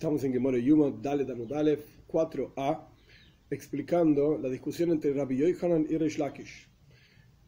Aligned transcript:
Estamos 0.00 0.24
en 0.24 0.32
Gemore 0.32 0.62
Yuma, 0.62 0.90
Dale 0.90 1.26
Damudalef 1.26 1.84
4a, 2.08 2.88
explicando 3.50 4.38
la 4.38 4.48
discusión 4.48 4.92
entre 4.92 5.12
Rabbi 5.12 5.36
Yohanan 5.36 5.86
y 5.90 5.98
Reish 5.98 6.16
Lakish. 6.16 6.70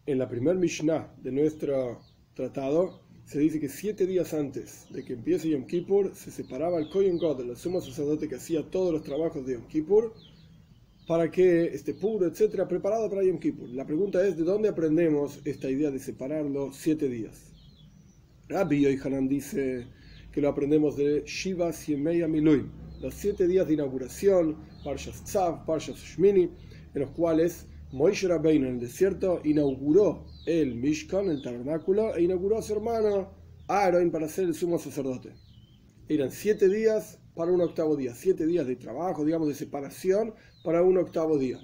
En 0.05 0.19
la 0.19 0.29
primer 0.29 0.57
Mishnah 0.57 1.15
de 1.17 1.33
nuestro 1.33 2.03
tratado 2.35 3.01
se 3.25 3.39
dice 3.39 3.59
que 3.59 3.71
siete 3.71 4.07
días 4.07 4.35
antes 4.35 4.85
de 4.91 5.03
que 5.03 5.15
empiece 5.15 5.49
Yom 5.49 5.65
Kippur 5.65 6.15
se 6.15 6.31
separaba 6.31 6.79
el 6.79 6.91
Kohen 6.91 7.17
God, 7.17 7.41
el 7.41 7.57
sumo 7.57 7.81
sacerdote 7.81 8.29
que 8.29 8.35
hacía 8.35 8.71
todos 8.71 8.93
los 8.93 9.03
trabajos 9.03 9.47
de 9.47 9.55
Yom 9.55 9.67
Kippur, 9.67 10.13
para 11.09 11.31
que 11.31 11.75
esté 11.75 11.95
puro, 11.95 12.27
etcétera, 12.27 12.69
preparado 12.69 13.09
para 13.09 13.25
Yom 13.25 13.39
Kippur. 13.39 13.71
La 13.71 13.87
pregunta 13.87 14.23
es: 14.27 14.37
¿de 14.37 14.45
dónde 14.45 14.69
aprendemos 14.69 15.41
esta 15.47 15.71
idea 15.71 15.91
de 15.91 16.01
separarlo 16.01 16.71
siete 16.75 17.09
días? 17.09 17.51
Rabbi 18.49 18.83
Yohanan 18.83 19.27
dice 19.27 19.87
que 20.33 20.41
lo 20.41 20.49
aprendemos 20.49 20.97
de 20.97 21.23
Shiva 21.27 21.73
Siemei 21.73 22.27
Miluim, 22.27 22.71
los 23.01 23.15
siete 23.15 23.47
días 23.47 23.67
de 23.69 23.75
inauguración, 23.75 24.57
Parshas 24.83 25.23
Tzav, 25.25 25.67
Parshas 25.67 25.97
Shmini, 25.97 26.51
en 26.95 27.01
los 27.01 27.11
cuales 27.11 27.67
Moishe 27.93 28.27
Rabbeinu 28.27 28.67
en 28.67 28.75
el 28.75 28.81
desierto 28.81 29.41
inauguró 29.45 30.25
el 30.47 30.75
Mishkan, 30.75 31.29
el 31.29 31.43
tabernáculo, 31.43 32.17
e 32.17 32.23
inauguró 32.23 32.59
a 32.59 32.63
su 32.63 32.73
hermano 32.73 33.31
Aaron 33.69 34.11
para 34.11 34.29
ser 34.29 34.47
el 34.47 34.55
sumo 34.55 34.79
sacerdote. 34.79 35.35
Eran 36.09 36.31
siete 36.31 36.69
días 36.69 37.19
para 37.35 37.53
un 37.53 37.61
octavo 37.61 37.97
día, 37.97 38.15
siete 38.15 38.47
días 38.47 38.67
de 38.67 38.77
trabajo, 38.77 39.25
digamos, 39.25 39.49
de 39.49 39.55
separación 39.55 40.35
para 40.65 40.83
un 40.83 40.97
octavo 40.97 41.39
día. 41.39 41.59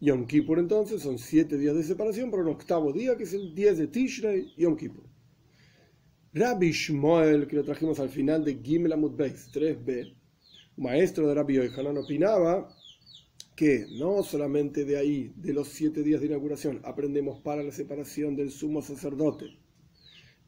Yom 0.00 0.26
Kippur 0.26 0.58
entonces 0.58 1.02
son 1.02 1.18
siete 1.18 1.56
días 1.56 1.74
de 1.74 1.82
separación 1.82 2.30
para 2.30 2.42
un 2.42 2.50
octavo 2.50 2.92
día, 2.92 3.16
que 3.16 3.24
es 3.24 3.32
el 3.32 3.54
10 3.54 3.78
de 3.78 3.86
Tishrei, 3.88 4.52
Yom 4.56 4.76
Kippur. 4.76 5.13
Rabbi 6.36 6.72
Shmuel, 6.72 7.46
que 7.46 7.54
lo 7.54 7.62
trajimos 7.62 8.00
al 8.00 8.08
final 8.08 8.44
de 8.44 8.58
Gimel 8.60 8.92
Amud 8.92 9.12
Beis 9.14 9.52
3b, 9.52 10.16
maestro 10.78 11.28
de 11.28 11.34
Rabbi 11.34 11.54
Yohanan, 11.54 11.96
opinaba 11.96 12.74
que 13.54 13.86
no 14.00 14.20
solamente 14.24 14.84
de 14.84 14.96
ahí, 14.96 15.32
de 15.36 15.52
los 15.52 15.68
siete 15.68 16.02
días 16.02 16.20
de 16.20 16.26
inauguración, 16.26 16.80
aprendemos 16.82 17.38
para 17.38 17.62
la 17.62 17.70
separación 17.70 18.34
del 18.34 18.50
sumo 18.50 18.82
sacerdote 18.82 19.56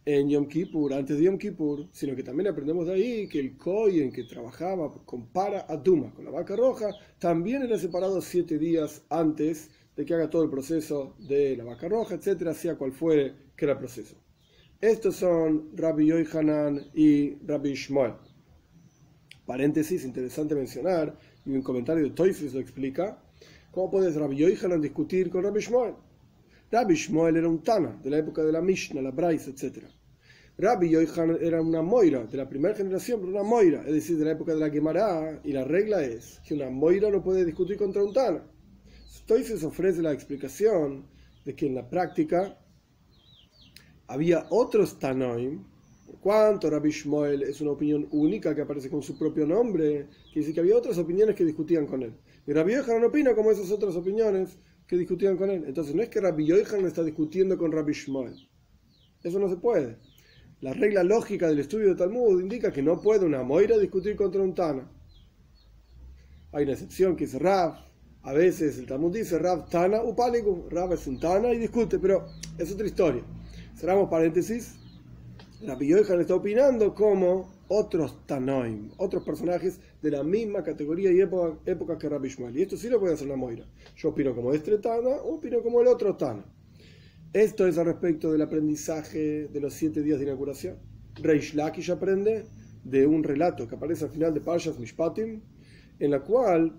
en 0.05 0.29
Yom 0.29 0.49
Kippur, 0.49 0.93
antes 0.93 1.19
de 1.19 1.25
Yom 1.27 1.39
Kippur, 1.39 1.87
sino 1.93 2.17
que 2.17 2.25
también 2.25 2.49
aprendemos 2.49 2.89
de 2.89 2.95
ahí 2.95 3.29
que 3.29 3.39
el 3.39 3.57
Kohen 3.57 4.11
que 4.11 4.25
trabajaba 4.25 4.93
con 5.05 5.29
para 5.29 5.67
Aduma, 5.69 6.13
con 6.13 6.25
la 6.25 6.33
vaca 6.33 6.57
roja, 6.57 6.91
también 7.21 7.63
era 7.63 7.79
separado 7.79 8.21
siete 8.21 8.59
días 8.59 9.05
antes 9.09 9.71
de 9.95 10.05
que 10.05 10.15
haga 10.15 10.31
todo 10.31 10.43
el 10.43 10.51
proceso 10.51 11.15
de 11.29 11.57
la 11.57 11.63
vaca 11.63 11.89
roja, 11.89 12.17
etcétera, 12.17 12.55
sea 12.55 12.75
cual 12.75 12.91
fuere 12.91 13.35
que 13.57 13.67
era 13.67 13.75
el 13.75 13.79
proceso. 13.79 14.26
Estos 14.81 15.17
son 15.17 15.71
Rabbi 15.75 16.05
Yohanan 16.05 16.91
y 16.93 17.37
Rabbi 17.47 17.73
Shmuel. 17.73 18.13
Paréntesis, 19.47 20.05
interesante 20.05 20.55
mencionar, 20.55 21.17
y 21.47 21.53
un 21.53 21.63
comentario 21.63 22.05
de 22.05 22.11
Toifus 22.11 22.53
lo 22.53 22.61
explica, 22.61 23.19
¿cómo 23.71 23.91
puede 23.91 24.11
Rabbi 24.13 24.37
Yohanan 24.37 24.83
discutir 24.83 25.31
con 25.31 25.45
Rabbi 25.45 25.61
Shmuel? 25.61 25.95
Rabbi 26.71 26.95
Shmuel 26.95 27.39
era 27.39 27.49
un 27.49 27.63
Tana 27.63 27.99
de 28.03 28.11
la 28.11 28.19
época 28.19 28.45
de 28.45 28.53
la 28.53 28.61
Mishnah, 28.61 29.01
la 29.01 29.13
Bryce, 29.13 29.49
etc. 29.49 29.85
Rabbi 30.59 30.91
Yohanan 30.91 31.39
era 31.41 31.63
una 31.63 31.81
Moira 31.81 32.25
de 32.25 32.37
la 32.37 32.47
primera 32.47 32.75
generación, 32.75 33.21
pero 33.21 33.33
una 33.33 33.45
Moira, 33.45 33.83
es 33.87 33.95
decir, 33.95 34.19
de 34.19 34.27
la 34.27 34.33
época 34.33 34.53
de 34.53 34.61
la 34.61 34.69
Gemara, 34.69 35.41
y 35.43 35.53
la 35.53 35.65
regla 35.65 36.03
es 36.03 36.43
que 36.47 36.53
una 36.53 36.69
Moira 36.69 37.09
no 37.09 37.23
puede 37.23 37.47
discutir 37.47 37.79
contra 37.79 38.05
un 38.05 38.13
Tana. 38.13 38.43
Toifus 39.27 39.65
ofrece 39.65 40.03
la 40.03 40.13
explicación 40.13 41.07
de 41.47 41.57
que 41.57 41.67
en 41.67 41.75
la 41.77 41.89
práctica 41.89 42.59
había 44.09 44.47
otros 44.51 44.99
Tanoim, 44.99 45.65
por 46.07 46.19
cuanto 46.21 46.71
Rabbi 46.71 46.91
Shmuel 46.91 47.43
es 47.43 47.61
una 47.61 47.73
opinión 47.73 48.07
única 48.13 48.55
que 48.55 48.63
aparece 48.63 48.89
con 48.89 49.03
su 49.03 49.19
propio 49.19 49.47
nombre, 49.47 50.09
quiere 50.25 50.41
decir 50.41 50.55
que 50.55 50.61
había 50.61 50.77
otras 50.77 50.99
opiniones 50.99 51.35
que 51.35 51.45
discutían 51.45 51.87
con 51.87 52.03
él. 52.03 52.13
Y 52.47 52.53
Rabbi 52.53 52.75
Yohanan 52.75 53.05
opina 53.05 53.35
como 53.35 53.51
esas 53.51 53.71
otras 53.71 53.97
opiniones 53.97 54.57
que 54.87 54.97
discutían 54.97 55.37
con 55.37 55.51
él. 55.51 55.65
Entonces 55.67 55.95
no 55.95 56.03
es 56.03 56.09
que 56.09 56.21
Rabbi 56.21 56.47
Yohanan 56.47 56.87
está 56.87 57.03
discutiendo 57.03 57.59
con 57.59 57.73
Rabbi 57.73 57.93
Shmuel. 57.93 58.49
Eso 59.23 59.39
no 59.41 59.49
se 59.49 59.57
puede. 59.57 59.97
La 60.61 60.73
regla 60.73 61.03
lógica 61.03 61.49
del 61.49 61.59
estudio 61.59 61.89
de 61.89 61.97
Talmud 61.97 62.41
indica 62.41 62.73
que 62.73 62.83
no 62.83 63.01
puede 63.01 63.27
una 63.27 63.43
Moira 63.43 63.77
discutir 63.77 64.17
contra 64.17 64.41
un 64.41 64.55
Tana. 64.55 64.89
Hay 66.53 66.65
una 66.65 66.73
excepción 66.73 67.17
que 67.17 67.25
es 67.25 67.35
Rav. 67.35 67.85
A 68.23 68.33
veces 68.33 68.79
el 68.79 68.87
Talmud 68.87 69.13
dice 69.13 69.39
Rav 69.39 69.69
Tana 69.69 70.03
Upaligu. 70.03 70.69
Rav 70.71 70.95
es 70.95 71.07
un 71.07 71.21
Tana 71.21 71.53
y 71.53 71.59
discute, 71.59 71.99
pero 71.99 72.27
es 72.57 72.73
otra 72.73 72.87
historia. 72.87 73.23
Cerramos 73.77 74.09
paréntesis. 74.09 74.75
Rabbi 75.67 75.89
Yohanan 75.89 76.23
está 76.23 76.35
opinando 76.35 76.95
como 76.95 77.53
otros 77.69 78.27
Tanoim, 78.27 78.89
otros 78.97 79.23
personajes 79.23 79.81
de 80.01 80.13
la 80.13 80.23
misma 80.23 80.63
categoría 80.63 81.13
y 81.13 81.21
época, 81.21 81.99
que 81.99 82.09
Rabbi. 82.09 82.35
Y 82.55 82.63
esto 82.63 82.79
sí 82.79 82.89
lo 82.89 82.99
puede 82.99 83.13
hacer 83.13 83.29
la 83.29 83.37
Moira. 83.37 83.67
Yo 83.99 84.09
opino 84.09 84.35
como 84.35 84.55
este 84.55 84.79
Tana 84.79 85.17
opino 85.17 85.63
como 85.63 85.83
el 85.83 85.89
otro 85.89 86.17
Tana. 86.17 86.43
Esto 87.35 87.67
es 87.67 87.77
al 87.77 87.85
respecto 87.85 88.33
del 88.33 88.41
aprendizaje 88.41 89.49
de 89.49 89.61
los 89.61 89.75
siete 89.75 90.03
días 90.03 90.21
de 90.21 90.25
inauguración. 90.25 90.79
Reish 91.17 91.53
Lakish 91.53 91.91
aprende 91.91 92.47
de 92.83 93.07
un 93.07 93.23
relato 93.23 93.69
que 93.69 93.75
aparece 93.75 94.07
al 94.07 94.11
final 94.11 94.33
de 94.33 94.41
Parshas 94.41 94.79
Mishpatim, 94.79 95.43
en 95.99 96.11
la 96.11 96.21
cual, 96.21 96.73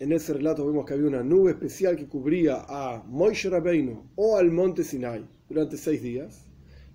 en 0.00 0.12
ese 0.12 0.32
relato 0.32 0.66
vemos 0.66 0.86
que 0.86 0.94
había 0.94 1.06
una 1.06 1.22
nube 1.22 1.50
especial 1.50 1.96
que 1.96 2.06
cubría 2.06 2.64
a 2.66 3.02
Moishe 3.06 3.50
Rabbeinu 3.50 4.08
o 4.16 4.38
al 4.38 4.50
monte 4.50 4.84
Sinai 4.84 5.36
durante 5.48 5.76
seis 5.76 6.02
días. 6.02 6.44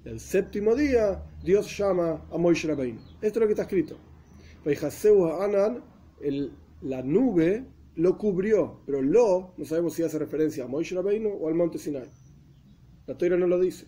El 0.05 0.19
séptimo 0.19 0.75
día, 0.75 1.23
Dios 1.43 1.77
llama 1.77 2.25
a 2.31 2.37
Moishe 2.37 2.67
Rabbeinu. 2.67 2.99
Esto 3.21 3.39
es 3.39 3.41
lo 3.41 3.47
que 3.47 3.53
está 3.53 3.63
escrito. 3.63 3.97
Anan, 5.41 5.83
la 6.81 7.01
nube 7.01 7.65
lo 7.95 8.17
cubrió, 8.17 8.81
pero 8.85 9.01
lo, 9.01 9.53
no 9.57 9.65
sabemos 9.65 9.93
si 9.93 10.03
hace 10.03 10.19
referencia 10.19 10.65
a 10.65 10.67
Moishe 10.67 10.95
Rabbeinu 10.95 11.29
o 11.29 11.47
al 11.47 11.55
monte 11.55 11.77
Sinai. 11.77 12.09
La 13.07 13.17
Torah 13.17 13.37
no 13.37 13.47
lo 13.47 13.59
dice. 13.59 13.85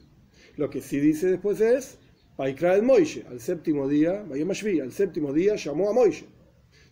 Lo 0.58 0.70
que 0.70 0.82
sí 0.82 1.00
dice 1.00 1.28
después 1.28 1.60
es, 1.62 1.98
el 2.38 2.84
Moishe, 2.84 3.26
al 3.30 3.40
séptimo 3.40 3.88
día, 3.88 4.24
Bayamashvi, 4.24 4.80
al 4.80 4.92
séptimo 4.92 5.34
día 5.34 5.56
llamó 5.56 5.90
a 5.90 5.94
Moishe. 5.94 6.26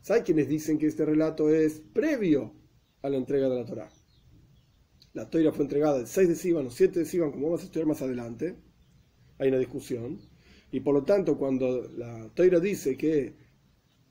¿Saben 0.01 0.23
quienes 0.23 0.47
dicen 0.47 0.77
que 0.77 0.87
este 0.87 1.05
relato 1.05 1.49
es 1.49 1.81
previo 1.93 2.53
a 3.01 3.09
la 3.09 3.17
entrega 3.17 3.49
de 3.49 3.55
la 3.55 3.65
Torah? 3.65 3.89
La 5.13 5.29
Torah 5.29 5.51
fue 5.51 5.65
entregada 5.65 5.99
el 5.99 6.07
6 6.07 6.27
de 6.27 6.35
Sivan 6.35 6.65
o 6.65 6.71
7 6.71 6.99
de 6.99 7.05
Sivan, 7.05 7.31
como 7.31 7.45
vamos 7.45 7.61
a 7.61 7.65
estudiar 7.65 7.87
más 7.87 8.01
adelante. 8.01 8.55
Hay 9.37 9.49
una 9.49 9.59
discusión. 9.59 10.19
Y 10.71 10.79
por 10.79 10.95
lo 10.95 11.03
tanto, 11.03 11.37
cuando 11.37 11.87
la 11.95 12.31
Torah 12.33 12.59
dice 12.59 12.97
que 12.97 13.35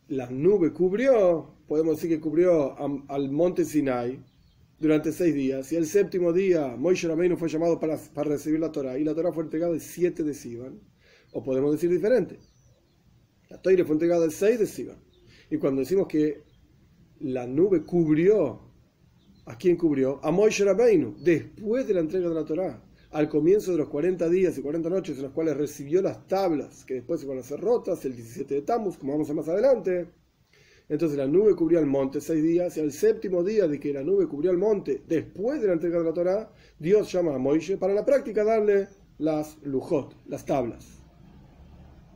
la 0.06 0.30
nube 0.30 0.72
cubrió, 0.72 1.56
podemos 1.66 1.96
decir 1.96 2.08
que 2.08 2.20
cubrió 2.20 2.76
al 3.08 3.32
monte 3.32 3.64
Sinai 3.64 4.22
durante 4.78 5.10
seis 5.10 5.34
días. 5.34 5.72
Y 5.72 5.76
el 5.76 5.86
séptimo 5.86 6.32
día, 6.32 6.76
Moishe 6.76 7.08
Rabbeinu 7.08 7.36
fue 7.36 7.48
llamado 7.48 7.80
para, 7.80 7.96
para 8.14 8.30
recibir 8.30 8.60
la 8.60 8.70
Torah. 8.70 8.96
Y 8.96 9.02
la 9.02 9.14
Torah 9.14 9.32
fue 9.32 9.42
entregada 9.42 9.74
el 9.74 9.80
7 9.80 10.22
de 10.22 10.34
Sivan. 10.34 10.80
O 11.32 11.42
podemos 11.42 11.72
decir 11.72 11.90
diferente. 11.90 12.38
La 13.48 13.60
Torah 13.60 13.84
fue 13.84 13.94
entregada 13.94 14.24
el 14.24 14.30
6 14.30 14.58
de 14.60 14.66
Sivan. 14.66 15.02
Y 15.50 15.56
cuando 15.56 15.80
decimos 15.80 16.06
que 16.06 16.44
la 17.18 17.44
nube 17.48 17.82
cubrió 17.82 18.71
¿A 19.44 19.56
quién 19.56 19.76
cubrió? 19.76 20.20
A 20.22 20.30
Moishe 20.30 20.64
Rabbeinu, 20.64 21.16
después 21.18 21.88
de 21.88 21.94
la 21.94 22.00
entrega 22.00 22.28
de 22.28 22.34
la 22.34 22.44
Torá, 22.44 22.80
al 23.10 23.28
comienzo 23.28 23.72
de 23.72 23.78
los 23.78 23.88
40 23.88 24.28
días 24.28 24.56
y 24.56 24.62
40 24.62 24.88
noches 24.88 25.16
en 25.16 25.24
los 25.24 25.32
cuales 25.32 25.56
recibió 25.56 26.00
las 26.00 26.28
tablas, 26.28 26.84
que 26.84 26.94
después 26.94 27.20
se 27.20 27.26
van 27.26 27.38
a 27.38 27.42
ser 27.42 27.60
rotas, 27.60 28.04
el 28.04 28.14
17 28.14 28.54
de 28.54 28.62
Tammuz, 28.62 28.96
como 28.98 29.12
vamos 29.12 29.28
a 29.30 29.34
más 29.34 29.48
adelante. 29.48 30.06
Entonces 30.88 31.18
la 31.18 31.26
nube 31.26 31.56
cubrió 31.56 31.80
el 31.80 31.86
monte 31.86 32.20
seis 32.20 32.40
días, 32.40 32.76
y 32.76 32.80
al 32.80 32.92
séptimo 32.92 33.42
día 33.42 33.66
de 33.66 33.80
que 33.80 33.92
la 33.92 34.04
nube 34.04 34.28
cubrió 34.28 34.52
el 34.52 34.58
monte, 34.58 35.02
después 35.08 35.60
de 35.60 35.66
la 35.66 35.72
entrega 35.72 35.98
de 35.98 36.04
la 36.04 36.14
Torá, 36.14 36.52
Dios 36.78 37.10
llama 37.10 37.34
a 37.34 37.38
Moishe 37.38 37.76
para 37.76 37.94
la 37.94 38.04
práctica 38.04 38.44
darle 38.44 38.86
las 39.18 39.58
lujot, 39.64 40.14
las 40.26 40.46
tablas. 40.46 41.00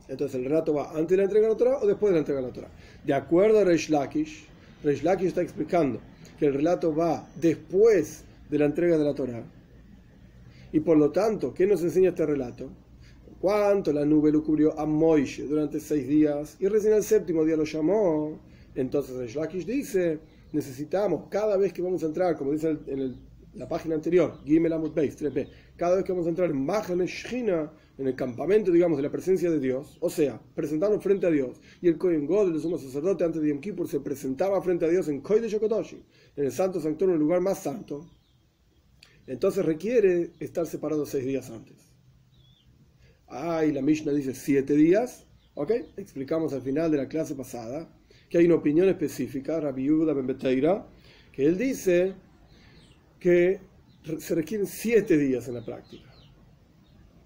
Entonces 0.07 0.39
el 0.39 0.45
relato 0.45 0.73
va 0.73 0.91
antes 0.91 1.09
de 1.09 1.17
la 1.17 1.23
entrega 1.23 1.47
de 1.47 1.53
la 1.53 1.57
Torá 1.57 1.77
o 1.79 1.85
después 1.85 2.11
de 2.11 2.13
la 2.13 2.19
entrega 2.19 2.39
de 2.39 2.47
la 2.47 2.53
Torá. 2.53 2.71
De 3.03 3.13
acuerdo 3.13 3.59
a 3.59 3.65
Reish 3.65 3.89
Lakish, 3.89 4.47
Reish 4.81 5.03
Lakish 5.03 5.27
está 5.27 5.41
explicando 5.41 5.99
que 6.37 6.45
el 6.45 6.53
relato 6.53 6.95
va 6.95 7.27
después 7.35 8.23
de 8.49 8.59
la 8.59 8.65
entrega 8.65 8.97
de 8.97 9.03
la 9.03 9.13
Torah. 9.13 9.43
Y 10.71 10.79
por 10.79 10.97
lo 10.97 11.11
tanto, 11.11 11.53
¿qué 11.53 11.65
nos 11.65 11.81
enseña 11.83 12.09
este 12.09 12.25
relato? 12.25 12.69
Cuánto 13.39 13.93
la 13.93 14.05
nube 14.05 14.31
lo 14.31 14.43
cubrió 14.43 14.79
a 14.79 14.85
Moishe 14.85 15.43
durante 15.43 15.79
seis 15.79 16.07
días 16.07 16.57
y 16.59 16.67
recién 16.67 16.93
el 16.93 17.03
séptimo 17.03 17.45
día 17.45 17.55
lo 17.55 17.63
llamó. 17.63 18.39
Entonces 18.75 19.15
el 19.17 19.27
Shlakish 19.27 19.65
dice, 19.65 20.19
necesitamos 20.51 21.25
cada 21.29 21.57
vez 21.57 21.73
que 21.73 21.81
vamos 21.81 22.03
a 22.03 22.07
entrar, 22.07 22.35
como 22.35 22.51
dice 22.51 22.77
en 22.87 23.15
la 23.53 23.67
página 23.67 23.95
anterior, 23.95 24.39
Gimel 24.45 24.73
Amut 24.73 24.93
Beis 24.93 25.19
3b, 25.19 25.47
cada 25.75 25.95
vez 25.95 26.05
que 26.05 26.11
vamos 26.11 26.27
a 26.27 26.29
entrar 26.29 26.51
en 26.51 27.05
Shina, 27.05 27.71
en 27.97 28.07
el 28.07 28.15
campamento, 28.15 28.71
digamos, 28.71 28.97
de 28.97 29.03
la 29.03 29.11
presencia 29.11 29.49
de 29.49 29.59
Dios, 29.59 29.97
o 30.01 30.09
sea, 30.09 30.39
presentarnos 30.55 31.03
frente 31.03 31.25
a 31.25 31.31
Dios. 31.31 31.59
Y 31.81 31.87
el 31.87 31.97
Kohen 31.97 32.27
God, 32.27 32.53
el 32.53 32.61
sumo 32.61 32.77
sacerdote, 32.77 33.23
antes 33.23 33.41
de 33.41 33.49
Yom 33.49 33.59
Kippur, 33.59 33.87
se 33.87 33.99
presentaba 33.99 34.61
frente 34.61 34.85
a 34.85 34.89
Dios 34.89 35.07
en 35.07 35.23
de 35.23 35.49
Shokotoshi, 35.49 36.03
en 36.35 36.45
el 36.45 36.51
santo 36.51 36.79
sanctuario, 36.79 37.15
en 37.15 37.21
el 37.21 37.25
lugar 37.25 37.41
más 37.41 37.63
santo. 37.63 38.05
Entonces 39.25 39.65
requiere 39.65 40.31
estar 40.39 40.65
separado 40.67 41.05
seis 41.05 41.25
días 41.25 41.49
antes. 41.49 41.75
Ah, 43.27 43.65
y 43.65 43.71
la 43.71 43.81
Mishnah 43.81 44.13
dice 44.13 44.33
siete 44.33 44.73
días. 44.73 45.25
¿Ok? 45.55 45.71
Explicamos 45.97 46.53
al 46.53 46.61
final 46.61 46.91
de 46.91 46.97
la 46.97 47.07
clase 47.07 47.33
pasada 47.33 47.89
que 48.29 48.37
hay 48.37 48.45
una 48.45 48.55
opinión 48.55 48.87
específica, 48.89 49.59
Rabbi 49.59 49.83
Yehuda 49.83 50.13
Ben 50.13 50.37
que 51.31 51.45
él 51.45 51.57
dice 51.57 52.13
que 53.19 53.59
se 54.19 54.35
requieren 54.35 54.67
siete 54.67 55.17
días 55.17 55.47
en 55.47 55.55
la 55.55 55.65
práctica. 55.65 56.16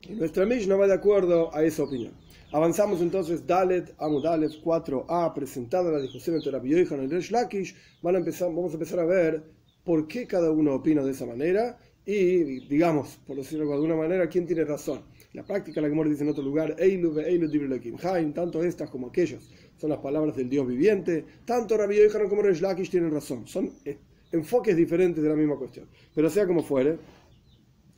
Y 0.07 0.13
nuestra 0.13 0.45
Mishnah 0.45 0.75
va 0.75 0.87
de 0.87 0.93
acuerdo 0.93 1.53
a 1.55 1.63
esa 1.63 1.83
opinión. 1.83 2.13
Avanzamos 2.51 3.01
entonces, 3.01 3.45
Dalet, 3.47 3.93
Amudalet 3.97 4.51
4a, 4.63 5.33
presentada 5.33 5.91
la 5.91 6.01
discusión 6.01 6.35
entre 6.35 6.51
Rabbi 6.51 6.69
Yohanan 6.69 7.05
y 7.05 7.07
Resh 7.07 7.31
Lakish. 7.31 7.75
Van 8.01 8.15
a 8.15 8.17
empezar, 8.17 8.49
vamos 8.49 8.71
a 8.71 8.73
empezar 8.73 8.99
a 8.99 9.05
ver 9.05 9.43
por 9.83 10.07
qué 10.07 10.27
cada 10.27 10.51
uno 10.51 10.75
opina 10.75 11.03
de 11.03 11.11
esa 11.11 11.25
manera 11.25 11.77
y, 12.05 12.67
digamos, 12.67 13.19
por 13.25 13.37
decirlo 13.37 13.67
de 13.67 13.73
alguna 13.75 13.95
manera, 13.95 14.27
quién 14.27 14.45
tiene 14.45 14.65
razón. 14.65 15.01
La 15.33 15.43
práctica, 15.43 15.79
la 15.79 15.89
que 15.89 16.09
dice 16.09 16.23
en 16.23 16.29
otro 16.29 16.43
lugar, 16.43 16.75
Eilu 16.77 17.17
Eilu 17.19 18.33
tanto 18.33 18.63
estas 18.63 18.89
como 18.89 19.07
aquellas 19.07 19.47
son 19.77 19.91
las 19.91 19.99
palabras 19.99 20.35
del 20.35 20.49
Dios 20.49 20.67
viviente, 20.67 21.23
tanto 21.45 21.77
Rabbi 21.77 21.95
Yohanan 21.95 22.27
como 22.27 22.41
Resh 22.41 22.59
Lakish 22.59 22.89
tienen 22.89 23.11
razón. 23.11 23.47
Son 23.47 23.71
eh, 23.85 23.97
enfoques 24.31 24.75
diferentes 24.75 25.23
de 25.23 25.29
la 25.29 25.35
misma 25.35 25.55
cuestión. 25.57 25.87
Pero 26.13 26.29
sea 26.29 26.45
como 26.45 26.63
fuere, 26.63 26.97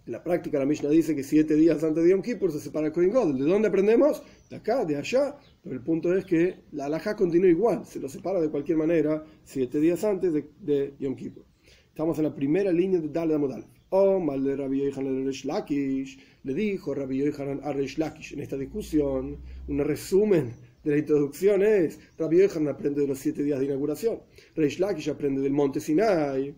en 0.05 0.11
la 0.11 0.21
práctica 0.21 0.59
la 0.59 0.65
Mishnah 0.65 0.89
dice 0.89 1.15
que 1.15 1.23
siete 1.23 1.55
días 1.55 1.81
antes 1.81 2.03
de 2.03 2.09
Yom 2.09 2.21
Kippur 2.21 2.51
se 2.51 2.59
separa 2.59 2.87
el 2.87 2.93
Kohen 2.93 3.11
Godel. 3.11 3.37
¿De 3.37 3.45
dónde 3.45 3.69
aprendemos? 3.69 4.21
De 4.49 4.57
acá, 4.57 4.83
de 4.83 4.97
allá. 4.97 5.37
Pero 5.63 5.75
el 5.75 5.81
punto 5.81 6.13
es 6.13 6.25
que 6.25 6.63
la 6.73 6.85
alhaja 6.85 7.15
continúa 7.15 7.49
igual. 7.49 7.85
Se 7.85 8.01
lo 8.01 8.09
separa 8.09 8.41
de 8.41 8.49
cualquier 8.49 8.77
manera 8.77 9.23
siete 9.45 9.79
días 9.79 10.03
antes 10.03 10.33
de, 10.59 10.93
Yom 10.99 11.15
Kippur. 11.15 11.45
Estamos 11.87 12.17
en 12.17 12.25
la 12.25 12.35
primera 12.35 12.71
línea 12.73 12.99
de 12.99 13.07
Dale 13.07 13.37
Modal. 13.37 13.65
Oh, 13.89 14.19
mal 14.19 14.43
de 14.43 14.57
Rabbi 14.57 14.83
Yohanan 14.89 15.31
Lakish. 15.45 16.19
Le 16.43 16.53
dijo 16.53 16.93
Rabbi 16.93 17.19
Yohanan 17.19 17.61
a 17.63 17.73
Lakish 17.73 18.33
en 18.33 18.41
esta 18.41 18.57
discusión. 18.57 19.37
Un 19.69 19.79
resumen 19.79 20.51
de 20.83 20.91
la 20.91 20.97
introducción 20.97 21.61
es: 21.61 21.97
Rabbi 22.17 22.39
Yohanan 22.39 22.73
aprende 22.73 23.01
de 23.01 23.07
los 23.07 23.19
siete 23.19 23.41
días 23.41 23.59
de 23.59 23.67
inauguración. 23.67 24.19
Resh 24.55 24.79
Lakish 24.79 25.09
aprende 25.09 25.39
del 25.39 25.53
monte 25.53 25.79
Sinai. 25.79 26.53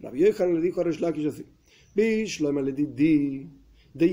Rabbi 0.00 0.20
Yohanan 0.20 0.56
le 0.56 0.60
dijo 0.60 0.80
a 0.80 0.84
Resh 0.84 1.00
Lakish 1.00 1.26
así 1.28 1.44
de 3.94 4.12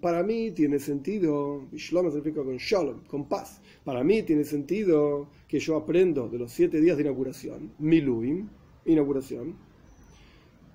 para 0.00 0.22
mí 0.24 0.50
tiene 0.50 0.80
sentido, 0.80 1.68
Bishloma 1.70 2.10
significa 2.10 2.42
con 2.42 2.56
Shalom, 2.56 3.04
con 3.06 3.28
paz. 3.28 3.60
Para 3.84 4.02
mí 4.02 4.24
tiene 4.24 4.42
sentido 4.42 5.28
que 5.46 5.60
yo 5.60 5.76
aprendo 5.76 6.28
de 6.28 6.38
los 6.38 6.50
siete 6.50 6.80
días 6.80 6.96
de 6.96 7.04
inauguración, 7.04 7.74
Miluim, 7.78 8.48
inauguración. 8.86 9.54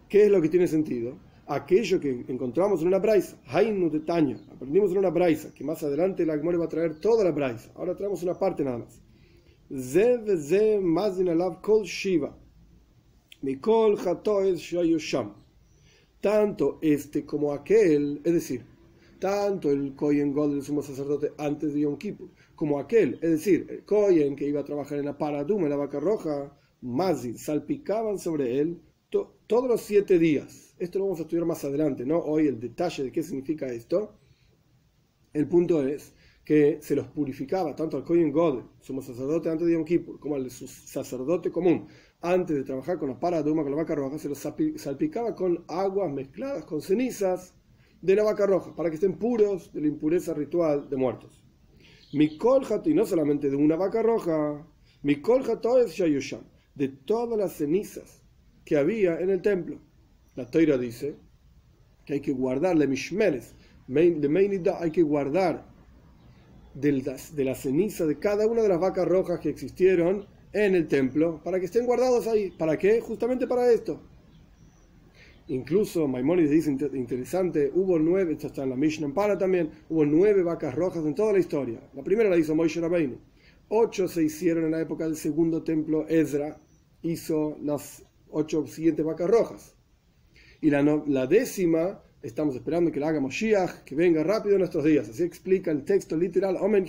¿Qué 0.07 0.23
es 0.23 0.31
lo 0.31 0.41
que 0.41 0.47
tiene 0.47 0.67
sentido? 0.67 1.17
Aquello 1.47 1.99
que 1.99 2.23
encontramos 2.29 2.81
en 2.81 2.87
una 2.87 2.99
braisa, 2.99 3.37
Hainu 3.47 3.89
de 3.89 3.99
Taña, 3.99 4.37
aprendimos 4.53 4.91
en 4.91 4.99
una 4.99 5.09
braisa, 5.09 5.53
que 5.53 5.65
más 5.65 5.83
adelante 5.83 6.25
la 6.25 6.37
Gemore 6.37 6.55
va 6.55 6.65
a 6.65 6.69
traer 6.69 7.01
toda 7.01 7.25
la 7.25 7.31
braisa. 7.31 7.73
Ahora 7.75 7.93
traemos 7.93 8.23
una 8.23 8.39
parte 8.39 8.63
nada 8.63 8.77
más. 8.77 9.01
Zev 9.69 10.37
ze 10.37 10.79
mazin 10.79 11.27
alav 11.27 11.59
kol 11.61 11.83
shiva. 11.83 12.37
Mikol 13.41 13.97
chatoes 14.01 14.61
shayusham 14.61 15.40
tanto 16.21 16.77
este 16.81 17.25
como 17.25 17.51
aquel, 17.51 18.21
es 18.23 18.33
decir, 18.33 18.63
tanto 19.19 19.69
el 19.69 19.95
Kohen 19.95 20.31
God 20.33 20.51
del 20.51 20.63
sumo 20.63 20.81
sacerdote 20.81 21.33
antes 21.37 21.73
de 21.73 21.81
Yom 21.81 21.97
Kippur, 21.97 22.29
como 22.55 22.79
aquel, 22.79 23.15
es 23.21 23.31
decir, 23.31 23.67
el 23.69 23.83
Kohen 23.83 24.35
que 24.35 24.47
iba 24.47 24.61
a 24.61 24.65
trabajar 24.65 24.99
en 24.99 25.05
la 25.05 25.17
Paraduma, 25.17 25.63
en 25.63 25.71
la 25.71 25.75
vaca 25.75 25.99
roja, 25.99 26.55
Mazin, 26.81 27.37
salpicaban 27.37 28.17
sobre 28.17 28.59
él 28.59 28.79
todos 29.47 29.67
los 29.67 29.81
siete 29.81 30.17
días. 30.17 30.73
Esto 30.79 30.99
lo 30.99 31.05
vamos 31.05 31.19
a 31.19 31.23
estudiar 31.23 31.45
más 31.45 31.63
adelante, 31.65 32.05
¿no? 32.05 32.19
Hoy 32.19 32.47
el 32.47 32.59
detalle 32.59 33.03
de 33.03 33.11
qué 33.11 33.21
significa 33.21 33.67
esto. 33.67 34.15
El 35.33 35.47
punto 35.47 35.85
es 35.85 36.13
que 36.45 36.79
se 36.81 36.95
los 36.95 37.07
purificaba 37.07 37.75
tanto 37.75 37.97
al 37.97 38.03
Kohen 38.03 38.31
God, 38.31 38.63
sumo 38.79 39.01
sacerdote 39.01 39.49
antes 39.49 39.67
de 39.67 39.73
Yom 39.73 39.85
Kippur, 39.85 40.19
como 40.19 40.35
al 40.35 40.49
sacerdote 40.49 41.51
común 41.51 41.87
antes 42.21 42.55
de 42.55 42.63
trabajar 42.63 42.99
con 42.99 43.09
la 43.09 43.19
paraduma, 43.19 43.63
con 43.63 43.71
la 43.71 43.77
vaca 43.77 43.95
roja, 43.95 44.17
se 44.19 44.29
los 44.29 44.37
salpicaba 44.75 45.35
con 45.35 45.63
aguas 45.67 46.11
mezcladas 46.11 46.65
con 46.65 46.81
cenizas 46.81 47.55
de 48.01 48.15
la 48.15 48.23
vaca 48.23 48.45
roja, 48.45 48.75
para 48.75 48.89
que 48.89 48.95
estén 48.95 49.17
puros 49.17 49.71
de 49.73 49.81
la 49.81 49.87
impureza 49.87 50.33
ritual 50.33 50.89
de 50.89 50.97
muertos. 50.97 51.43
Mi 52.13 52.37
coljato, 52.37 52.89
y 52.89 52.93
no 52.93 53.05
solamente 53.05 53.49
de 53.49 53.55
una 53.55 53.75
vaca 53.75 54.01
roja, 54.01 54.65
mi 55.03 55.21
coljato 55.21 55.79
es 55.79 55.91
Shayusham, 55.91 56.41
de 56.75 56.89
todas 56.89 57.37
las 57.37 57.53
cenizas 57.53 58.23
que 58.65 58.77
había 58.77 59.19
en 59.19 59.29
el 59.29 59.41
templo. 59.41 59.79
La 60.35 60.49
toira 60.49 60.77
dice 60.77 61.15
que 62.05 62.13
hay 62.13 62.21
que 62.21 62.33
guardarle 62.33 62.87
mishmeres, 62.87 63.53
de 63.87 64.75
hay 64.79 64.91
que 64.91 65.01
guardar 65.01 65.65
de 66.73 67.43
la 67.43 67.55
ceniza 67.55 68.05
de 68.05 68.17
cada 68.17 68.47
una 68.47 68.61
de 68.61 68.69
las 68.69 68.79
vacas 68.79 69.07
rojas 69.07 69.39
que 69.39 69.49
existieron 69.49 70.27
en 70.53 70.75
el 70.75 70.87
templo 70.87 71.41
para 71.43 71.59
que 71.59 71.65
estén 71.65 71.85
guardados 71.85 72.27
ahí. 72.27 72.51
¿Para 72.51 72.77
qué? 72.77 72.99
Justamente 73.01 73.47
para 73.47 73.71
esto. 73.71 74.01
Incluso 75.47 76.07
Maimonides 76.07 76.51
dice 76.51 76.71
interesante, 76.93 77.71
hubo 77.73 77.99
nueve, 77.99 78.33
esto 78.33 78.47
está 78.47 78.63
en 78.63 78.69
la 78.69 78.77
Mishnah 78.77 79.13
Para 79.13 79.37
también, 79.37 79.69
hubo 79.89 80.05
nueve 80.05 80.43
vacas 80.43 80.73
rojas 80.73 81.05
en 81.05 81.13
toda 81.13 81.33
la 81.33 81.39
historia. 81.39 81.79
La 81.93 82.03
primera 82.03 82.29
la 82.29 82.37
hizo 82.37 82.55
Moshe 82.55 82.79
Rabbeinu. 82.79 83.17
Ocho 83.67 84.07
se 84.07 84.23
hicieron 84.23 84.65
en 84.65 84.71
la 84.71 84.81
época 84.81 85.05
del 85.05 85.17
segundo 85.17 85.63
templo, 85.63 86.07
Ezra 86.07 86.57
hizo 87.01 87.57
las 87.63 88.03
ocho 88.29 88.65
siguientes 88.67 89.05
vacas 89.05 89.29
rojas. 89.29 89.75
Y 90.61 90.69
la, 90.69 90.83
la 91.07 91.27
décima, 91.27 92.01
estamos 92.21 92.55
esperando 92.55 92.91
que 92.91 92.99
la 92.99 93.09
haga 93.09 93.19
Moshiach, 93.19 93.83
que 93.83 93.95
venga 93.95 94.23
rápido 94.23 94.55
en 94.55 94.59
nuestros 94.59 94.85
días. 94.85 95.09
Así 95.09 95.23
explica 95.23 95.71
el 95.71 95.83
texto 95.83 96.15
literal, 96.15 96.57
Omen 96.61 96.85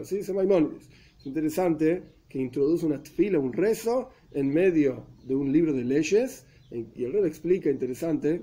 así 0.00 0.16
dice 0.16 0.32
Maimonides. 0.32 0.88
Es 1.18 1.26
interesante 1.26 2.02
que 2.30 2.38
introduce 2.38 2.86
una 2.86 3.00
fila, 3.00 3.38
un 3.38 3.52
rezo, 3.52 4.08
en 4.32 4.48
medio 4.48 5.04
de 5.24 5.34
un 5.34 5.52
libro 5.52 5.72
de 5.72 5.84
leyes, 5.84 6.46
y 6.70 7.04
el 7.04 7.12
rey 7.12 7.24
explica, 7.24 7.68
interesante, 7.68 8.42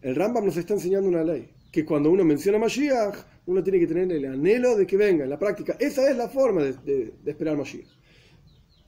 el 0.00 0.14
Rambam 0.14 0.44
nos 0.44 0.56
está 0.56 0.74
enseñando 0.74 1.08
una 1.08 1.24
ley, 1.24 1.50
que 1.72 1.84
cuando 1.84 2.10
uno 2.10 2.24
menciona 2.24 2.58
Mashiach, 2.58 3.16
uno 3.46 3.62
tiene 3.64 3.80
que 3.80 3.88
tener 3.88 4.12
el 4.12 4.24
anhelo 4.26 4.76
de 4.76 4.86
que 4.86 4.96
venga 4.96 5.24
en 5.24 5.30
la 5.30 5.38
práctica. 5.38 5.76
Esa 5.80 6.08
es 6.08 6.16
la 6.16 6.28
forma 6.28 6.62
de, 6.62 7.14
esperar 7.26 7.56
Mashiach. 7.56 7.88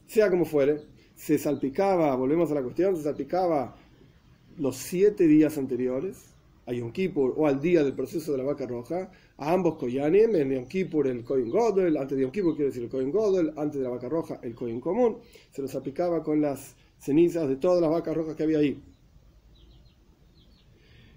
Sea 0.06 0.30
como 0.30 0.44
fuere, 0.44 0.82
se 1.16 1.36
salpicaba, 1.36 2.14
volvemos 2.14 2.52
a 2.52 2.54
la 2.54 2.62
cuestión, 2.62 2.96
se 2.96 3.02
salpicaba 3.02 3.76
los 4.56 4.76
siete 4.76 5.26
días 5.26 5.58
anteriores, 5.58 6.30
a 6.66 6.72
Yom 6.72 6.92
Kippur 6.92 7.34
o 7.36 7.48
al 7.48 7.60
día 7.60 7.82
del 7.82 7.94
proceso 7.94 8.30
de 8.30 8.38
la 8.38 8.44
vaca 8.44 8.66
roja, 8.66 9.10
a 9.40 9.52
ambos 9.54 9.76
Koyanim, 9.76 10.36
en 10.36 10.50
Yom 10.52 10.66
Kippur 10.66 11.06
el 11.08 11.24
Kohen 11.24 11.48
Godel, 11.48 11.96
antes 11.96 12.16
de 12.16 12.22
Yom 12.22 12.30
Kippur 12.30 12.54
quiere 12.54 12.68
decir 12.68 12.82
el 12.82 12.90
Kohen 12.90 13.10
Godel, 13.10 13.54
antes 13.56 13.78
de 13.78 13.84
la 13.84 13.88
vaca 13.88 14.06
roja 14.06 14.38
el 14.42 14.54
Kohen 14.54 14.80
común, 14.80 15.16
se 15.50 15.62
los 15.62 15.74
aplicaba 15.74 16.22
con 16.22 16.42
las 16.42 16.76
cenizas 16.98 17.48
de 17.48 17.56
todas 17.56 17.80
las 17.80 17.90
vacas 17.90 18.14
rojas 18.14 18.36
que 18.36 18.42
había 18.42 18.58
ahí. 18.58 18.82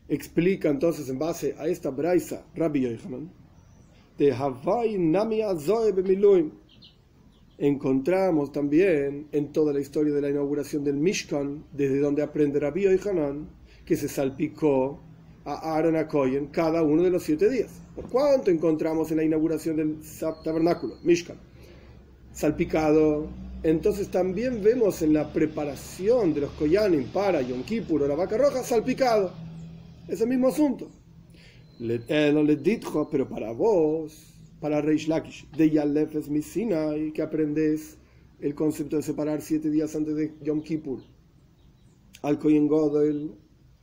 Explica 0.07 0.69
entonces 0.69 1.09
en 1.09 1.19
base 1.19 1.53
a 1.57 1.67
esta 1.67 1.89
braisa 1.89 2.45
Rabbi 2.55 2.81
Yochanan 2.81 3.29
de 4.17 4.31
Havai 4.31 4.97
Nami 4.97 5.41
Bemiluim. 5.93 6.51
Encontramos 7.57 8.53
también 8.53 9.27
en 9.33 9.51
toda 9.51 9.73
la 9.73 9.81
historia 9.81 10.13
de 10.13 10.21
la 10.21 10.29
inauguración 10.29 10.83
del 10.85 10.95
Mishkan, 10.95 11.65
desde 11.73 11.99
donde 11.99 12.23
aprende 12.23 12.59
Rabbi 12.59 12.83
Yochanan, 12.83 13.49
que 13.85 13.97
se 13.97 14.07
salpicó 14.07 15.02
a 15.45 15.75
Aaron 15.75 15.95
a 15.95 16.07
Cohen 16.07 16.47
cada 16.47 16.83
uno 16.83 17.03
de 17.03 17.09
los 17.09 17.23
siete 17.23 17.49
días. 17.49 17.71
¿Por 17.95 18.09
cuánto 18.09 18.49
encontramos 18.49 19.11
en 19.11 19.17
la 19.17 19.23
inauguración 19.23 19.75
del 19.75 19.97
tabernáculo? 20.43 20.95
Mishkan. 21.03 21.37
Salpicado. 22.31 23.27
Entonces 23.61 24.09
también 24.09 24.61
vemos 24.63 25.01
en 25.01 25.13
la 25.13 25.31
preparación 25.31 26.33
de 26.33 26.41
los 26.41 26.51
Koyanim 26.51 27.05
para 27.11 27.41
Yom 27.41 27.63
Kippur 27.63 28.03
o 28.03 28.07
la 28.07 28.15
vaca 28.15 28.37
roja, 28.37 28.63
salpicado. 28.63 29.31
Es 30.07 30.19
el 30.21 30.27
mismo 30.27 30.49
asunto. 30.49 30.89
Le, 31.79 31.99
le 31.99 32.55
dijo, 32.57 33.09
pero 33.09 33.27
para 33.27 33.51
vos, 33.51 34.33
para 34.59 34.81
Reish 34.81 35.07
Lakish, 35.07 35.49
de 35.51 35.69
Yalef 35.69 36.15
es 36.15 36.29
mi 36.29 36.39
y 36.39 37.11
que 37.11 37.21
aprendes 37.21 37.97
el 38.39 38.53
concepto 38.55 38.97
de 38.97 39.03
separar 39.03 39.41
siete 39.41 39.69
días 39.69 39.95
antes 39.95 40.15
de 40.15 40.33
Yom 40.41 40.61
Kippur. 40.61 40.99
Al 42.21 42.39
Kohen 42.39 42.67
Godel 42.67 43.31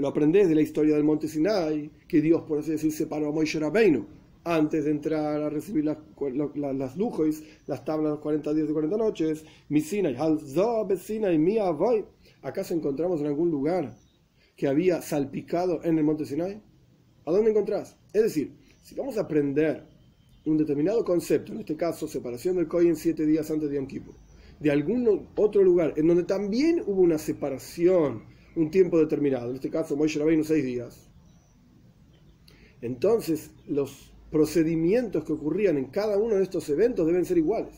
lo 0.01 0.09
aprendes 0.09 0.49
de 0.49 0.55
la 0.55 0.63
historia 0.63 0.95
del 0.95 1.05
monte 1.05 1.29
Sinai, 1.29 1.91
que 2.09 2.23
Dios, 2.23 2.43
por 2.43 2.59
así 2.59 2.71
decir, 2.71 2.91
separó 2.91 3.29
a 3.29 3.33
Moisés 3.33 3.61
Rabbeinu 3.61 4.07
antes 4.45 4.87
de 4.87 4.91
entrar 4.93 5.43
a 5.43 5.51
recibir 5.51 5.85
las, 5.85 5.99
las, 6.55 6.75
las 6.75 6.97
lujos, 6.97 7.43
las 7.67 7.85
tablas 7.85 8.15
de 8.15 8.21
40 8.21 8.55
días 8.55 8.71
y 8.71 8.73
40 8.73 8.97
noches. 8.97 9.45
Mi 9.69 9.83
Sinai, 9.83 10.17
Sinai, 10.97 11.37
mi 11.37 11.59
voy. 11.77 12.05
¿Acaso 12.41 12.73
encontramos 12.73 13.21
en 13.21 13.27
algún 13.27 13.51
lugar 13.51 13.95
que 14.57 14.67
había 14.67 15.03
salpicado 15.03 15.85
en 15.85 15.99
el 15.99 16.05
monte 16.05 16.25
Sinai? 16.25 16.63
¿A 17.27 17.31
dónde 17.31 17.51
encontrás? 17.51 17.95
Es 18.15 18.23
decir, 18.23 18.55
si 18.83 18.95
vamos 18.95 19.19
a 19.19 19.23
aprender 19.23 19.85
un 20.47 20.57
determinado 20.57 21.05
concepto, 21.05 21.53
en 21.53 21.61
este 21.61 21.77
caso 21.77 22.09
separación 22.09 22.57
del 22.57 22.69
en 22.87 22.97
siete 22.97 23.27
días 23.27 23.51
antes 23.51 23.69
de 23.69 23.77
Yom 23.77 23.87
Kippur, 23.87 24.15
de 24.59 24.71
algún 24.71 25.29
otro 25.37 25.63
lugar 25.63 25.93
en 25.99 26.07
donde 26.07 26.23
también 26.25 26.83
hubo 26.87 27.03
una 27.03 27.19
separación 27.19 28.30
un 28.57 28.71
tiempo 28.71 28.99
determinado, 28.99 29.51
en 29.51 29.57
este 29.57 29.71
caso 29.71 29.97
Moshe 29.97 30.19
Rabbeinu 30.19 30.45
seis 30.45 30.65
días. 30.65 31.09
Entonces, 32.83 33.51
los 33.67 34.13
procedimientos 34.31 35.25
que 35.25 35.33
ocurrían 35.33 35.77
en 35.77 35.87
cada 35.87 36.17
uno 36.17 36.37
de 36.37 36.43
estos 36.43 36.69
eventos 36.69 37.07
deben 37.07 37.25
ser 37.25 37.39
iguales. 37.39 37.75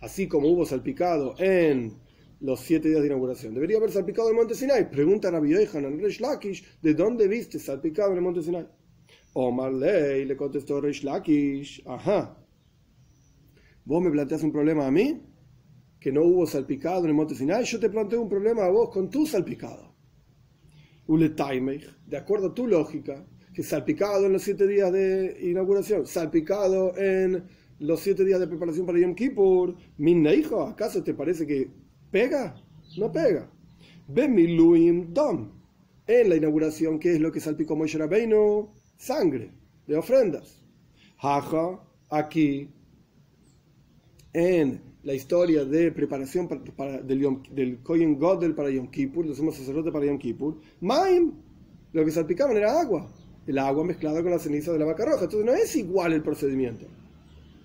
Así 0.00 0.28
como 0.28 0.48
hubo 0.48 0.64
salpicado 0.64 1.34
en 1.38 1.92
los 2.40 2.60
siete 2.60 2.88
días 2.88 3.00
de 3.00 3.08
inauguración. 3.08 3.54
Debería 3.54 3.76
haber 3.76 3.90
salpicado 3.90 4.28
en 4.28 4.34
el 4.34 4.40
monte 4.40 4.54
Sinai. 4.54 4.90
Pregunta 4.90 5.28
a 5.28 5.30
Rabbi 5.32 5.50
Yohanan 5.50 6.00
Resh 6.00 6.20
Lakish, 6.20 6.80
¿de 6.80 6.94
dónde 6.94 7.28
viste 7.28 7.58
salpicado 7.58 8.12
en 8.12 8.16
el 8.16 8.22
monte 8.22 8.42
Sinai? 8.42 8.66
Omar 9.34 9.72
Ley 9.72 10.24
le 10.24 10.36
contestó 10.36 10.80
Resh 10.80 11.04
Lakish, 11.04 11.82
ajá. 11.86 12.36
¿Vos 13.84 14.02
me 14.02 14.10
planteas 14.10 14.42
un 14.42 14.52
problema 14.52 14.86
a 14.86 14.90
mí? 14.90 15.20
Que 16.00 16.10
no 16.10 16.22
hubo 16.22 16.46
salpicado 16.46 17.00
en 17.00 17.10
el 17.10 17.14
monte 17.14 17.34
Sinai. 17.34 17.64
Yo 17.64 17.78
te 17.78 17.90
planteo 17.90 18.22
un 18.22 18.28
problema 18.28 18.64
a 18.64 18.70
vos 18.70 18.88
con 18.88 19.10
tu 19.10 19.26
salpicado. 19.26 19.89
De 21.18 22.16
acuerdo 22.16 22.48
a 22.48 22.54
tu 22.54 22.68
lógica, 22.68 23.26
que 23.52 23.64
salpicado 23.64 24.26
en 24.26 24.32
los 24.32 24.42
siete 24.42 24.66
días 24.66 24.92
de 24.92 25.38
inauguración, 25.42 26.06
salpicado 26.06 26.96
en 26.96 27.42
los 27.80 28.00
siete 28.00 28.24
días 28.24 28.38
de 28.38 28.46
preparación 28.46 28.86
para 28.86 29.00
Yom 29.00 29.14
Kippur, 29.16 29.74
hijo, 29.98 30.62
¿acaso 30.62 31.02
te 31.02 31.14
parece 31.14 31.46
que 31.46 31.68
pega? 32.12 32.54
No 32.96 33.10
pega. 33.10 33.50
Bemiluim 34.06 35.12
dom. 35.12 35.50
En 36.06 36.28
la 36.28 36.36
inauguración, 36.36 37.00
¿qué 37.00 37.14
es 37.14 37.20
lo 37.20 37.32
que 37.32 37.40
salpicó 37.40 37.74
Moshe 37.74 37.98
Rabbeinu? 37.98 38.70
Sangre 38.96 39.50
de 39.86 39.96
ofrendas. 39.96 40.62
Jaja, 41.18 41.80
aquí, 42.08 42.68
en 44.32 44.89
la 45.02 45.14
historia 45.14 45.64
de 45.64 45.92
preparación 45.92 46.48
para, 46.76 47.00
del, 47.00 47.20
Yom, 47.20 47.42
del 47.50 47.78
Godel 48.16 48.54
para 48.54 48.70
Yom 48.70 48.90
Kippur, 48.90 49.26
los 49.26 49.36
somos 49.36 49.56
sacerdotes 49.56 49.92
para 49.92 50.06
Yom 50.06 50.18
Kippur, 50.18 50.58
Maim, 50.80 51.32
lo 51.92 52.04
que 52.04 52.10
salpicaban 52.10 52.56
era 52.56 52.80
agua 52.80 53.10
el 53.46 53.58
agua 53.58 53.84
mezclada 53.84 54.22
con 54.22 54.30
la 54.30 54.38
ceniza 54.38 54.72
de 54.72 54.78
la 54.78 54.84
vaca 54.84 55.04
roja. 55.04 55.24
Entonces 55.24 55.44
no 55.44 55.52
es 55.52 55.74
igual 55.76 56.12
el 56.12 56.22
procedimiento. 56.22 56.86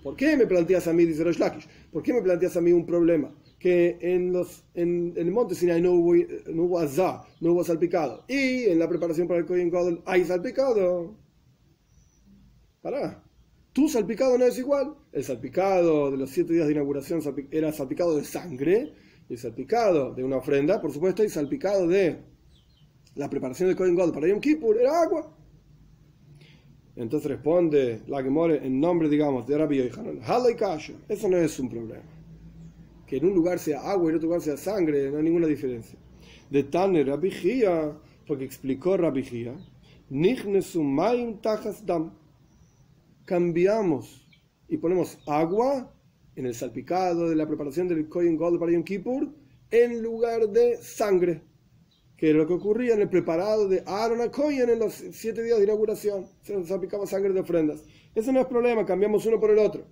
¿Por 0.02 0.16
qué 0.16 0.36
me 0.36 0.46
planteas 0.46 0.86
a 0.86 0.92
mí, 0.92 1.04
dice 1.04 1.24
Rosh 1.24 1.38
Lakish, 1.38 1.68
¿por 1.92 2.02
qué 2.02 2.12
me 2.12 2.22
planteas 2.22 2.56
a 2.56 2.60
mí 2.60 2.72
un 2.72 2.86
problema? 2.86 3.34
Que 3.58 3.98
en, 4.00 4.32
los, 4.32 4.64
en, 4.74 5.14
el 5.16 5.30
monte 5.32 5.54
Sinai 5.54 5.80
no 5.80 5.92
hubo, 5.92 6.14
no 6.52 6.64
hubo 6.64 6.78
azá, 6.78 7.24
no 7.40 7.52
hubo 7.52 7.64
salpicado. 7.64 8.24
Y 8.28 8.64
en 8.64 8.78
la 8.78 8.88
preparación 8.88 9.26
para 9.26 9.40
el 9.40 9.46
Kohen 9.46 9.70
Gadol 9.70 10.02
hay 10.06 10.24
salpicado. 10.24 11.16
Pará. 12.82 13.25
Tu 13.76 13.90
salpicado 13.90 14.38
no 14.38 14.46
es 14.46 14.58
igual. 14.58 14.94
El 15.12 15.22
salpicado 15.22 16.10
de 16.10 16.16
los 16.16 16.30
siete 16.30 16.54
días 16.54 16.64
de 16.66 16.72
inauguración 16.72 17.20
era 17.50 17.70
salpicado 17.74 18.16
de 18.16 18.24
sangre. 18.24 18.94
El 19.28 19.36
salpicado 19.36 20.14
de 20.14 20.24
una 20.24 20.38
ofrenda, 20.38 20.80
por 20.80 20.90
supuesto, 20.90 21.22
y 21.22 21.28
salpicado 21.28 21.86
de 21.86 22.16
la 23.16 23.28
preparación 23.28 23.68
del 23.68 23.76
Kohen 23.76 23.94
Gadol 23.94 24.14
para 24.14 24.28
Yom 24.28 24.40
Kippur 24.40 24.78
era 24.78 25.02
agua. 25.02 25.30
Entonces 26.96 27.30
responde 27.30 28.00
la 28.06 28.22
Gemore 28.22 28.66
en 28.66 28.80
nombre, 28.80 29.10
digamos, 29.10 29.46
de 29.46 29.58
Rabbi 29.58 29.90
Yohanan. 29.90 30.20
Eso 31.06 31.28
no 31.28 31.36
es 31.36 31.60
un 31.60 31.68
problema. 31.68 32.02
Que 33.06 33.18
en 33.18 33.26
un 33.26 33.34
lugar 33.34 33.58
sea 33.58 33.82
agua 33.82 34.06
y 34.06 34.08
en 34.08 34.14
otro 34.14 34.28
lugar 34.28 34.40
sea 34.40 34.56
sangre, 34.56 35.10
no 35.10 35.18
hay 35.18 35.24
ninguna 35.24 35.48
diferencia. 35.48 35.98
De 36.48 36.62
Tane 36.62 37.04
Rabbi 37.04 37.30
porque 38.26 38.46
explicó 38.46 38.96
Rabbi 38.96 39.22
Gia, 39.22 39.54
dam. 41.84 42.25
Cambiamos 43.26 44.26
y 44.68 44.78
ponemos 44.78 45.18
agua 45.26 45.92
en 46.36 46.46
el 46.46 46.54
salpicado 46.54 47.28
de 47.28 47.36
la 47.36 47.46
preparación 47.46 47.88
del 47.88 48.08
Kohen 48.08 48.36
Gold 48.36 48.60
para 48.60 48.72
Yom 48.72 48.84
Kippur 48.84 49.28
en 49.70 50.00
lugar 50.00 50.48
de 50.48 50.76
sangre 50.76 51.42
que 52.16 52.32
lo 52.32 52.46
que 52.46 52.54
ocurría 52.54 52.94
en 52.94 53.02
el 53.02 53.10
preparado 53.10 53.68
de 53.68 53.82
Aaron 53.84 54.20
Acoyen 54.20 54.70
en 54.70 54.78
los 54.78 54.94
siete 54.94 55.42
días 55.42 55.58
de 55.58 55.64
inauguración. 55.64 56.26
Se 56.40 56.54
nos 56.54 56.70
aplicaba 56.70 57.06
sangre 57.06 57.32
de 57.32 57.40
ofrendas. 57.40 57.84
Eso 58.14 58.32
no 58.32 58.40
es 58.40 58.46
problema, 58.46 58.86
cambiamos 58.86 59.26
uno 59.26 59.38
por 59.38 59.50
el 59.50 59.58
otro. 59.58 59.84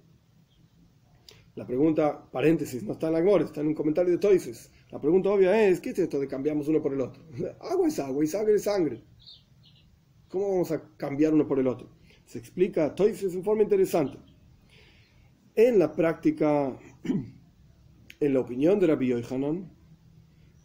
La 1.56 1.66
pregunta, 1.66 2.30
paréntesis, 2.30 2.82
no 2.82 2.92
está 2.92 3.08
en 3.08 3.14
la 3.14 3.20
Gmore, 3.20 3.44
está 3.44 3.60
en 3.60 3.68
un 3.68 3.74
comentario 3.74 4.12
de 4.12 4.18
Toises. 4.18 4.70
La 4.90 5.00
pregunta 5.00 5.30
obvia 5.30 5.68
es, 5.68 5.80
¿qué 5.80 5.90
es 5.90 5.98
esto 5.98 6.18
de 6.18 6.26
cambiamos 6.28 6.68
uno 6.68 6.80
por 6.80 6.92
el 6.94 7.00
otro? 7.00 7.22
Agua 7.60 7.88
es 7.88 7.98
agua 7.98 8.24
y 8.24 8.26
sangre 8.26 8.54
es 8.54 8.62
sangre. 8.62 9.02
¿Cómo 10.28 10.50
vamos 10.50 10.72
a 10.72 10.82
cambiar 10.96 11.34
uno 11.34 11.46
por 11.46 11.58
el 11.58 11.66
otro? 11.66 11.88
Se 12.26 12.38
explica 12.38 12.94
Toises 12.94 13.34
en 13.34 13.44
forma 13.44 13.62
interesante. 13.62 14.18
En 15.54 15.78
la 15.78 15.92
práctica, 15.92 16.76
en 18.20 18.34
la 18.34 18.40
opinión 18.40 18.80
de 18.80 18.86
Rabbi 18.86 19.08
Yohanan, 19.08 19.70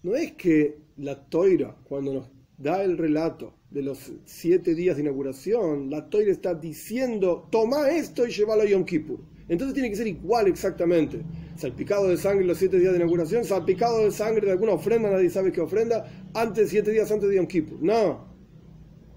no 0.02 0.16
es 0.16 0.34
que 0.34 0.78
la 0.98 1.16
toira, 1.30 1.76
cuando 1.84 2.14
nos 2.14 2.32
da 2.58 2.84
el 2.84 2.98
relato 2.98 3.54
de 3.70 3.84
los 3.84 4.12
siete 4.26 4.74
días 4.74 4.96
de 4.96 5.04
inauguración, 5.04 5.90
la 5.90 6.10
toira 6.10 6.32
está 6.32 6.56
diciendo, 6.56 7.48
toma 7.52 7.90
esto 7.90 8.26
y 8.26 8.32
llévalo 8.32 8.64
a 8.64 8.66
Yom 8.66 8.86
Kippur. 8.86 9.20
Entonces 9.48 9.74
tiene 9.74 9.90
que 9.90 9.96
ser 9.96 10.08
igual 10.08 10.48
exactamente. 10.48 11.22
Salpicado 11.58 12.08
de 12.08 12.18
sangre 12.18 12.46
los 12.46 12.58
siete 12.58 12.80
días 12.80 12.94
de 12.94 13.00
inauguración, 13.00 13.44
salpicado 13.44 14.06
de 14.06 14.12
sangre 14.12 14.46
de 14.46 14.52
alguna 14.54 14.74
ofrenda, 14.74 15.10
nadie 15.10 15.30
sabe 15.30 15.52
qué 15.52 15.62
ofrenda, 15.62 16.10
antes, 16.34 16.70
siete 16.70 16.92
días 16.92 17.12
antes 17.12 17.30
de 17.30 17.36
Yom 17.36 17.48
Kippur. 17.48 17.82
No, 17.82 18.26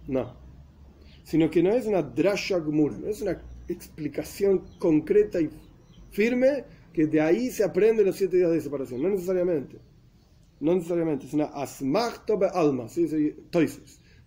no. 0.08 0.41
Sino 1.32 1.50
que 1.50 1.62
no 1.62 1.72
es 1.72 1.86
una 1.86 2.02
drasha 2.02 2.58
gmura, 2.58 2.98
no 2.98 3.08
es 3.08 3.22
una 3.22 3.40
explicación 3.66 4.64
concreta 4.78 5.40
y 5.40 5.48
firme 6.10 6.64
que 6.92 7.06
de 7.06 7.22
ahí 7.22 7.50
se 7.50 7.64
aprende 7.64 8.04
los 8.04 8.16
siete 8.16 8.36
días 8.36 8.50
de 8.50 8.60
separación, 8.60 9.00
no 9.00 9.08
necesariamente 9.08 9.78
no 10.60 10.74
necesariamente, 10.74 11.24
es 11.24 11.32
una 11.32 11.46
asmachta 11.46 12.36
be 12.36 12.48
alma, 12.52 12.86
¿sí? 12.86 13.08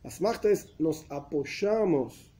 Asmachta 0.03 0.50
es 0.50 0.74
nos 0.79 1.05
apoyamos 1.09 2.33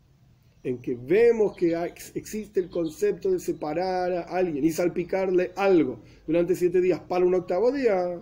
en 0.64 0.82
que 0.82 0.96
vemos 0.96 1.56
que 1.56 1.78
existe 2.16 2.60
el 2.60 2.72
concepto 2.72 3.30
de 3.30 3.40
separar 3.40 4.12
a 4.14 4.22
alguien 4.24 4.66
y 4.66 4.72
salpicarle 4.72 5.52
algo 5.56 6.00
durante 6.26 6.56
siete 6.56 6.82
días 6.82 7.02
para 7.08 7.24
un 7.24 7.36
octavo 7.36 7.72
día. 7.72 8.20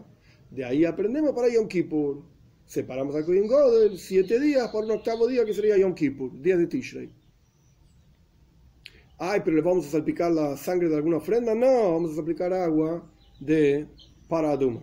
De 0.51 0.65
ahí 0.65 0.83
aprendemos 0.83 1.31
para 1.31 1.47
Yom 1.47 1.69
Kippur. 1.69 2.32
Separamos 2.74 3.15
a 3.15 3.24
Kohen 3.24 3.46
Godel 3.46 4.00
siete 4.00 4.39
días 4.39 4.68
para 4.72 4.86
un 4.86 4.92
octavo 4.94 5.27
día 5.27 5.46
que 5.46 5.53
sería 5.53 5.77
Yom 5.77 5.94
Kippur, 5.94 6.32
días 6.42 6.58
de 6.58 6.65
Tishrei. 6.65 7.13
Ay, 9.20 9.42
pero 9.46 9.56
le 9.56 9.62
vamos 9.62 9.86
a 9.86 9.92
salpicar 9.92 10.32
la 10.32 10.58
sangre 10.58 10.89
de 10.89 10.96
alguna 10.96 11.18
ofrenda. 11.18 11.53
No, 11.53 11.92
vamos 11.92 12.13
a 12.13 12.15
salpicar 12.15 12.51
agua 12.51 13.08
de 13.39 13.86
Paraduma. 14.27 14.82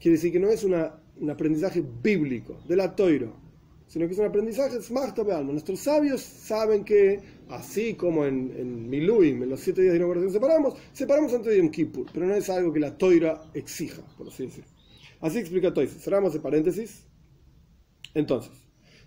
Quiere 0.00 0.16
decir 0.16 0.32
que 0.32 0.40
no 0.40 0.48
es 0.48 0.64
un 0.64 1.30
aprendizaje 1.30 1.84
bíblico 2.02 2.56
de 2.66 2.74
la 2.74 2.96
toiro, 2.96 3.34
sino 3.88 4.06
que 4.06 4.14
es 4.14 4.18
un 4.18 4.24
aprendizaje 4.24 4.80
smart 4.80 5.18
alma. 5.18 5.52
Nuestros 5.52 5.80
sabios 5.80 6.22
saben 6.22 6.82
que, 6.82 7.20
así 7.50 7.92
como 7.92 8.24
en, 8.24 8.54
en 8.56 8.88
Miluim, 8.88 9.42
en 9.42 9.50
los 9.50 9.60
siete 9.60 9.82
días 9.82 9.92
de 9.92 9.98
inauguración 9.98 10.32
separamos, 10.32 10.78
separamos 10.94 11.34
antes 11.34 11.52
de 11.52 11.58
Yom 11.58 11.70
Kippur, 11.70 12.06
pero 12.10 12.24
no 12.24 12.34
es 12.34 12.48
algo 12.48 12.72
que 12.72 12.80
la 12.80 12.96
toira 12.96 13.42
exija, 13.52 14.00
por 14.16 14.28
así 14.28 14.46
decirlo. 14.46 14.77
Así 15.20 15.38
explica 15.38 15.74
Toises. 15.74 16.02
Cerramos 16.02 16.34
el 16.34 16.40
paréntesis. 16.40 17.06
Entonces, 18.14 18.52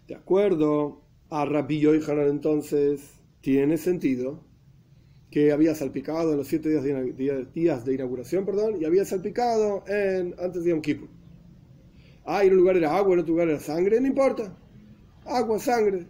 de 0.08 0.16
acuerdo 0.16 1.02
a 1.30 1.46
Rabbi 1.46 1.80
Yohanan, 1.80 2.28
entonces, 2.28 3.02
tiene 3.42 3.78
sentido 3.78 4.44
que 5.32 5.54
había 5.54 5.74
salpicado 5.74 6.32
en 6.32 6.38
los 6.38 6.48
siete 6.48 6.70
días 6.70 7.86
de, 7.86 7.94
inauguración, 7.94 8.46
perdón, 8.46 8.76
y 8.82 8.86
había 8.86 9.06
salpicado 9.06 9.84
en, 9.88 10.36
antes 10.38 10.64
de 10.64 10.72
Yom 10.72 10.82
Kippur. 10.82 11.08
Ah, 12.26 12.44
en 12.44 12.52
un 12.52 12.58
lugar 12.58 12.76
era 12.76 12.96
agua, 12.96 13.14
en 13.14 13.20
otro 13.22 13.34
lugar 13.34 13.48
era 13.48 13.60
sangre, 13.60 14.00
no 14.00 14.08
importa. 14.08 14.56
Agua, 15.26 15.58
sangre. 15.58 16.06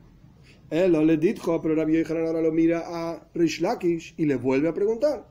Él 0.72 0.94
le 1.06 1.18
dijo, 1.18 1.62
pero 1.62 1.76
Rabbi 1.76 2.02
Yohanan 2.02 2.26
ahora 2.26 2.42
lo 2.42 2.52
mira 2.52 2.84
a 2.86 3.30
Rish 3.36 3.62
Lakish 3.62 4.16
y 4.18 4.26
le 4.26 4.36
vuelve 4.38 4.70
a 4.70 4.74
preguntar. 4.74 5.30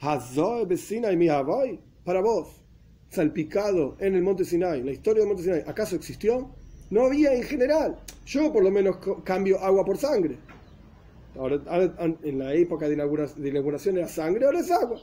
Hazoe 0.00 0.66
vecina 0.66 1.10
y 1.10 1.16
mi 1.16 1.28
para 2.04 2.20
vos, 2.20 2.59
salpicado 3.10 3.96
en 3.98 4.14
el 4.14 4.22
monte 4.22 4.44
Sinai, 4.44 4.82
la 4.82 4.92
historia 4.92 5.20
del 5.20 5.28
monte 5.28 5.42
Sinai, 5.42 5.64
¿acaso 5.66 5.96
existió? 5.96 6.48
No 6.90 7.02
había 7.02 7.34
en 7.34 7.42
general. 7.42 7.98
Yo 8.24 8.52
por 8.52 8.62
lo 8.62 8.70
menos 8.70 8.98
cambio 9.24 9.58
agua 9.60 9.84
por 9.84 9.98
sangre. 9.98 10.38
Ahora, 11.36 11.60
en 12.22 12.38
la 12.38 12.54
época 12.54 12.88
de 12.88 12.94
inauguración, 12.94 13.98
era 13.98 14.08
sangre, 14.08 14.44
ahora 14.44 14.60
es 14.60 14.70
agua. 14.70 15.00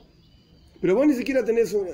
Pero 0.82 0.96
vos 0.96 1.08
ni 1.08 1.14
siquiera 1.14 1.44
tenés 1.44 1.74
un 1.74 1.88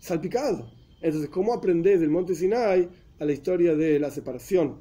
salpicado. 0.00 0.70
Entonces, 1.00 1.28
¿cómo 1.30 1.52
aprendés 1.52 2.00
del 2.00 2.10
monte 2.10 2.34
Sinai 2.34 2.88
a 3.18 3.24
la 3.24 3.32
historia 3.32 3.74
de 3.74 3.98
la 3.98 4.10
separación 4.10 4.80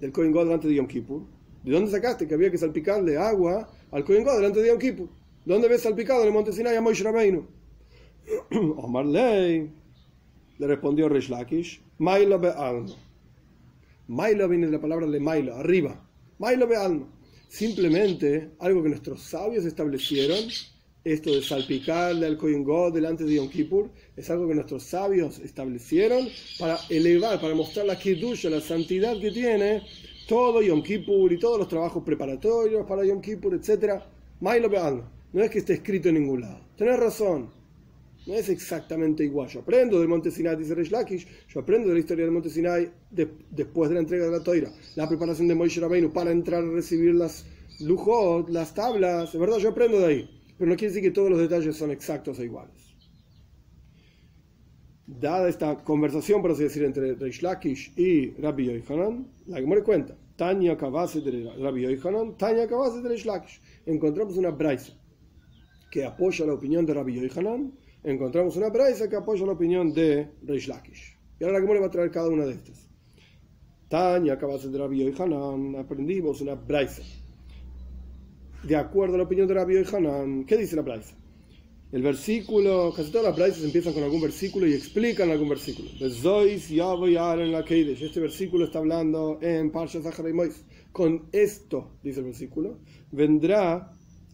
del 0.00 0.12
Kohen 0.12 0.32
God 0.32 0.44
delante 0.44 0.68
de 0.68 0.74
Yom 0.74 0.86
Kippur? 0.86 1.22
¿De 1.62 1.72
dónde 1.72 1.90
sacaste 1.90 2.26
que 2.26 2.34
había 2.34 2.50
que 2.50 2.58
salpicarle 2.58 3.16
agua 3.16 3.68
al 3.90 4.04
Kohen 4.04 4.22
God 4.22 4.36
delante 4.36 4.60
de 4.60 4.68
Yom 4.68 4.78
Kippur? 4.78 5.08
¿Dónde 5.44 5.68
ves 5.68 5.82
salpicado 5.82 6.20
en 6.22 6.28
el 6.28 6.32
monte 6.34 6.52
Sinai 6.52 6.76
a 6.76 6.80
Moishe 6.80 7.02
Rabbeinu? 7.04 7.46
Omar 8.76 9.06
Ley 9.06 9.70
le 10.58 10.66
respondió 10.66 11.08
Resh 11.08 11.28
Lakish, 11.28 11.80
Mailo 11.98 12.38
be 12.38 12.48
alma. 12.48 12.94
Mailo 14.08 14.48
viene 14.48 14.66
de 14.66 14.72
la 14.72 14.80
palabra 14.80 15.06
de 15.06 15.20
Mailo, 15.20 15.56
arriba. 15.56 16.00
Mailo 16.38 16.66
be 16.66 16.76
alma 16.76 17.06
simplemente 17.54 18.50
algo 18.58 18.82
que 18.82 18.88
nuestros 18.88 19.22
sabios 19.22 19.64
establecieron, 19.64 20.40
esto 21.04 21.32
de 21.32 21.40
salpicarle 21.40 22.26
al 22.26 22.36
Kohen 22.36 22.66
delante 22.92 23.22
de 23.22 23.36
Yom 23.36 23.48
Kippur, 23.48 23.90
es 24.16 24.28
algo 24.28 24.48
que 24.48 24.54
nuestros 24.56 24.82
sabios 24.82 25.38
establecieron 25.38 26.26
para 26.58 26.78
elevar, 26.88 27.40
para 27.40 27.54
mostrar 27.54 27.86
la 27.86 27.96
Kiddush, 27.96 28.46
la 28.46 28.60
santidad 28.60 29.20
que 29.20 29.30
tiene 29.30 29.82
todo 30.26 30.62
Yom 30.62 30.82
Kippur 30.82 31.32
y 31.32 31.38
todos 31.38 31.58
los 31.58 31.68
trabajos 31.68 32.02
preparatorios 32.02 32.84
para 32.86 33.04
Yom 33.04 33.20
Kippur, 33.20 33.54
etc. 33.54 34.02
No 34.40 35.42
es 35.42 35.50
que 35.50 35.58
esté 35.58 35.74
escrito 35.74 36.08
en 36.08 36.16
ningún 36.16 36.40
lado. 36.40 36.58
Tenés 36.76 36.98
razón. 36.98 37.50
No 38.26 38.34
es 38.34 38.48
exactamente 38.48 39.22
igual. 39.22 39.48
Yo 39.48 39.60
aprendo 39.60 39.98
del 39.98 40.08
Monte 40.08 40.30
Sinai, 40.30 40.56
dice 40.56 40.74
Reish 40.74 40.90
Lakish. 40.90 41.26
Yo 41.48 41.60
aprendo 41.60 41.88
de 41.88 41.94
la 41.94 42.00
historia 42.00 42.24
del 42.24 42.32
Monte 42.32 42.48
Sinai 42.48 42.90
después 43.10 43.90
de 43.90 43.94
la 43.94 44.00
entrega 44.00 44.24
de 44.24 44.30
la 44.30 44.42
toira. 44.42 44.72
La 44.96 45.06
preparación 45.06 45.46
de 45.48 45.54
Moishe 45.54 45.80
Rabbeinu 45.80 46.10
para 46.10 46.30
entrar 46.30 46.62
a 46.62 46.70
recibir 46.70 47.14
las 47.14 47.44
lujos, 47.80 48.48
las 48.48 48.74
tablas. 48.74 49.32
De 49.32 49.38
verdad, 49.38 49.58
yo 49.58 49.70
aprendo 49.70 50.00
de 50.00 50.06
ahí. 50.06 50.30
Pero 50.56 50.70
no 50.70 50.76
quiere 50.76 50.94
decir 50.94 51.02
que 51.02 51.14
todos 51.14 51.30
los 51.30 51.38
detalles 51.38 51.76
son 51.76 51.90
exactos 51.90 52.38
e 52.38 52.44
iguales. 52.44 52.94
Dada 55.06 55.50
esta 55.50 55.84
conversación, 55.84 56.40
por 56.40 56.52
así 56.52 56.62
decir, 56.62 56.82
entre 56.82 57.14
Reish 57.14 57.42
Lakish 57.42 57.92
y 57.94 58.30
Rabbi 58.40 58.80
Yohanan, 58.80 59.28
la 59.46 59.60
que 59.60 59.66
me 59.66 59.82
cuenta. 59.82 60.16
Tanya 60.36 60.78
Kavase 60.78 61.20
de 61.20 61.52
Rabbi 61.60 61.82
Yohanan, 61.82 62.38
Tanya 62.38 62.66
Kavase 62.66 63.02
de 63.02 63.08
Reish 63.10 63.26
Lakish. 63.26 63.60
Encontramos 63.84 64.38
una 64.38 64.50
braisa 64.50 64.94
que 65.90 66.04
apoya 66.04 66.46
la 66.46 66.54
opinión 66.54 66.86
de 66.86 66.94
Rabbi 66.94 67.20
Yohanan 67.20 67.83
encontramos 68.04 68.56
una 68.56 68.68
braisa 68.68 69.08
que 69.08 69.16
apoya 69.16 69.46
la 69.46 69.52
opinión 69.52 69.92
de 69.92 70.28
Reish 70.42 70.68
Lakish. 70.68 71.18
Y 71.40 71.44
ahora 71.44 71.58
la 71.58 71.72
le 71.72 71.80
va 71.80 71.86
a 71.86 71.90
traer 71.90 72.10
cada 72.10 72.28
una 72.28 72.44
de 72.44 72.52
estas. 72.52 72.86
Tanya, 73.88 74.34
acabas 74.34 74.70
de 74.70 74.78
Rabbi 74.78 75.12
Hanan, 75.18 75.76
aprendimos 75.76 76.40
una 76.40 76.54
braisa. 76.54 77.02
De 78.62 78.76
acuerdo 78.76 79.14
a 79.14 79.18
la 79.18 79.24
opinión 79.24 79.48
de 79.48 79.54
Rabbi 79.54 79.82
Hanan, 79.92 80.44
¿qué 80.44 80.56
dice 80.56 80.76
la 80.76 80.82
braisa? 80.82 81.16
El 81.92 82.02
versículo, 82.02 82.92
casi 82.94 83.12
todas 83.12 83.28
las 83.28 83.36
braisas 83.36 83.62
empiezan 83.62 83.92
con 83.92 84.02
algún 84.02 84.20
versículo 84.20 84.66
y 84.66 84.74
explican 84.74 85.30
algún 85.30 85.48
versículo. 85.48 85.88
Este 86.00 88.20
versículo 88.20 88.64
está 88.64 88.80
hablando 88.80 89.38
en 89.40 89.70
Parsha 89.70 90.00
Mois. 90.32 90.64
Con 90.90 91.28
esto, 91.30 91.92
dice 92.02 92.18
el 92.18 92.26
versículo, 92.26 92.78
vendrá 93.12 93.92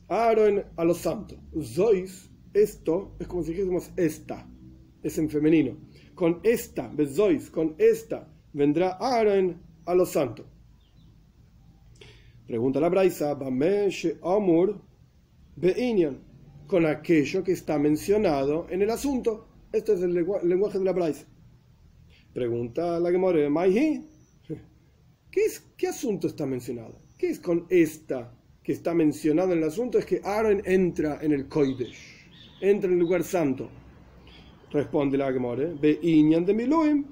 Aaron 0.09 0.65
a 0.77 0.85
los 0.85 0.99
santos. 0.99 1.39
Zois 1.63 2.30
esto 2.53 3.17
es 3.19 3.27
como 3.27 3.43
si 3.43 3.53
dijésemos 3.53 3.91
esta, 3.97 4.49
es 5.03 5.19
en 5.19 5.31
femenino. 5.31 5.77
Con 6.15 6.41
esta, 6.43 6.89
bezois, 6.89 7.51
con 7.51 7.75
esta, 7.79 8.29
vendrá 8.53 8.97
Aaron 9.01 9.61
a 9.87 9.95
los 9.95 10.11
santos. 10.11 10.47
Pregunta 12.47 12.81
la 12.81 12.89
Braisa, 12.89 13.39
Amur 14.23 14.81
Beinian, 15.57 16.19
con 16.67 16.85
aquello 16.85 17.45
que 17.45 17.53
está 17.53 17.79
mencionado 17.79 18.67
en 18.71 18.83
el 18.83 18.91
asunto. 18.91 19.47
Este 19.73 19.93
es 19.93 20.03
el 20.03 20.15
lenguaje 20.15 20.79
de 20.79 20.85
la 20.85 20.93
Braisa. 20.93 21.27
Pregunta 22.33 22.99
la 22.99 23.11
Gemore, 23.11 23.49
Maihi, 23.49 24.05
¿qué, 25.31 25.45
es, 25.45 25.61
¿qué 25.77 25.89
asunto 25.89 26.27
está 26.27 26.45
mencionado? 26.47 27.01
¿Qué 27.17 27.31
es 27.31 27.39
con 27.39 27.67
esta 27.69 28.37
que 28.63 28.73
está 28.73 28.95
mencionado 28.95 29.53
en 29.53 29.59
el 29.59 29.65
asunto? 29.65 29.99
Es 29.99 30.07
que 30.07 30.21
Aaron 30.25 30.63
entra 30.65 31.19
en 31.23 31.33
el 31.33 31.49
Koidesh 31.49 32.10
entra 32.61 32.89
en 32.89 32.95
el 32.95 33.01
lugar 33.01 33.25
santo. 33.25 33.69
Responde 34.71 35.19
la 35.19 35.33
Gemore, 35.33 35.75
ve 35.81 35.99
Inyan 36.03 36.45
de 36.45 36.55
Miluim, 36.55 37.05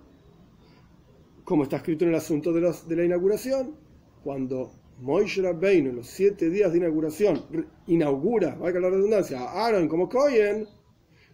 como 1.45 1.65
está 1.65 1.77
escrito 1.77 2.05
en 2.05 2.11
el 2.11 2.17
asunto 2.17 2.53
de, 2.53 2.61
la 2.97 3.05
inauguración, 3.05 3.75
cuando 4.23 4.71
Moishe 5.01 5.43
Rabbeinu 5.43 5.91
en 5.91 5.97
los 5.97 6.07
siete 6.07 6.51
días 6.51 6.73
de 6.73 6.79
inauguración 6.79 7.43
inaugura, 7.87 8.55
valga 8.55 8.81
la 8.81 8.91
redundancia, 8.91 9.41
a 9.41 9.67
Aaron 9.67 9.89
como 9.89 10.09
Cohen, 10.09 10.67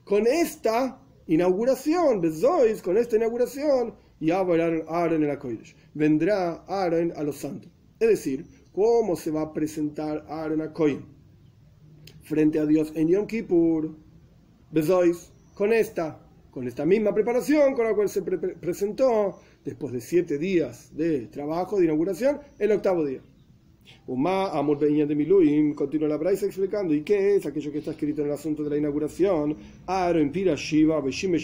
con 0.04 0.26
esta 0.26 1.00
inauguración, 1.26 2.20
Bezois, 2.20 2.80
con 2.80 2.96
esta 2.96 3.16
inauguración, 3.16 3.94
y 4.20 4.30
Aaron 4.30 5.22
en 5.22 5.28
la 5.28 5.38
Kodesh. 5.38 5.74
Vendrá 5.92 6.64
Aaron 6.68 7.12
a 7.16 7.22
los 7.22 7.36
santos. 7.36 7.70
Es 7.98 8.08
decir, 8.08 8.46
¿cómo 8.72 9.16
se 9.16 9.30
va 9.30 9.42
a 9.42 9.52
presentar 9.52 10.24
Aaron 10.28 10.62
a 10.62 10.72
Cohen? 10.72 11.04
Frente 12.22 12.58
a 12.58 12.66
Dios 12.66 12.92
en 12.94 13.08
Yom 13.08 13.26
Kippur 13.26 14.03
Bezois, 14.70 15.32
con 15.54 15.72
esta, 15.72 16.20
con 16.50 16.66
esta 16.66 16.84
misma 16.84 17.14
preparación 17.14 17.74
con 17.74 17.84
la 17.84 17.94
cual 17.94 18.08
se 18.08 18.22
presentó 18.22 19.38
después 19.64 19.92
de 19.92 20.00
siete 20.00 20.38
días 20.38 20.94
de 20.96 21.26
trabajo, 21.26 21.78
de 21.78 21.84
inauguración, 21.84 22.40
el 22.58 22.72
octavo 22.72 23.04
día. 23.04 23.20
Uma 24.06 24.50
Amor 24.50 24.78
de 24.78 25.14
Miluim, 25.14 25.74
continúa 25.74 26.08
la 26.08 26.16
Braisa 26.16 26.46
explicando, 26.46 26.94
¿y 26.94 27.02
qué 27.02 27.36
es 27.36 27.46
aquello 27.46 27.70
que 27.70 27.78
está 27.78 27.90
escrito 27.90 28.22
en 28.22 28.28
el 28.28 28.34
asunto 28.34 28.62
de 28.64 28.70
la 28.70 28.76
inauguración? 28.78 29.56
Aaron 29.86 30.30
Pira 30.30 30.54
Shiva, 30.56 31.00
Beshim 31.00 31.34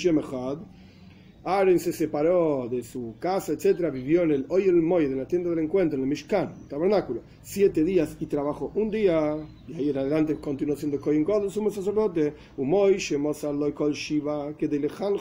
Aaron 1.43 1.79
se 1.79 1.95
separó 1.95 2.69
de 2.69 2.83
su 2.83 3.15
casa, 3.19 3.53
etcétera, 3.53 3.89
vivió 3.89 4.23
en 4.23 4.33
el 4.33 4.47
Oyel 4.51 4.83
Moy, 4.83 5.07
en 5.07 5.17
la 5.17 5.27
tienda 5.27 5.49
del 5.49 5.61
encuentro, 5.61 5.97
en 5.97 6.03
el 6.03 6.09
Mishkan, 6.09 6.55
el 6.61 6.69
tabernáculo, 6.69 7.23
siete 7.43 7.83
días 7.83 8.15
y 8.21 8.27
trabajó 8.27 8.71
un 8.75 8.91
día, 8.91 9.39
y 9.67 9.75
ahí 9.75 9.89
en 9.89 9.97
adelante 9.97 10.37
continuó 10.37 10.77
siendo 10.77 11.01
Kohen 11.01 11.25
el 11.27 11.51
sumo 11.51 11.71
sacerdote, 11.71 12.35
Umoy, 12.59 12.99
Loy 13.59 13.73
Kol 13.73 13.95
Shiva, 13.95 14.55
que 14.59 14.69
de 14.69 14.81
Lejan 14.81 15.15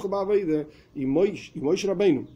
y 0.93 1.05
Moish 1.05 1.85
Rabbeinu. 1.85 2.27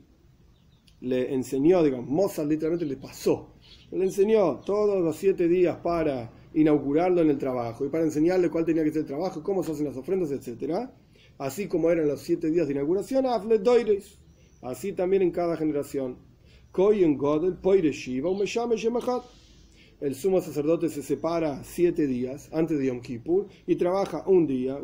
Le 1.02 1.34
enseñó, 1.34 1.84
digamos, 1.84 2.08
Mozart 2.08 2.48
literalmente 2.48 2.86
le 2.86 2.96
pasó, 2.96 3.56
le 3.92 4.06
enseñó 4.06 4.62
todos 4.62 5.04
los 5.04 5.18
siete 5.18 5.50
días 5.50 5.76
para 5.84 6.32
inaugurarlo 6.54 7.20
en 7.20 7.32
el 7.32 7.38
trabajo 7.38 7.86
y 7.86 7.90
para 7.90 8.06
enseñarle 8.06 8.50
cuál 8.50 8.64
tenía 8.64 8.86
que 8.86 8.92
ser 8.92 9.02
el 9.02 9.08
trabajo, 9.08 9.44
cómo 9.44 9.62
se 9.62 9.74
hacen 9.74 9.88
las 9.88 9.98
ofrendas, 9.98 10.32
etcétera 10.32 10.90
así 11.38 11.68
como 11.68 11.90
eran 11.90 12.08
los 12.08 12.22
siete 12.22 12.50
días 12.52 12.68
de 12.68 12.74
inauguración, 12.74 13.26
así 14.62 14.94
también 14.94 15.22
en 15.22 15.32
cada 15.32 15.58
generación. 15.58 16.18
El 20.02 20.16
sumo 20.16 20.42
sacerdote 20.42 20.90
se 20.90 21.04
separa 21.04 21.64
siete 21.64 22.08
días 22.08 22.50
antes 22.52 22.80
de 22.80 22.88
Yom 22.88 23.02
Kippur 23.02 23.48
y 23.68 23.76
trabaja 23.76 24.24
un 24.28 24.48
día, 24.48 24.80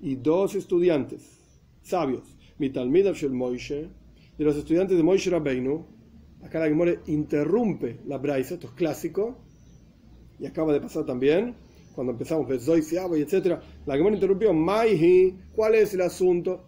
y 0.00 0.16
dos 0.16 0.54
estudiantes 0.54 1.40
sabios, 1.82 2.36
de 2.58 4.44
los 4.44 4.56
estudiantes 4.56 4.96
de 4.96 5.02
Moishe 5.02 5.30
Rabbeinu, 5.30 5.84
acá 6.42 6.60
la 6.60 6.68
Gemore 6.68 7.00
interrumpe 7.06 7.98
la 8.06 8.16
braisa, 8.16 8.54
esto 8.54 8.68
es 8.68 8.72
clásico, 8.72 9.36
y 10.38 10.46
acaba 10.46 10.72
de 10.72 10.80
pasar 10.80 11.04
también, 11.04 11.54
cuando 12.00 12.12
empezamos 12.12 12.48
y 12.48 13.20
etc. 13.20 13.60
La 13.84 13.94
Gemora 13.94 14.14
interrumpió, 14.14 14.54
Maihi, 14.54 15.36
¿cuál 15.54 15.74
es 15.74 15.92
el 15.92 16.00
asunto? 16.00 16.66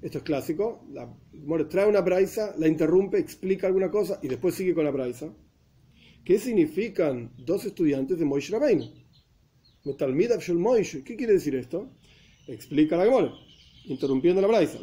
Esto 0.00 0.16
es 0.16 0.24
clásico. 0.24 0.86
La 0.90 1.06
Gemora 1.32 1.68
trae 1.68 1.86
una 1.86 2.00
braisa, 2.00 2.54
la 2.56 2.66
interrumpe, 2.66 3.18
explica 3.18 3.66
alguna 3.66 3.90
cosa 3.90 4.18
y 4.22 4.28
después 4.28 4.54
sigue 4.54 4.74
con 4.74 4.84
la 4.86 4.90
braisa. 4.90 5.30
¿Qué 6.24 6.38
significan 6.38 7.30
dos 7.44 7.66
estudiantes 7.66 8.18
de 8.18 8.24
Moishe 8.24 8.52
Rabbeinu? 8.52 8.86
¿Qué 9.84 11.16
quiere 11.16 11.34
decir 11.34 11.54
esto? 11.56 11.90
Explica 12.46 12.96
la 12.96 13.04
Gemora, 13.04 13.34
interrumpiendo 13.84 14.40
la 14.40 14.48
braisa. 14.48 14.78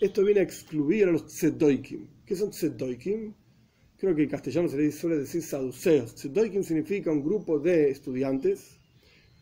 Esto 0.00 0.24
viene 0.24 0.38
a 0.38 0.44
excluir 0.44 1.08
a 1.08 1.10
los 1.10 1.26
tzedoikim. 1.26 2.06
¿Qué 2.24 2.36
son 2.36 2.50
tzedoikim? 2.50 3.34
Creo 4.02 4.16
que 4.16 4.24
en 4.24 4.30
castellano 4.30 4.68
se 4.68 4.76
le 4.76 4.90
suele 4.90 5.18
decir 5.18 5.42
saduceos. 5.42 6.16
Tzedoikim 6.16 6.64
significa 6.64 7.12
un 7.12 7.22
grupo 7.22 7.60
de 7.60 7.90
estudiantes, 7.90 8.80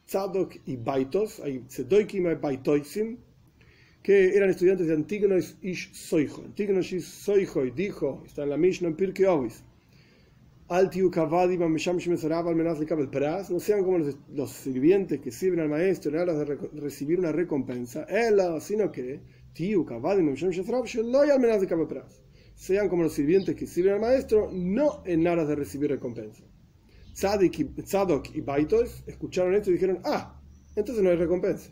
tzadok 0.07 0.55
y 0.67 0.77
baitos, 0.77 1.41
hay 1.41 1.61
tzedoikim 1.61 2.27
y 2.27 2.35
baitoisim, 2.35 3.17
que 4.03 4.37
eran 4.37 4.51
estudiantes 4.51 4.87
de 4.87 4.93
Antígonos 4.93 5.57
Ish 5.63 5.95
Soijo. 5.95 6.43
Antígonos 6.43 6.93
Ish 6.93 7.05
Soijo 7.05 7.65
dijo, 7.65 8.23
está 8.27 8.43
en 8.43 8.51
la 8.51 8.59
Mishnah 8.59 8.95
en 8.99 9.27
Ovis, 9.29 9.65
no 13.49 13.61
sean 13.61 13.83
como 13.83 13.99
los, 14.29 14.51
sirvientes 14.51 15.21
que 15.21 15.31
sirven 15.31 15.61
al 15.61 15.71
maestro 15.71 16.13
en 16.13 16.19
aras 16.19 16.39
de 16.39 16.57
recibir 16.75 17.19
una 17.19 17.33
recompensa, 17.33 18.07
sino 18.61 18.93
que 18.93 19.21
sean 22.61 22.91
como 22.91 23.05
los 23.05 23.15
sirvientes 23.15 23.57
que 23.57 23.67
sirven 23.67 23.95
al 23.95 24.01
maestro, 24.01 24.51
no 24.53 25.03
en 25.07 25.27
aras 25.27 25.49
de 25.49 25.55
recibir 25.57 25.89
recompensa. 25.89 26.43
Tzadok 27.15 28.35
y 28.35 28.41
Baitos 28.43 29.03
escucharon 29.07 29.55
esto 29.55 29.71
y 29.71 29.75
dijeron, 29.75 30.01
ah, 30.05 30.39
entonces 30.77 31.03
no 31.03 31.09
hay 31.09 31.17
recompensa. 31.17 31.71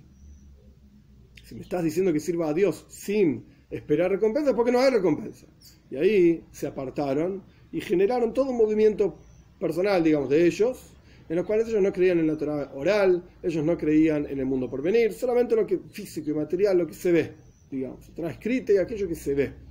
Si 1.44 1.55
me 1.55 1.61
estás 1.61 1.85
diciendo 1.85 2.11
que 2.11 2.20
sirva 2.20 2.48
a 2.48 2.55
Dios 2.55 2.87
sin 2.88 3.44
esperar 3.68 4.12
recompensa, 4.12 4.57
¿por 4.57 4.64
qué 4.64 4.72
no 4.72 4.81
hay 4.81 4.90
recompensa? 4.90 5.46
Y 5.90 5.96
ahí 5.96 6.44
se 6.53 6.66
apartaron 6.66 7.42
y 7.70 7.83
generaron 7.83 8.33
todo 8.33 8.51
un 8.51 8.57
movimiento 8.57 9.18
personal, 9.61 10.03
digamos, 10.03 10.31
de 10.31 10.46
ellos, 10.46 10.94
en 11.29 11.37
los 11.37 11.44
cuales 11.44 11.68
ellos 11.68 11.83
no 11.83 11.92
creían 11.92 12.18
en 12.18 12.29
la 12.29 12.38
Torah 12.38 12.72
oral, 12.74 13.29
ellos 13.42 13.62
no 13.62 13.77
creían 13.77 14.24
en 14.24 14.38
el 14.38 14.46
mundo 14.46 14.70
por 14.70 14.81
venir, 14.81 15.12
solamente 15.12 15.55
lo 15.55 15.66
que 15.66 15.77
físico 15.77 16.31
y 16.31 16.35
material, 16.35 16.79
lo 16.79 16.87
que 16.87 16.94
se 16.94 17.12
ve, 17.12 17.35
digamos, 17.70 18.09
Torah 18.14 18.31
escrita 18.31 18.72
y 18.72 18.79
aquello 18.79 19.07
que 19.07 19.14
se 19.14 19.35
ve. 19.35 19.67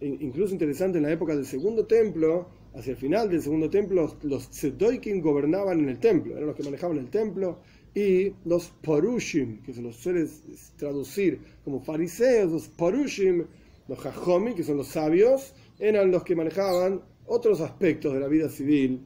Incluso 0.00 0.52
interesante, 0.52 0.98
en 0.98 1.04
la 1.04 1.12
época 1.12 1.34
del 1.34 1.44
segundo 1.44 1.86
templo, 1.86 2.48
hacia 2.74 2.92
el 2.92 2.96
final 2.96 3.28
del 3.28 3.42
segundo 3.42 3.68
templo, 3.68 4.16
los 4.22 4.50
Tzedoikim 4.50 5.20
gobernaban 5.20 5.80
en 5.80 5.88
el 5.88 5.98
templo, 5.98 6.36
eran 6.36 6.46
los 6.46 6.56
que 6.56 6.62
manejaban 6.62 6.98
el 6.98 7.10
templo, 7.10 7.58
y 7.94 8.32
los 8.44 8.68
Porushim, 8.82 9.60
que 9.62 9.72
se 9.74 9.82
los 9.82 9.96
suele 9.96 10.28
traducir 10.76 11.40
como 11.64 11.80
fariseos, 11.80 12.52
los 12.52 12.68
Porushim 12.68 13.44
Los 13.88 13.98
Jajomi, 13.98 14.54
que 14.54 14.62
son 14.62 14.76
los 14.76 14.88
sabios, 14.88 15.54
eran 15.78 16.10
los 16.10 16.22
que 16.22 16.36
manejaban 16.36 17.00
otros 17.26 17.60
aspectos 17.60 18.12
de 18.12 18.20
la 18.20 18.28
vida 18.28 18.50
civil 18.50 19.00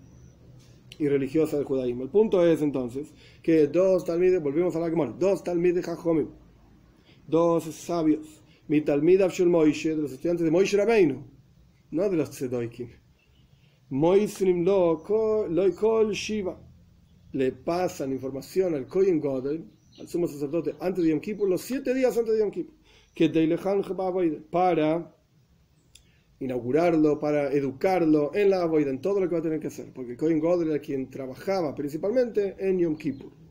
y 0.99 1.09
religiosa 1.09 1.57
del 1.57 1.65
judaísmo. 1.65 2.03
El 2.03 2.11
punto 2.11 2.45
es 2.45 2.61
entonces 2.63 3.15
que 3.43 3.69
dos 3.69 4.05
talmides, 4.05 4.43
volvemos 4.43 4.75
a 4.77 4.81
la 4.81 4.91
que 4.91 4.97
dos 5.19 5.45
talmides 5.45 5.87
Jajomi, 5.87 6.27
dos 7.29 7.65
sabios, 7.65 8.42
mi 8.69 8.81
talmid 8.83 9.21
Abshul 9.21 9.49
Moishe, 9.49 9.97
de 9.97 10.03
los 10.03 10.13
estudiantes 10.13 10.45
de 10.45 10.51
Moishe 10.51 10.77
Rabbeinu, 10.77 11.25
no 11.91 12.09
de 12.09 12.17
los 12.17 12.31
Tzedoikim. 12.31 12.89
Moisrim 13.91 14.65
lo 14.65 15.03
kol 15.03 16.13
Shiva. 16.13 16.59
Le 17.33 17.53
pasan 17.53 18.13
información 18.13 18.75
al 18.75 18.87
Kohen 18.87 19.21
Godel, 19.21 19.65
al 19.99 20.09
sumo 20.09 20.27
sacerdote, 20.27 20.75
antes 20.81 21.05
de 21.05 21.11
Yom 21.11 21.21
Kippur, 21.21 21.49
los 21.49 21.63
siete 21.63 21.95
días 21.95 22.17
antes 22.17 22.35
de 22.35 22.41
Yom 22.41 22.51
Kippur, 22.51 22.75
que 23.15 23.29
para 24.51 25.15
inaugurarlo, 26.41 27.19
para 27.19 27.53
educarlo 27.53 28.35
en 28.35 28.51
la 28.51 28.63
avoida, 28.63 28.91
en 28.91 29.01
todo 29.01 29.21
lo 29.21 29.29
que 29.29 29.35
va 29.35 29.39
a 29.39 29.43
tener 29.43 29.61
que 29.61 29.69
hacer, 29.69 29.93
porque 29.95 30.17
Kohen 30.17 30.41
Godel 30.41 30.71
era 30.71 30.79
quien 30.79 31.09
trabajaba 31.09 31.75
principalmente 31.75 32.57
en 32.59 32.79
Yom 32.79 32.97
Kippur. 32.97 33.42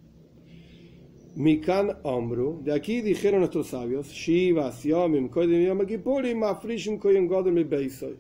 Mikan 1.35 1.97
Ombru, 2.03 2.61
de 2.61 2.73
aquí 2.73 3.01
dijeron 3.01 3.39
nuestros 3.39 3.67
sabios, 3.67 4.09
Shiva, 4.09 4.69
Siomim, 4.73 5.29
Kohen 5.29 5.65
Yom 5.65 5.85
Kippurim, 5.85 6.43
Afrishim 6.43 6.99
Kohen 6.99 7.25
Godel 7.25 7.63
Beisoy. 7.63 8.17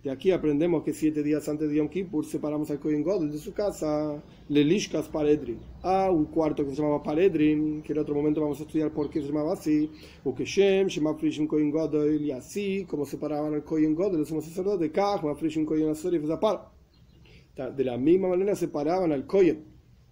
De 0.00 0.08
aquí 0.12 0.30
aprendemos 0.30 0.84
que 0.84 0.92
siete 0.92 1.24
días 1.24 1.48
antes 1.48 1.68
de 1.68 1.78
Yom 1.78 1.88
Kippur 1.88 2.24
separamos 2.24 2.70
al 2.70 2.78
Kohen 2.78 3.02
Godel 3.02 3.32
de 3.32 3.38
su 3.38 3.52
casa, 3.52 4.22
Lelishkas 4.48 5.08
Paredrin, 5.08 5.58
a 5.82 6.08
un 6.08 6.26
cuarto 6.26 6.64
que 6.64 6.70
se 6.70 6.76
llamaba 6.76 7.02
Paredrin, 7.02 7.82
que 7.82 7.94
en 7.94 7.98
otro 7.98 8.14
momento 8.14 8.40
vamos 8.40 8.60
a 8.60 8.62
estudiar 8.62 8.92
por 8.92 9.10
qué 9.10 9.20
se 9.20 9.26
llamaba 9.26 9.54
así, 9.54 9.90
Ukeshem, 10.22 10.86
Shemafrishim 10.86 11.48
Kohen 11.48 11.72
Godel, 11.72 12.24
y 12.24 12.30
así 12.30 12.84
como 12.88 13.04
separaban 13.04 13.54
al 13.54 13.64
Kohen 13.64 13.96
Godel, 13.96 14.20
los 14.20 14.28
somos 14.28 14.44
sacerdotes, 14.44 14.92
Kach, 14.92 15.24
Mafrishim 15.24 15.66
Kohen 15.66 15.88
Asor 15.88 16.14
y 16.14 16.20
De 17.76 17.84
la 17.84 17.98
misma 17.98 18.28
manera 18.28 18.54
separaban 18.54 19.10
al 19.10 19.26
Kohen, 19.26 19.64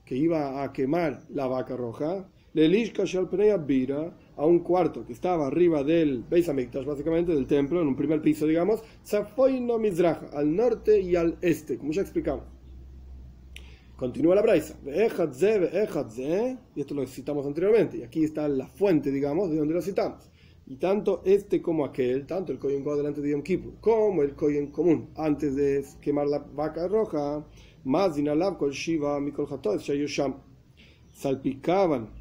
que 0.05 0.17
iba 0.17 0.65
a 0.65 0.73
quemar 0.73 1.23
la 1.29 1.47
vaca 1.47 1.77
roja, 1.77 2.29
Lelishkas 2.53 3.09
Shalpnei 3.09 3.57
Bira, 3.65 4.13
a 4.37 4.45
un 4.45 4.61
cuarto 4.61 5.07
que 5.07 5.13
estaba 5.13 5.47
arriba 5.47 5.85
del 5.85 6.25
Beis 6.29 6.49
Hamikdash, 6.49 6.85
básicamente 6.85 7.33
del 7.33 7.47
templo, 7.47 7.81
en 7.81 7.89
un 7.89 7.95
primer 7.95 8.21
piso, 8.21 8.47
digamos, 8.47 8.83
no 9.61 9.79
Mizraja, 9.79 10.31
al 10.33 10.57
norte 10.57 11.01
y 11.01 11.15
al 11.15 11.37
este, 11.43 11.79
como 11.79 11.93
ya 11.93 12.03
explicamos. 12.03 12.45
Continúa 13.97 14.35
la 14.35 14.43
braisa. 14.43 14.79
Y 14.83 16.81
esto 16.81 16.95
lo 16.95 17.07
citamos 17.07 17.47
anteriormente. 17.47 17.99
Y 17.99 18.03
aquí 18.03 18.25
está 18.25 18.49
la 18.49 18.67
fuente, 18.67 19.13
digamos, 19.13 19.51
de 19.51 19.59
donde 19.59 19.75
lo 19.75 19.83
citamos. 19.83 20.31
Y 20.67 20.77
tanto 20.77 21.21
este 21.27 21.61
como 21.61 21.85
aquel, 21.85 22.27
tanto 22.27 22.51
el 22.51 22.59
Kohen 22.59 22.83
God 22.83 22.97
delante 22.97 23.21
de 23.21 23.31
Yom 23.31 23.43
Kippur, 23.43 23.75
como 23.81 24.23
el 24.23 24.35
Kohen 24.35 24.69
común, 24.69 25.11
antes 25.17 25.55
de 25.55 25.85
quemar 26.01 26.29
la 26.29 26.39
vaca 26.39 26.89
roja, 26.89 27.45
más 27.85 28.15
dinalab 28.15 28.57
kol 28.57 28.71
shiva 28.71 29.21
mikol 29.21 29.47
salpicaban 31.13 32.20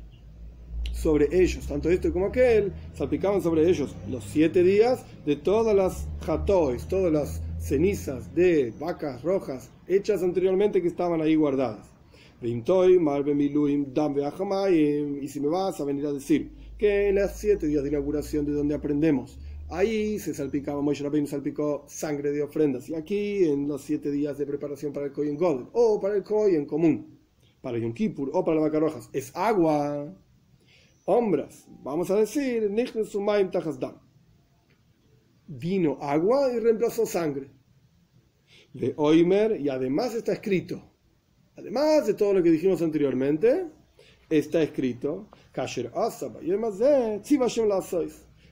sobre 0.93 1.27
ellos, 1.31 1.65
tanto 1.67 1.89
este 1.89 2.11
como 2.11 2.27
aquel, 2.27 2.73
salpicaban 2.93 3.41
sobre 3.41 3.69
ellos 3.69 3.95
los 4.09 4.23
siete 4.23 4.63
días 4.63 5.05
de 5.25 5.35
todas 5.35 5.75
las 5.75 6.07
jatois, 6.21 6.87
todas 6.87 7.11
las 7.11 7.41
cenizas 7.59 8.33
de 8.35 8.73
vacas 8.79 9.21
rojas 9.23 9.71
hechas 9.87 10.23
anteriormente 10.23 10.81
que 10.81 10.87
estaban 10.87 11.21
ahí 11.21 11.35
guardadas. 11.35 11.89
Y 12.41 12.47
si 15.27 15.39
me 15.41 15.47
vas 15.47 15.81
a 15.81 15.83
venir 15.83 16.05
a 16.05 16.13
decir 16.13 16.51
que 16.77 17.09
en 17.09 17.15
los 17.15 17.31
siete 17.31 17.67
días 17.67 17.83
de 17.83 17.89
inauguración 17.89 18.45
de 18.45 18.53
donde 18.53 18.75
aprendemos, 18.75 19.37
ahí 19.69 20.17
se 20.19 20.33
salpicaba, 20.33 20.81
Moshe 20.81 21.03
Rabbeinu 21.03 21.27
salpicó 21.27 21.83
sangre 21.87 22.31
de 22.31 22.41
ofrendas, 22.41 22.87
y 22.89 22.95
aquí 22.95 23.43
en 23.43 23.67
los 23.67 23.81
siete 23.81 24.09
días 24.09 24.37
de 24.37 24.45
preparación 24.45 24.93
para 24.93 25.07
el 25.07 25.11
Kohen 25.11 25.35
Golden, 25.35 25.67
o 25.73 25.99
para 25.99 26.15
el 26.15 26.23
Kohen 26.23 26.65
común, 26.65 27.19
para 27.61 27.77
Yom 27.77 27.93
Kippur, 27.93 28.31
o 28.33 28.45
para 28.45 28.55
las 28.55 28.63
vacas 28.63 28.81
rojas, 28.81 29.09
es 29.11 29.35
agua 29.35 30.15
hombres, 31.09 31.65
vamos 31.83 32.11
a 32.11 32.15
decir, 32.17 32.69
vino 35.47 35.97
agua 35.99 36.53
y 36.53 36.59
reemplazó 36.59 37.05
sangre. 37.07 37.49
De 38.73 38.93
Oimer, 38.97 39.59
y 39.59 39.69
además 39.69 40.13
está 40.13 40.33
escrito, 40.33 40.79
además 41.57 42.05
de 42.05 42.13
todo 42.13 42.33
lo 42.33 42.43
que 42.43 42.51
dijimos 42.51 42.83
anteriormente, 42.83 43.65
está 44.29 44.61
escrito, 44.61 45.27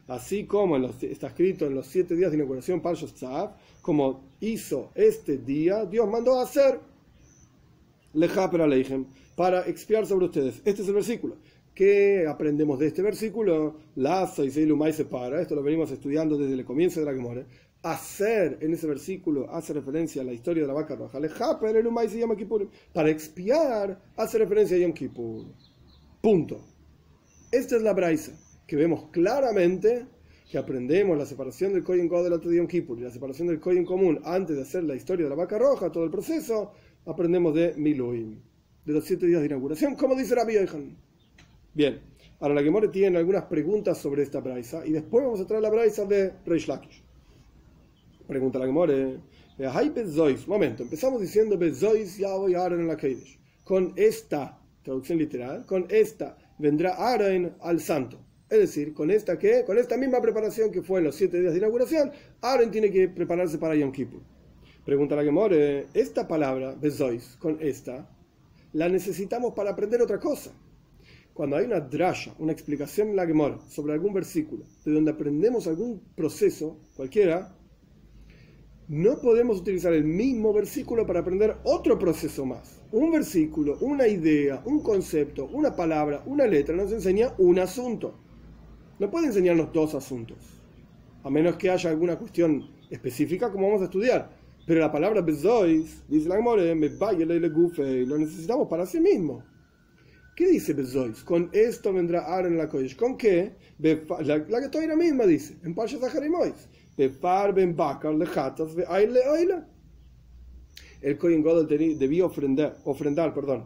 así 0.07 0.45
como 0.45 0.77
está 0.77 1.27
escrito 1.27 1.67
en 1.67 1.75
los 1.75 1.85
siete 1.85 2.15
días 2.15 2.31
de 2.31 2.37
inauguración, 2.37 2.81
como 3.83 4.31
hizo 4.39 4.91
este 4.95 5.37
día, 5.37 5.85
Dios 5.85 6.09
mandó 6.09 6.39
a 6.39 6.43
hacer 6.43 6.79
para 9.35 9.67
expiar 9.67 10.07
sobre 10.07 10.25
ustedes. 10.25 10.61
Este 10.65 10.81
es 10.81 10.87
el 10.87 10.95
versículo. 10.95 11.37
¿Qué 11.77 12.25
aprendemos 12.27 12.79
de 12.79 12.87
este 12.87 13.03
versículo? 13.03 13.75
Lazo 13.97 14.43
y 14.43 14.49
Seilumai 14.49 14.91
se 14.93 15.05
para, 15.05 15.39
esto 15.39 15.53
lo 15.53 15.61
venimos 15.61 15.91
estudiando 15.91 16.35
desde 16.35 16.55
el 16.55 16.65
comienzo 16.65 16.99
de 16.99 17.05
la 17.05 17.13
Gemora. 17.13 17.45
Hacer 17.83 18.57
en 18.61 18.73
ese 18.73 18.87
versículo 18.87 19.47
hace 19.51 19.73
referencia 19.73 20.23
a 20.23 20.25
la 20.25 20.33
historia 20.33 20.63
de 20.63 20.67
la 20.69 20.73
vaca 20.73 20.95
roja. 20.95 21.19
Para 22.93 23.09
expiar 23.11 24.01
hace 24.15 24.39
referencia 24.39 24.75
a 24.75 24.79
Yom 24.79 24.93
Kippur. 24.93 25.45
Punto. 26.19 26.65
Esta 27.51 27.75
es 27.75 27.83
la 27.83 27.93
braisa 27.93 28.31
que 28.65 28.75
vemos 28.75 29.11
claramente 29.11 30.07
que 30.49 30.57
aprendemos 30.57 31.15
la 31.15 31.27
separación 31.27 31.73
del 31.73 31.83
Kohen 31.83 32.07
God 32.07 32.39
de 32.39 32.57
Yom 32.57 32.65
Kippur 32.65 32.97
y 32.97 33.03
la 33.03 33.11
separación 33.11 33.49
del 33.49 33.59
Kohen 33.59 33.85
común 33.85 34.19
antes 34.23 34.55
de 34.55 34.63
hacer 34.63 34.83
la 34.83 34.95
historia 34.95 35.25
de 35.25 35.29
la 35.29 35.35
vaca 35.35 35.59
roja, 35.59 35.91
todo 35.91 36.05
el 36.05 36.09
proceso, 36.09 36.71
aprendemos 37.05 37.53
de 37.53 37.75
Miluim, 37.77 38.41
de 38.83 38.93
los 38.93 39.05
siete 39.05 39.27
días 39.27 39.41
de 39.41 39.45
inauguración, 39.45 39.93
como 39.93 40.15
dice 40.15 40.33
Rabbi 40.33 40.55
Yohan. 40.55 41.06
Bien, 41.77 42.01
ahora 42.39 42.55
la 42.55 42.63
Gemore 42.63 42.87
tiene 42.87 43.19
algunas 43.19 43.43
preguntas 43.43 43.99
sobre 43.99 44.23
esta 44.23 44.39
braisa 44.39 44.83
y 44.83 44.93
después 44.93 45.23
vamos 45.23 45.39
a 45.41 45.45
traer 45.45 45.61
la 45.61 45.69
braisa 45.69 46.05
de 46.05 46.33
Reish 46.43 46.67
Lakish. 46.67 47.03
Pregunta 48.25 48.57
la 48.57 48.65
Gemore. 48.65 49.19
Hay 49.59 49.89
Bezois. 49.89 50.47
Momento, 50.47 50.81
empezamos 50.81 51.21
diciendo 51.21 51.55
Bezois 51.55 52.19
voy 52.19 52.55
Aaron 52.55 52.79
en 52.79 52.87
la 52.87 52.97
Keidesh. 52.97 53.39
Con 53.63 53.93
esta, 53.95 54.59
traducción 54.81 55.19
literal, 55.19 55.67
con 55.67 55.85
esta 55.89 56.35
vendrá 56.57 56.95
Aaron 56.95 57.53
al 57.61 57.79
santo. 57.79 58.17
Es 58.49 58.57
decir, 58.57 58.95
con 58.95 59.11
esta 59.11 59.37
que, 59.37 59.63
con 59.63 59.77
esta 59.77 59.97
misma 59.97 60.19
preparación 60.19 60.71
que 60.71 60.81
fue 60.81 60.97
en 60.97 61.05
los 61.05 61.15
siete 61.15 61.39
días 61.39 61.53
de 61.53 61.59
inauguración, 61.59 62.11
Aaron 62.41 62.71
tiene 62.71 62.89
que 62.89 63.07
prepararse 63.07 63.59
para 63.59 63.75
Yom 63.75 63.91
Kippur. 63.91 64.21
Pregunta 64.83 65.15
la 65.15 65.23
Gemore, 65.23 65.85
esta 65.93 66.27
palabra, 66.27 66.73
Bezois, 66.73 67.37
con 67.37 67.59
esta, 67.61 68.09
la 68.73 68.89
necesitamos 68.89 69.53
para 69.53 69.69
aprender 69.69 70.01
otra 70.01 70.19
cosa 70.19 70.51
cuando 71.37 71.55
hay 71.55 71.67
una 71.67 71.79
drasha, 71.79 72.33
una 72.39 72.51
explicación 72.51 73.09
en 73.09 73.15
la 73.15 73.27
Gemara 73.27 73.59
sobre 73.69 73.93
algún 73.93 74.11
versículo, 74.11 74.65
de 74.83 74.91
donde 74.91 75.11
aprendemos 75.11 75.67
algún 75.67 76.01
proceso, 76.15 76.79
cualquiera, 76.95 77.55
no 78.87 79.21
podemos 79.21 79.59
utilizar 79.59 79.93
el 79.93 80.03
mismo 80.03 80.51
versículo 80.51 81.05
para 81.05 81.19
aprender 81.19 81.57
otro 81.63 81.99
proceso 81.99 82.43
más. 82.43 82.81
Un 82.91 83.11
versículo, 83.11 83.77
una 83.81 84.07
idea, 84.07 84.63
un 84.65 84.81
concepto, 84.81 85.45
una 85.53 85.75
palabra, 85.75 86.23
una 86.25 86.47
letra 86.47 86.75
nos 86.75 86.91
enseña 86.91 87.31
un 87.37 87.59
asunto. 87.59 88.15
No 88.97 89.11
puede 89.11 89.27
enseñarnos 89.27 89.71
dos 89.71 89.93
asuntos, 89.93 90.39
a 91.23 91.29
menos 91.29 91.57
que 91.57 91.69
haya 91.69 91.91
alguna 91.91 92.17
cuestión 92.17 92.67
específica 92.89 93.51
como 93.51 93.67
vamos 93.67 93.83
a 93.83 93.85
estudiar. 93.85 94.31
Pero 94.65 94.79
la 94.79 94.91
palabra 94.91 95.21
bezois, 95.21 96.03
dice 96.07 96.27
la 96.27 96.37
Gemara, 96.37 96.63
me 96.73 96.89
lo 96.89 98.17
necesitamos 98.17 98.67
para 98.67 98.87
sí 98.87 98.99
mismo. 98.99 99.43
¿Qué 100.37 100.45
dice 100.51 100.73
Bezois? 100.73 101.23
Con 101.23 101.49
esto 101.51 101.91
vendrá 101.91 102.19
Aaron 102.19 102.59
la 102.59 102.69
Kodesh. 102.69 102.95
¿Con 102.95 103.17
qué? 103.17 103.53
La, 103.79 104.37
la 104.37 104.69
Toira 104.69 104.95
misma 104.95 105.25
dice, 105.25 105.57
en 105.63 105.73
Parshat 105.73 105.99
Zaharimois. 105.99 106.69
Befar 106.95 107.55
ben 107.55 107.75
bakar 107.75 108.13
lejatas 108.13 108.75
ve 108.75 108.85
aile 108.87 109.19
oila. 109.27 109.67
El 111.01 111.17
Kohen 111.17 111.41
Godel 111.41 111.97
debía 111.97 112.25
ofrendar, 112.25 112.77
ofrendar 112.85 113.33
perdón, 113.33 113.65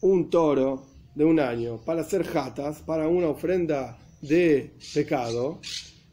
un 0.00 0.30
toro 0.30 0.84
de 1.12 1.24
un 1.24 1.40
año 1.40 1.78
para 1.84 2.02
hacer 2.02 2.22
jatas, 2.22 2.82
para 2.82 3.08
una 3.08 3.26
ofrenda 3.26 3.98
de 4.20 4.70
pecado. 4.94 5.58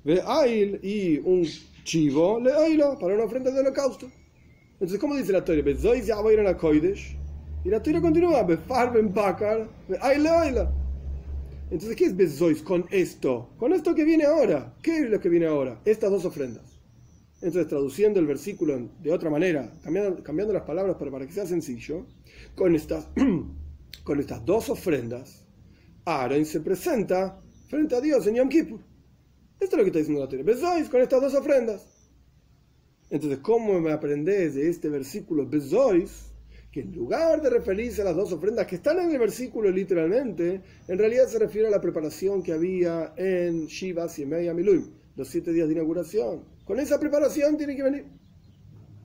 Ve 0.04 0.24
ail 0.26 0.80
y 0.82 1.20
un 1.20 1.46
chivo 1.84 2.40
le 2.40 2.52
oila 2.52 2.98
para 2.98 3.14
una 3.14 3.26
ofrenda 3.26 3.52
de 3.52 3.60
holocausto. 3.60 4.10
Entonces, 4.74 4.98
¿cómo 4.98 5.16
dice 5.16 5.34
la 5.34 5.46
Torah? 5.46 5.62
Bezois 5.62 6.08
ya 6.08 6.20
va 6.20 6.32
a 6.32 6.34
ir 6.34 6.40
a 6.40 6.44
la 6.44 6.58
Kodesh 6.58 7.19
y 7.64 7.70
la 7.70 7.82
Torah 7.82 8.02
continúa, 8.02 8.44
Befar 8.44 8.94
ben 8.94 9.14
Bakar, 9.14 9.68
Entonces, 11.70 11.96
¿qué 11.96 12.06
es 12.06 12.16
Bezois 12.16 12.62
con 12.62 12.86
esto? 12.90 13.50
Con 13.58 13.74
esto 13.74 13.94
que 13.94 14.06
viene 14.06 14.24
ahora. 14.24 14.74
¿Qué 14.82 15.00
es 15.00 15.10
lo 15.10 15.20
que 15.20 15.28
viene 15.28 15.48
ahora? 15.48 15.82
Estas 15.84 16.10
dos 16.10 16.24
ofrendas. 16.24 16.80
Entonces, 17.42 17.68
traduciendo 17.68 18.20
el 18.20 18.28
versículo 18.28 18.90
de 19.02 19.12
otra 19.12 19.30
manera, 19.30 19.74
cambiando, 19.84 20.24
cambiando 20.24 20.54
las 20.54 20.64
palabras 20.64 20.96
para, 20.98 21.26
que 21.26 21.34
sea 21.34 21.46
sencillo, 21.46 22.06
con 22.56 22.76
estas, 22.76 23.08
con 24.04 24.20
estas 24.20 24.46
dos 24.46 24.70
ofrendas, 24.70 25.46
Aaron 26.06 26.46
se 26.46 26.62
presenta 26.62 27.42
frente 27.68 27.96
a 27.96 28.02
Dios 28.02 28.26
en 28.28 28.36
Yom 28.36 28.50
Kippur. 28.50 28.80
Esto 29.60 29.76
es 29.76 29.78
lo 29.78 29.84
que 29.84 29.88
está 29.88 30.00
diciendo 30.00 30.22
la 30.22 30.30
Torah. 30.30 30.44
Bezois 30.44 30.90
con 30.90 31.02
estas 31.02 31.22
dos 31.22 31.34
ofrendas. 31.34 31.86
Entonces, 33.10 33.40
¿cómo 33.40 33.82
me 33.82 33.92
aprendes 33.92 34.56
de 34.56 34.70
este 34.70 34.88
versículo 34.88 35.46
Bezois? 35.46 36.29
Que 36.72 36.82
en 36.82 36.96
lugar 36.96 37.42
de 37.42 37.50
referirse 37.50 38.02
a 38.02 38.06
las 38.06 38.16
dos 38.16 38.32
ofrendas 38.32 38.68
que 38.68 38.76
están 38.76 39.00
en 39.00 39.12
el 39.12 39.20
versículo 39.20 39.72
literalmente, 39.72 40.62
en 40.88 40.98
realidad 40.98 41.28
se 41.28 41.40
refiere 41.40 41.68
a 41.68 41.72
la 41.72 41.82
preparación 41.82 42.44
que 42.44 42.54
había 42.54 43.14
en 43.18 43.66
Shivas 43.66 44.20
y 44.20 44.26
Miluim, 44.26 44.92
los 45.16 45.28
siete 45.28 45.52
días 45.52 45.68
de 45.68 45.74
inauguración. 45.74 46.44
Con 46.66 46.80
esa 46.80 47.00
preparación 47.00 47.58
tiene 47.58 47.76
que 47.76 47.84
venir. 47.84 48.06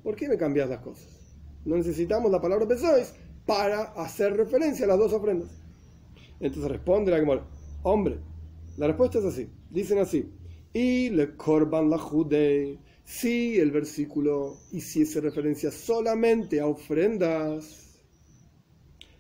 ¿Por 0.03 0.15
qué 0.15 0.29
me 0.29 0.37
cambias 0.37 0.69
las 0.69 0.81
cosas? 0.81 1.09
No 1.65 1.77
necesitamos 1.77 2.31
la 2.31 2.41
palabra 2.41 2.67
Bezois 2.67 3.15
para 3.47 3.85
hacer 3.95 4.37
referencia 4.37 4.85
a 4.85 4.89
las 4.89 4.99
dos 4.99 5.15
ofrendas. 5.15 5.49
Entonces 6.41 6.71
responde 6.71 7.11
la 7.11 7.19
Gemara, 7.19 7.47
hombre, 7.83 8.19
la 8.77 8.89
respuesta 8.89 9.19
es 9.19 9.25
así. 9.25 9.49
Dicen 9.71 9.99
así, 9.99 10.31
y 10.75 11.09
le 11.11 11.37
corban 11.37 11.89
la 11.89 11.99
jude. 11.99 12.79
Si 13.05 13.59
el 13.59 13.71
versículo 13.71 14.57
hiciese 14.73 15.21
referencia 15.21 15.71
solamente 15.71 16.61
a 16.61 16.67
ofrendas, 16.67 18.01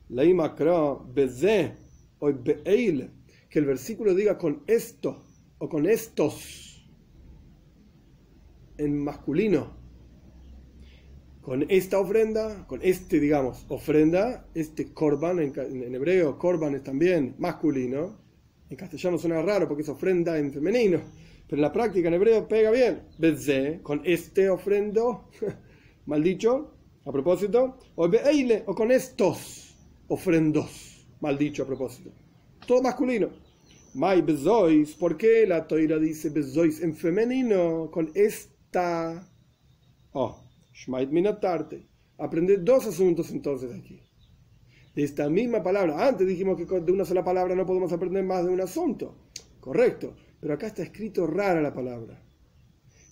la 0.09 0.25
imakra 0.25 0.94
beze 1.12 1.73
o 2.18 2.33
be'eil, 2.33 3.11
que 3.51 3.59
el 3.59 3.66
versículo 3.66 4.14
diga 4.14 4.38
con 4.38 4.62
esto 4.66 5.23
o 5.59 5.68
con 5.68 5.87
estos 5.87 6.88
en 8.79 9.05
masculino, 9.05 9.77
con 11.42 11.66
esta 11.68 11.99
ofrenda, 11.99 12.66
con 12.66 12.81
este, 12.83 13.20
digamos, 13.20 13.66
ofrenda, 13.68 14.47
este 14.55 14.92
korban, 14.94 15.38
en, 15.40 15.94
hebreo 15.94 16.38
korban 16.38 16.75
es 16.75 16.83
también 16.83 17.35
masculino, 17.38 18.18
en 18.70 18.77
castellano 18.77 19.18
suena 19.18 19.42
raro 19.42 19.68
porque 19.68 19.83
es 19.83 19.88
ofrenda 19.90 20.38
en 20.38 20.53
femenino, 20.53 21.01
pero 21.55 21.62
en 21.62 21.69
la 21.69 21.73
práctica 21.73 22.09
en 22.09 22.14
hebreo 22.14 22.49
pega 22.49 22.73
bien. 22.73 23.03
Bezé, 23.17 23.79
con 23.81 24.01
este 24.05 24.51
ofrendo, 24.51 25.31
mal 26.07 26.21
dicho, 26.21 26.75
a 27.05 27.12
propósito, 27.12 27.79
o 27.95 28.09
beile, 28.09 28.64
o 28.67 28.75
con 28.75 28.90
estos 28.90 29.77
ofrendos, 30.09 31.07
mal 31.21 31.38
dicho 31.38 31.62
a 31.62 31.67
propósito. 31.67 32.11
Todo 32.67 32.83
masculino. 32.83 33.29
Mai 33.95 34.21
bezois, 34.21 34.97
¿por 34.97 35.17
qué 35.17 35.47
la 35.47 35.69
toira 35.69 35.97
dice 35.97 36.31
bezois 36.31 36.83
en 36.83 36.93
femenino? 36.97 37.88
Con 37.88 38.11
esta. 38.17 39.31
Oh, 40.11 40.43
shmait 40.73 41.09
minatarte. 41.09 41.87
Aprende 42.19 42.57
dos 42.57 42.85
asuntos 42.88 43.31
entonces 43.31 43.71
aquí. 43.73 44.01
De 44.93 45.05
esta 45.05 45.31
misma 45.31 45.62
palabra, 45.62 46.05
antes 46.05 46.27
dijimos 46.27 46.57
que 46.57 46.64
de 46.81 46.90
una 46.90 47.05
sola 47.05 47.23
palabra 47.23 47.55
no 47.55 47.64
podemos 47.64 47.93
aprender 47.93 48.25
más 48.25 48.45
de 48.45 48.51
un 48.51 48.61
asunto. 48.61 49.14
Correcto. 49.61 50.17
Pero 50.44 50.57
acá 50.57 50.66
está 50.66 50.83
escrito 50.83 51.26
rara 51.26 51.62
la 51.62 51.72
palabra. 51.72 52.22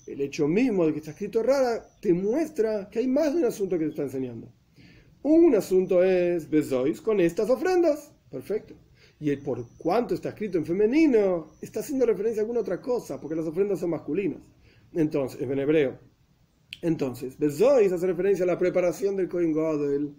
El 0.07 0.21
hecho 0.21 0.47
mismo 0.47 0.85
de 0.85 0.93
que 0.93 0.99
está 0.99 1.13
escrito 1.13 1.43
rara 1.43 1.83
te 1.99 2.13
muestra 2.13 2.91
que 2.91 2.99
hay 2.99 3.07
más 3.07 3.33
de 3.33 3.39
un 3.39 3.47
asunto 3.47 3.79
que 3.79 3.87
te 3.87 3.91
está 3.93 4.03
enseñando. 4.03 4.53
Un 5.23 5.55
asunto 5.55 6.05
es 6.05 6.51
besois 6.51 7.01
con 7.01 7.21
estas 7.21 7.49
ofrendas. 7.49 8.13
Perfecto. 8.31 8.75
Y 9.19 9.35
por 9.37 9.67
cuanto 9.79 10.13
está 10.15 10.29
escrito 10.29 10.59
en 10.59 10.67
femenino, 10.67 11.53
está 11.63 11.81
haciendo 11.81 12.05
referencia 12.05 12.43
a 12.43 12.45
alguna 12.45 12.61
otra 12.61 12.83
cosa, 12.83 13.19
porque 13.19 13.37
las 13.37 13.47
ofrendas 13.47 13.81
son 13.81 13.89
masculinas. 13.89 14.43
Entonces, 14.93 15.41
en 15.41 15.59
hebreo. 15.59 15.99
Entonces, 16.83 17.39
besois 17.39 17.91
hace 17.93 18.07
referencia 18.07 18.45
a 18.45 18.47
la 18.47 18.59
preparación 18.59 19.17
del 19.17 19.31
Kohen 19.31 19.55
Gadol 19.55 20.15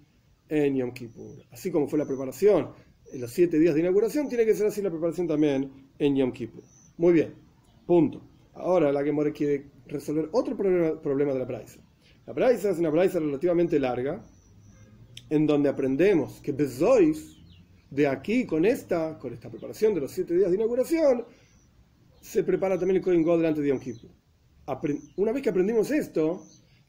en 0.49 0.75
Yom 0.77 0.91
Kippur. 0.91 1.45
Así 1.51 1.69
como 1.69 1.87
fue 1.87 1.99
la 1.99 2.07
preparación 2.07 2.69
en 3.11 3.21
los 3.21 3.29
siete 3.29 3.59
días 3.59 3.75
de 3.75 3.81
inauguración, 3.81 4.27
tiene 4.27 4.47
que 4.47 4.55
ser 4.55 4.65
así 4.65 4.81
la 4.81 4.89
preparación 4.89 5.27
también 5.27 5.91
en 5.99 6.15
Yom 6.15 6.31
Kippur. 6.31 6.63
Muy 6.97 7.13
bien, 7.13 7.33
punto. 7.87 8.21
Ahora 8.53 8.91
la 8.91 9.03
Gemore 9.03 9.33
quiere 9.33 9.71
resolver 9.87 10.29
otro 10.31 10.55
problema, 10.55 11.33
de 11.33 11.39
la 11.39 11.45
Braisa. 11.45 11.79
La 12.25 12.33
Braisa 12.33 12.69
es 12.69 12.77
una 12.77 12.89
Braisa 12.89 13.19
relativamente 13.19 13.79
larga, 13.79 14.23
en 15.29 15.47
donde 15.47 15.69
aprendemos 15.69 16.39
que 16.41 16.51
Bezois, 16.51 17.37
de 17.89 18.07
aquí 18.07 18.45
con 18.45 18.63
esta, 18.65 19.17
con 19.17 19.33
esta 19.33 19.49
preparación 19.49 19.95
de 19.95 20.01
los 20.01 20.11
siete 20.11 20.35
días 20.35 20.51
de 20.51 20.57
inauguración, 20.57 21.25
se 22.21 22.43
prepara 22.43 22.77
también 22.77 22.97
el 22.97 23.03
Kohen 23.03 23.23
delante 23.23 23.61
de 23.61 23.69
Yom 23.69 23.79
Kippur. 23.79 24.11
Una 25.17 25.31
vez 25.31 25.41
que 25.41 25.49
aprendimos 25.49 25.89
esto, 25.89 26.45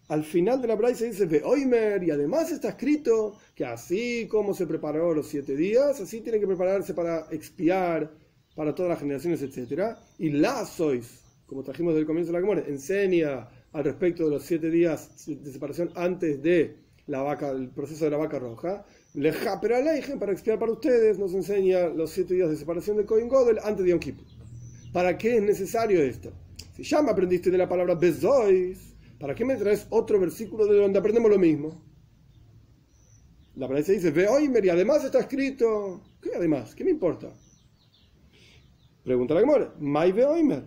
al 0.08 0.22
final 0.22 0.60
de 0.60 0.68
la 0.68 0.76
Braisa 0.76 1.06
dice 1.06 1.24
Veoimer, 1.24 2.04
y 2.04 2.10
además 2.10 2.52
está 2.52 2.68
escrito 2.68 3.38
que 3.54 3.64
así 3.64 4.28
como 4.28 4.52
se 4.52 4.66
preparó 4.66 5.14
los 5.14 5.28
siete 5.28 5.56
días, 5.56 5.98
así 5.98 6.20
tiene 6.20 6.38
que 6.38 6.46
prepararse 6.46 6.92
para 6.92 7.26
expiar 7.30 8.12
para 8.54 8.74
todas 8.74 8.90
las 8.90 8.98
generaciones, 9.00 9.42
etc. 9.42 9.96
Y 10.18 10.30
la 10.30 10.64
sois, 10.64 11.20
como 11.46 11.62
trajimos 11.62 11.94
del 11.94 12.06
comienzo 12.06 12.32
de 12.32 12.38
la 12.38 12.40
Gemora, 12.40 12.64
enseña 12.66 13.48
al 13.72 13.84
respecto 13.84 14.24
de 14.24 14.30
los 14.30 14.44
siete 14.44 14.70
días 14.70 15.26
de 15.26 15.52
separación 15.52 15.90
antes 15.94 16.42
de 16.42 16.76
la 17.06 17.22
vaca, 17.22 17.50
el 17.50 17.68
proceso 17.68 18.04
de 18.04 18.10
la 18.10 18.16
vaca 18.16 18.38
roja. 18.38 18.84
Leja, 19.14 19.60
pero 19.60 19.76
para 20.18 20.32
expiar 20.32 20.58
para 20.58 20.72
ustedes, 20.72 21.18
nos 21.18 21.34
enseña 21.34 21.88
los 21.88 22.10
siete 22.10 22.34
días 22.34 22.50
de 22.50 22.56
separación 22.56 22.96
de 22.96 23.04
Cohen 23.04 23.28
Godel 23.28 23.58
antes 23.62 23.84
de 23.84 23.90
Yom 23.90 24.00
Kippur. 24.00 24.26
¿Para 24.92 25.18
qué 25.18 25.36
es 25.36 25.42
necesario 25.42 26.02
esto? 26.02 26.32
Si 26.76 26.82
ya 26.82 27.02
me 27.02 27.10
aprendiste 27.10 27.50
de 27.50 27.58
la 27.58 27.68
palabra 27.68 27.94
bezois, 27.94 28.94
¿para 29.18 29.34
qué 29.34 29.44
me 29.44 29.56
traes 29.56 29.86
otro 29.90 30.18
versículo 30.18 30.66
de 30.66 30.76
donde 30.76 30.98
aprendemos 30.98 31.30
lo 31.30 31.38
mismo? 31.38 31.82
La 33.56 33.68
palabra 33.68 33.92
dice, 33.92 34.10
ve 34.10 34.26
y 34.62 34.68
además 34.68 35.04
está 35.04 35.20
escrito. 35.20 36.02
¿Qué 36.20 36.30
además? 36.34 36.74
¿Qué 36.74 36.82
me 36.82 36.90
importa? 36.90 37.32
Pregunta 39.04 39.34
la 39.34 39.40
Gemora, 39.40 39.74
Maive 39.80 40.24
Oimer. 40.24 40.62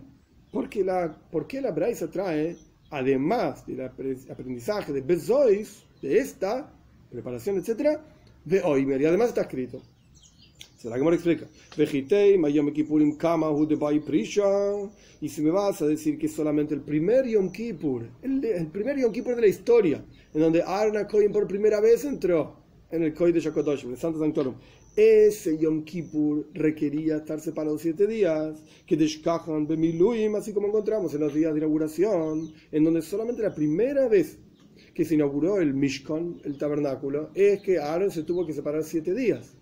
¿Por 0.52 0.68
qué 0.68 0.84
la, 0.84 1.12
por 1.32 1.48
qué 1.48 1.60
la 1.60 1.72
Braisa 1.72 2.08
trae, 2.08 2.56
además 2.88 3.66
del 3.66 3.80
aprendizaje 3.80 4.92
de 4.92 5.00
Bezois, 5.00 5.82
de 6.00 6.18
esta 6.18 6.72
preparación, 7.10 7.56
etcétera, 7.56 8.00
de 8.44 8.62
Oimer? 8.62 9.00
Y 9.00 9.06
además 9.06 9.30
está 9.30 9.40
escrito. 9.40 9.82
Se 10.78 10.88
la 10.88 10.96
Gemora 10.96 11.16
explica. 11.16 11.46
Y 15.20 15.28
si 15.28 15.42
me 15.42 15.50
vas 15.50 15.82
a 15.82 15.86
decir 15.88 16.16
que 16.16 16.28
solamente 16.28 16.74
el 16.74 16.82
primer 16.82 17.26
Yom 17.26 17.50
Kippur, 17.50 18.08
el, 18.22 18.44
el 18.44 18.68
primer 18.68 19.00
Yom 19.00 19.10
Kippur 19.10 19.34
de 19.34 19.40
la 19.40 19.48
historia, 19.48 20.04
en 20.32 20.40
donde 20.40 20.62
Arna 20.62 21.08
Cohen 21.08 21.32
por 21.32 21.48
primera 21.48 21.80
vez 21.80 22.04
entró 22.04 22.54
en 22.92 23.02
el 23.02 23.12
Koy 23.12 23.32
de 23.32 23.40
Shakodosh, 23.40 23.84
en 23.84 23.90
el 23.90 23.96
Santo 23.96 24.20
Sanctorum, 24.20 24.54
ese 24.98 25.56
Yom 25.58 25.84
Kippur 25.84 26.48
requería 26.54 27.18
estar 27.18 27.38
separado 27.38 27.78
siete 27.78 28.08
días, 28.08 28.64
que 28.84 28.96
Deshkahan 28.96 29.64
Bemiluim, 29.68 30.34
así 30.34 30.52
como 30.52 30.66
encontramos 30.66 31.14
en 31.14 31.20
los 31.20 31.32
días 31.32 31.52
de 31.52 31.58
inauguración, 31.60 32.52
en 32.72 32.82
donde 32.82 33.00
solamente 33.02 33.40
la 33.42 33.54
primera 33.54 34.08
vez 34.08 34.38
que 34.92 35.04
se 35.04 35.14
inauguró 35.14 35.60
el 35.60 35.72
Mishkan, 35.72 36.40
el 36.42 36.58
tabernáculo, 36.58 37.30
es 37.32 37.60
que 37.60 37.78
Aaron 37.78 38.10
se 38.10 38.24
tuvo 38.24 38.44
que 38.44 38.52
separar 38.52 38.82
siete 38.82 39.14
días. 39.14 39.56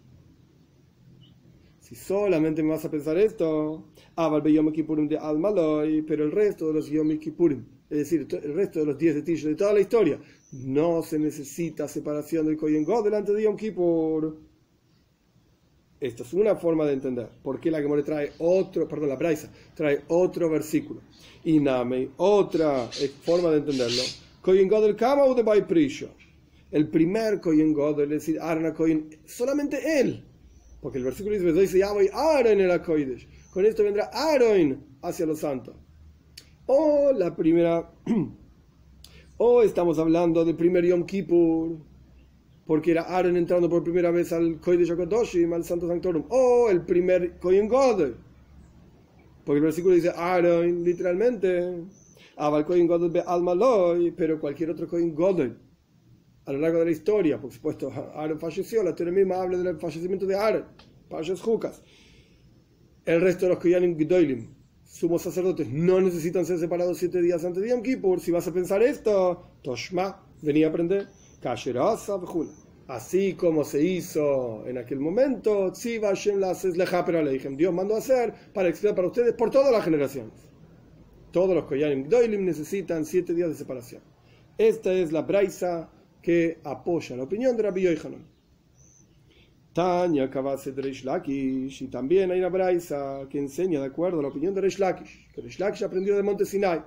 Si 1.81 1.95
solamente 1.95 2.63
me 2.63 2.71
vas 2.71 2.87
a 2.87 2.91
pensar 2.91 3.19
esto, 3.19 3.93
Yom 4.17 4.73
Kippurim 4.73 5.07
de 5.07 5.19
Almaloy, 5.19 6.01
pero 6.01 6.25
el 6.25 6.33
resto 6.33 6.69
de 6.69 6.73
los 6.73 6.89
Yom 6.89 7.19
Kippurim, 7.19 7.63
es 7.91 7.99
decir, 7.99 8.27
el 8.43 8.55
resto 8.55 8.81
de 8.81 8.87
los 8.87 8.97
días 8.97 9.15
de 9.15 9.23
Tisha 9.23 9.49
de 9.49 9.55
toda 9.55 9.75
la 9.75 9.81
historia, 9.81 10.19
no 10.53 11.03
se 11.03 11.19
necesita 11.19 11.87
separación 11.87 12.47
del 12.47 12.57
Kohen 12.57 12.87
delante 13.05 13.35
de 13.35 13.43
Yom 13.43 13.57
Kippur. 13.57 14.56
Esto 16.01 16.25
es 16.25 16.33
una 16.35 16.57
forma 16.57 16.85
de 16.85 16.93
entender. 16.93 17.29
¿Por 17.43 17.59
qué 17.59 17.71
la 17.71 17.81
Gemore 17.81 18.03
trae 18.03 18.33
otro, 18.39 18.87
perdón, 18.87 19.09
la 19.09 19.17
Braisa 19.17 19.51
trae 19.75 20.03
otro 20.09 20.51
versículo? 20.51 21.01
Y 21.45 21.59
Name, 21.59 22.11
otra 22.19 22.89
forma 23.23 23.51
de 23.51 23.59
entenderlo. 23.59 24.03
Kohen 24.43 24.69
Godel 24.69 24.95
Kama 24.95 25.33
de 25.35 25.43
Bay 25.43 25.63
Prisho. 25.63 26.11
El 26.71 26.89
primer 26.89 27.41
Kohen 27.41 27.73
Godel, 27.73 28.13
es 28.13 28.27
decir, 28.27 28.39
Arna 28.41 28.75
Kohen, 28.75 29.09
solamente 29.25 30.01
él. 30.01 30.23
Porque 30.81 30.99
el 30.99 31.05
versículo 31.05 31.35
dice, 31.35 31.53
dice 31.53 31.79
ya 31.79 31.93
voy 31.93 32.11
Aaron 32.13 32.61
el 32.61 32.83
Kodesh. 32.83 33.27
Con 33.51 33.65
esto 33.65 33.83
vendrá 33.83 34.11
Aaron 34.13 34.85
hacia 35.03 35.25
los 35.25 35.41
santos. 35.41 35.75
O 36.67 37.13
la 37.13 37.35
primera, 37.35 37.91
o 39.39 39.63
estamos 39.65 39.99
hablando 39.99 40.45
del 40.45 40.57
primer 40.57 40.85
Yom 40.85 41.07
Kippur 41.07 41.79
porque 42.67 42.91
era 42.91 43.03
Aaron 43.03 43.37
entrando 43.37 43.69
por 43.69 43.85
primera 43.85 44.11
vez 44.11 44.33
al 44.33 44.61
Koy 44.61 44.77
de 44.77 44.85
Shakodoshim, 44.85 45.53
al 45.53 45.65
Santo 45.65 45.87
Sanctorum, 45.87 46.25
o 46.29 46.69
el 46.69 46.83
primer 46.83 47.39
Kohen 47.39 47.69
Godel. 47.69 48.17
Porque 49.45 49.59
el 49.59 49.65
versículo 49.65 49.95
dice 49.95 50.11
Aaron, 50.11 50.83
literalmente, 50.83 51.85
Abal 52.37 52.67
Kohen 52.67 52.89
Godel 52.89 53.11
be 53.11 53.23
Almaloy, 53.25 54.11
pero 54.11 54.41
cualquier 54.41 54.71
otro 54.71 54.89
Kohen 54.89 55.15
Godel. 55.15 55.57
A 56.47 56.53
lo 56.53 56.59
largo 56.59 56.81
de 56.81 56.87
la 56.87 56.91
historia, 56.91 57.41
por 57.41 57.53
supuesto, 57.53 57.93
Aaron 58.15 58.41
falleció, 58.41 58.83
la 58.83 58.95
teoría 58.95 59.15
misma 59.15 59.41
habla 59.41 59.59
del 59.59 59.79
fallecimiento 59.79 60.27
de 60.27 60.35
Aaron, 60.35 60.65
Pashas 61.09 61.41
Jukas. 61.41 61.83
El 63.05 63.21
resto 63.21 63.47
de 63.47 63.51
los 63.51 63.61
Koyanim 63.61 63.97
Gdoilim, 63.97 64.49
sumos 64.85 65.23
sacerdotes, 65.23 65.69
no 65.69 66.01
necesitan 66.01 66.45
ser 66.45 66.59
separados 66.59 66.99
siete 66.99 67.23
días 67.23 67.45
antes 67.45 67.63
de 67.63 67.71
Yom 67.71 67.83
Kippur. 67.83 68.19
Si 68.19 68.33
vas 68.33 68.49
a 68.49 68.53
pensar 68.53 68.83
esto, 68.83 69.45
Toshma, 69.63 70.25
venía 70.43 70.67
a 70.67 70.71
aprender. 70.71 71.07
Así 72.89 73.35
como 73.35 73.65
se 73.65 73.83
hizo 73.83 74.65
en 74.67 74.79
aquel 74.79 75.01
momento, 75.01 75.73
Dios 75.73 77.75
mandó 77.75 77.97
hacer 77.97 78.33
para 78.55 78.69
explicar 78.69 78.95
para 78.95 79.09
ustedes 79.09 79.35
por 79.35 79.51
todas 79.51 79.73
las 79.73 79.85
generaciones. 79.85 80.33
todos 81.33 81.55
los 81.55 81.65
Koyanim 81.65 82.09
Doilim 82.09 82.45
necesitan 82.45 83.05
siete 83.05 83.35
días 83.35 83.49
de 83.49 83.57
separación. 83.57 84.03
Esta 84.57 84.93
es 84.93 85.13
la 85.13 85.23
braisa 85.23 85.91
que 86.23 86.59
apoya 86.65 87.17
la 87.17 87.25
opinión 87.25 87.57
de 87.57 87.65
Rabbi 87.65 87.83
Yochanan. 87.83 88.25
Tanya 89.75 90.31
Kavase 90.31 90.73
de 90.73 90.81
Reish 90.81 91.05
Lakish, 91.05 91.83
y 91.83 91.89
también 91.89 92.31
hay 92.31 92.39
una 92.39 92.49
braisa 92.49 93.27
que 93.29 93.39
enseña 93.39 93.81
de 93.81 93.87
acuerdo 93.87 94.21
a 94.21 94.23
la 94.23 94.29
opinión 94.29 94.55
de 94.55 94.63
Reish 94.63 94.79
Lakish, 94.79 95.29
Reish 95.37 95.59
Lakish 95.59 95.85
aprendió 95.85 96.17
de 96.17 96.23
Monte 96.23 96.47
Sinai. 96.47 96.83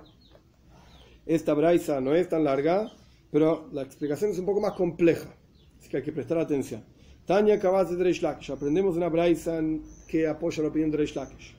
Esta 1.24 1.54
braisa 1.54 2.00
no 2.00 2.12
es 2.12 2.28
tan 2.28 2.42
larga, 2.42 2.90
pero 3.30 3.68
la 3.72 3.82
explicación 3.82 4.30
es 4.30 4.38
un 4.38 4.46
poco 4.46 4.60
más 4.60 4.72
compleja, 4.72 5.34
así 5.78 5.88
que 5.88 5.98
hay 5.98 6.02
que 6.02 6.12
prestar 6.12 6.38
atención. 6.38 6.84
Tanya 7.26 7.58
Kavase 7.58 7.96
de 7.96 8.04
Reish 8.04 8.22
Lakish, 8.22 8.50
aprendemos 8.50 8.96
una 8.96 9.08
braisa 9.08 9.62
que 10.08 10.26
apoya 10.26 10.62
la 10.62 10.68
opinión 10.68 10.90
de 10.90 10.96
Reish 10.96 11.14
Lakish. 11.14 11.54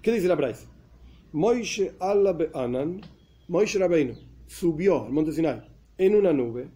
¿Qué 0.00 0.12
dice 0.12 0.28
la 0.28 0.36
braisa? 0.36 0.66
Moishe 1.32 1.92
Allah 1.98 2.32
Be'anan, 2.32 3.00
Moishe 3.48 3.78
Rabbeinu, 3.78 4.14
subió 4.46 5.06
al 5.06 5.12
monte 5.12 5.32
Sinai 5.32 5.62
en 5.98 6.14
una 6.14 6.32
nube, 6.32 6.70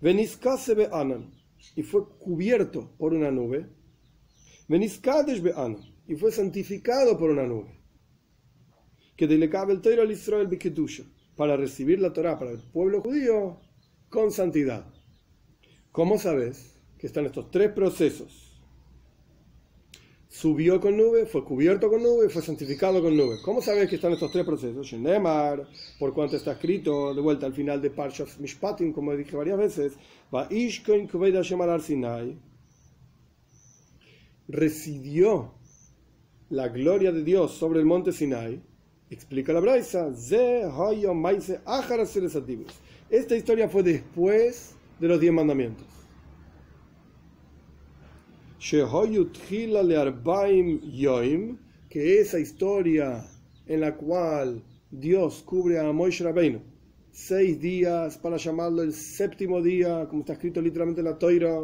Veniskase 0.00 0.74
Be'anan, 0.74 1.32
y 1.76 1.82
fue 1.82 2.08
cubierto 2.18 2.90
por 2.98 3.14
una 3.14 3.30
nube, 3.30 3.66
Veniskadesh 4.68 5.40
Be'anan, 5.42 5.78
y 6.06 6.14
fue 6.14 6.30
santificado 6.30 7.18
por 7.18 7.30
una 7.30 7.46
nube, 7.46 7.80
que 9.16 9.48
cabe 9.48 9.72
el 9.72 9.80
Teiro 9.80 10.02
al 10.02 10.10
Israel 10.10 10.46
Bikedusha, 10.46 11.04
para 11.36 11.56
recibir 11.56 12.00
la 12.00 12.12
Torah 12.12 12.38
para 12.38 12.50
el 12.50 12.58
pueblo 12.58 13.00
judío 13.00 13.58
con 14.12 14.30
santidad. 14.30 14.84
¿Cómo 15.90 16.18
sabes 16.18 16.78
que 16.98 17.06
están 17.08 17.26
estos 17.26 17.50
tres 17.50 17.72
procesos? 17.72 18.50
subió 20.28 20.80
con 20.80 20.96
nube, 20.96 21.26
fue 21.26 21.44
cubierto 21.44 21.90
con 21.90 22.02
nube, 22.02 22.30
fue 22.30 22.40
santificado 22.40 23.02
con 23.02 23.14
nube. 23.14 23.36
¿Cómo 23.44 23.60
sabes 23.60 23.88
que 23.88 23.96
están 23.96 24.12
estos 24.12 24.32
tres 24.32 24.46
procesos? 24.46 24.86
Shenemar, 24.86 25.68
por 25.98 26.14
cuanto 26.14 26.36
está 26.36 26.52
escrito 26.52 27.14
de 27.14 27.20
vuelta 27.20 27.44
al 27.44 27.52
final 27.52 27.82
de 27.82 27.90
Parshas 27.90 28.40
Mishpatim, 28.40 28.94
como 28.94 29.14
dije 29.14 29.36
varias 29.36 29.58
veces, 29.58 29.92
Sinai, 31.82 32.38
residió 34.48 35.52
la 36.48 36.68
gloria 36.68 37.12
de 37.12 37.22
Dios 37.22 37.52
sobre 37.52 37.80
el 37.80 37.86
monte 37.86 38.10
Sinai, 38.10 38.62
explica 39.10 39.52
la 39.52 39.60
Braisa, 39.60 40.10
esta 43.12 43.36
historia 43.36 43.68
fue 43.68 43.82
después 43.82 44.74
de 44.98 45.06
los 45.06 45.20
diez 45.20 45.32
mandamientos 45.32 45.86
que 51.90 52.20
esa 52.20 52.38
historia 52.38 53.24
en 53.66 53.80
la 53.80 53.96
cual 53.96 54.62
Dios 54.90 55.42
cubre 55.44 55.78
a 55.78 55.92
Moisés 55.92 56.24
Rabbeinu 56.24 56.60
seis 57.10 57.60
días 57.60 58.16
para 58.16 58.38
llamarlo 58.38 58.82
el 58.82 58.94
séptimo 58.94 59.60
día, 59.60 60.06
como 60.08 60.20
está 60.20 60.32
escrito 60.32 60.62
literalmente 60.62 61.02
en 61.02 61.06
la 61.06 61.18
Toira. 61.18 61.60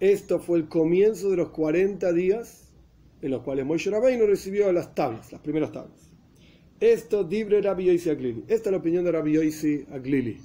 Esto 0.00 0.38
fue 0.38 0.58
el 0.58 0.68
comienzo 0.68 1.30
de 1.30 1.36
los 1.36 1.50
40 1.50 2.10
días 2.14 2.72
en 3.20 3.30
los 3.32 3.42
cuales 3.42 3.66
Moisés 3.66 3.92
Rabbeinu 3.92 4.24
recibió 4.26 4.72
las 4.72 4.94
tablas, 4.94 5.30
las 5.30 5.42
primeras 5.42 5.72
tablas. 5.72 6.09
Esto 6.80 7.22
dibre 7.22 7.60
Rabbi 7.60 7.84
Yoisi 7.84 8.10
Aglili. 8.10 8.44
Esta 8.48 8.70
es 8.70 8.72
la 8.72 8.78
opinión 8.78 9.04
de 9.04 9.12
Rabbi 9.12 9.32
Yoisi 9.34 9.86
Aglili. 9.92 10.38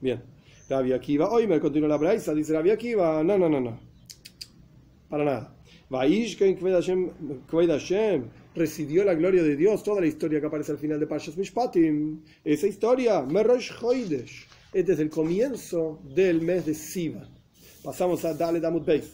Bien. 0.00 0.22
Rabbi 0.68 0.92
Akiva, 0.92 1.30
me 1.46 1.58
continúa 1.58 1.88
la 1.88 1.96
braisa, 1.96 2.34
dice 2.34 2.52
Rabbi 2.52 2.70
Akiva, 2.70 3.24
no, 3.24 3.38
no, 3.38 3.48
no, 3.48 3.58
no 3.58 3.88
para 5.08 5.24
nada. 5.24 5.54
residió 8.54 9.04
la 9.04 9.14
gloria 9.14 9.42
de 9.42 9.56
Dios, 9.56 9.82
toda 9.82 10.00
la 10.00 10.06
historia 10.06 10.40
que 10.40 10.46
aparece 10.46 10.72
al 10.72 10.78
final 10.78 11.00
de 11.00 11.06
Pashas 11.06 11.36
Mishpatim. 11.36 12.22
Esa 12.44 12.66
historia, 12.66 13.22
Merosh 13.22 13.72
Hoidesh, 13.80 14.46
es 14.72 14.86
desde 14.86 15.02
el 15.02 15.10
comienzo 15.10 16.00
del 16.14 16.42
mes 16.42 16.66
de 16.66 16.74
Siva. 16.74 17.26
Pasamos 17.82 18.24
a 18.24 18.34
Dale 18.34 18.60
Damut 18.60 18.84
Beis, 18.84 19.12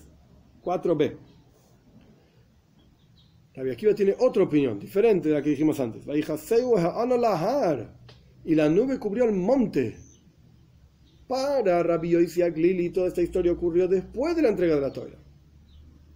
4b. 0.65 1.17
Rabbi 3.55 3.71
Akiva 3.71 3.95
tiene 3.95 4.17
otra 4.19 4.43
opinión, 4.43 4.79
diferente 4.79 5.29
de 5.29 5.35
la 5.35 5.43
que 5.43 5.51
dijimos 5.51 5.79
antes. 5.81 6.03
Y 8.45 8.55
la 8.55 8.69
nube 8.69 8.99
cubrió 8.99 9.25
el 9.25 9.33
monte. 9.33 9.97
Para 11.27 11.83
Rabbi 11.83 12.11
Yoisiak 12.11 12.57
Lili, 12.57 12.91
toda 12.91 13.09
esta 13.09 13.23
historia 13.23 13.53
ocurrió 13.53 13.89
después 13.89 14.37
de 14.37 14.43
la 14.43 14.49
entrega 14.49 14.75
de 14.75 14.81
la 14.81 14.93
Torah 14.93 15.25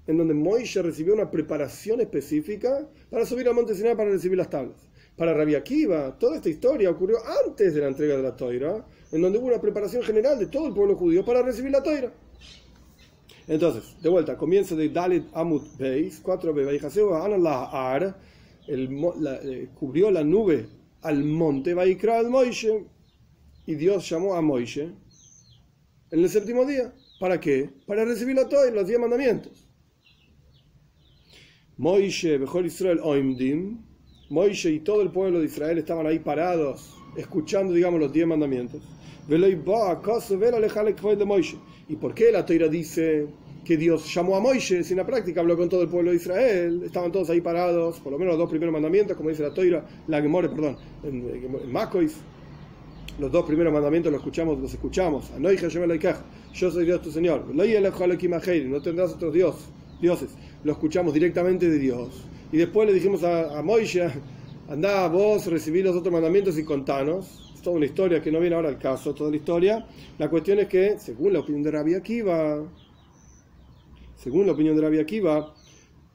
en 0.09 0.17
donde 0.17 0.35
Moisés 0.35 0.83
recibió 0.83 1.13
una 1.13 1.31
preparación 1.31 2.01
específica 2.01 2.89
para 3.11 3.27
subir 3.27 3.47
al 3.47 3.55
monte 3.55 3.75
Sinai 3.75 3.95
para 3.95 4.11
recibir 4.11 4.39
las 4.39 4.49
tablas. 4.49 4.89
Para 5.17 5.35
Rabbi 5.35 5.55
Akiva, 5.55 6.19
toda 6.19 6.37
esta 6.37 6.49
historia 6.49 6.91
ocurrió 6.91 7.19
antes 7.47 7.75
de 7.75 7.81
la 7.81 7.89
entrega 7.89 8.17
de 8.17 8.23
la 8.23 8.35
Toira, 8.35 8.87
en 9.13 9.21
donde 9.21 9.39
hubo 9.39 9.49
una 9.49 9.61
preparación 9.61 10.03
general 10.03 10.39
de 10.39 10.47
todo 10.47 10.67
el 10.67 10.73
pueblo 10.73 10.97
judío 10.97 11.25
para 11.27 11.43
recibir 11.43 11.73
la 11.73 11.83
Toira. 11.83 12.11
Entonces, 13.49 13.97
de 14.03 14.11
vuelta, 14.11 14.37
comienzo 14.37 14.77
de 14.77 14.91
Dalit 14.91 15.25
Amut 15.33 15.65
Beis, 15.79 16.23
4b, 16.23 17.71
Ar, 17.73 18.21
eh, 18.69 19.69
cubrió 19.75 20.11
la 20.11 20.23
nube 20.23 20.67
al 21.01 21.25
monte 21.25 21.73
Vaikra 21.73 22.19
al 22.19 22.29
Moishe, 22.29 22.85
y 23.65 23.75
Dios 23.75 24.09
llamó 24.09 24.35
a 24.35 24.43
Moishe 24.43 24.91
en 26.11 26.21
el 26.21 26.29
séptimo 26.29 26.67
día. 26.67 26.93
¿Para 27.19 27.41
qué? 27.41 27.71
Para 27.87 28.05
recibir 28.05 28.37
la 28.37 28.49
Toira, 28.49 28.75
los 28.75 28.87
diez 28.87 29.01
mandamientos. 29.01 29.67
Moishe, 31.79 32.39
mejor 32.39 32.67
Israel, 32.67 33.01
Oimdim, 33.03 33.79
Moishe 34.29 34.71
y 34.71 34.81
todo 34.81 35.01
el 35.01 35.11
pueblo 35.11 35.41
de 35.41 35.47
Israel 35.47 35.79
estaban 35.79 36.07
ahí 36.07 36.19
parados, 36.19 36.95
escuchando, 37.17 37.73
digamos, 37.73 37.99
los 37.99 38.13
diez 38.13 38.27
mandamientos. 38.27 38.83
¿Y 41.89 41.97
por 41.97 42.15
qué 42.15 42.31
la 42.31 42.45
Toira 42.45 42.69
dice 42.69 43.27
que 43.65 43.77
Dios 43.77 44.13
llamó 44.15 44.37
a 44.37 44.41
Moishe? 44.41 44.85
Si 44.85 44.93
en 44.93 44.99
la 44.99 45.07
práctica 45.07 45.41
habló 45.41 45.57
con 45.57 45.69
todo 45.69 45.83
el 45.83 45.89
pueblo 45.89 46.11
de 46.11 46.17
Israel, 46.17 46.83
estaban 46.85 47.11
todos 47.11 47.31
ahí 47.31 47.41
parados, 47.41 47.99
por 48.01 48.13
lo 48.13 48.19
menos 48.19 48.33
los 48.33 48.41
dos 48.41 48.51
primeros 48.51 48.73
mandamientos, 48.73 49.17
como 49.17 49.31
dice 49.31 49.43
la 49.43 49.55
Toira, 49.55 49.85
la 50.07 50.21
Gemore, 50.21 50.49
perdón, 50.49 50.77
en, 51.03 51.73
Macois, 51.73 52.17
los 53.19 53.33
dos 53.33 53.45
primeros 53.45 53.73
mandamientos 53.73 54.13
los 54.13 54.21
escuchamos, 54.21 54.59
los 54.61 54.73
escuchamos. 54.73 55.31
Yo 56.55 56.71
soy 56.71 56.85
Dios 56.85 57.03
tu 57.03 57.11
Señor. 57.11 57.47
No 57.55 58.83
tendrás 58.83 59.13
otros 59.13 59.33
Dios, 59.33 59.57
dioses 60.01 60.31
lo 60.65 60.73
escuchamos 60.73 61.15
directamente 61.15 61.69
de 61.69 61.79
Dios. 61.79 62.09
Y 62.53 62.57
después 62.57 62.89
le 62.89 62.95
dijimos 62.95 63.23
a, 63.25 63.59
a 63.59 63.63
Moisés, 63.63 64.13
anda 64.69 65.07
vos, 65.09 65.47
recibí 65.47 65.83
los 65.83 65.97
otros 65.97 66.13
mandamientos 66.13 66.59
y 66.59 66.65
contanos. 66.65 67.48
Toda 67.63 67.77
una 67.77 67.87
historia 67.87 68.23
que 68.23 68.31
no 68.31 68.41
viene 68.41 68.57
ahora 68.57 68.69
al 68.69 68.79
caso, 68.79 69.15
toda 69.15 69.31
la 69.31 69.37
historia. 69.37 69.87
La 70.19 70.29
cuestión 70.31 70.59
es 70.61 70.69
que, 70.69 70.99
según 70.99 71.33
la 71.33 71.41
opinión 71.41 71.63
de 71.63 71.71
Rabbi 71.71 71.95
Akiva, 71.95 72.65
según 74.17 74.47
la 74.47 74.53
opinión 74.53 74.77
de 74.77 74.83
Rabbi 74.83 74.99
Akiva, 74.99 75.55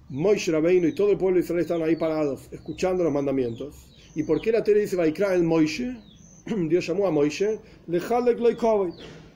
Moisés 0.09 0.53
Rabbeinu 0.53 0.87
y 0.87 0.93
todo 0.93 1.11
el 1.11 1.17
pueblo 1.17 1.37
de 1.37 1.43
Israel 1.43 1.61
estaban 1.61 1.87
ahí 1.87 1.95
parados, 1.95 2.47
escuchando 2.51 3.03
los 3.03 3.13
mandamientos. 3.13 3.75
¿Y 4.15 4.23
por 4.23 4.41
qué 4.41 4.51
la 4.51 4.63
tele 4.63 4.81
dice 4.81 4.95
Vaikra 4.95 5.33
el 5.33 5.43
Moisés? 5.43 5.95
Dios 6.45 6.85
llamó 6.85 7.07
a 7.07 7.11
Moisés, 7.11 7.59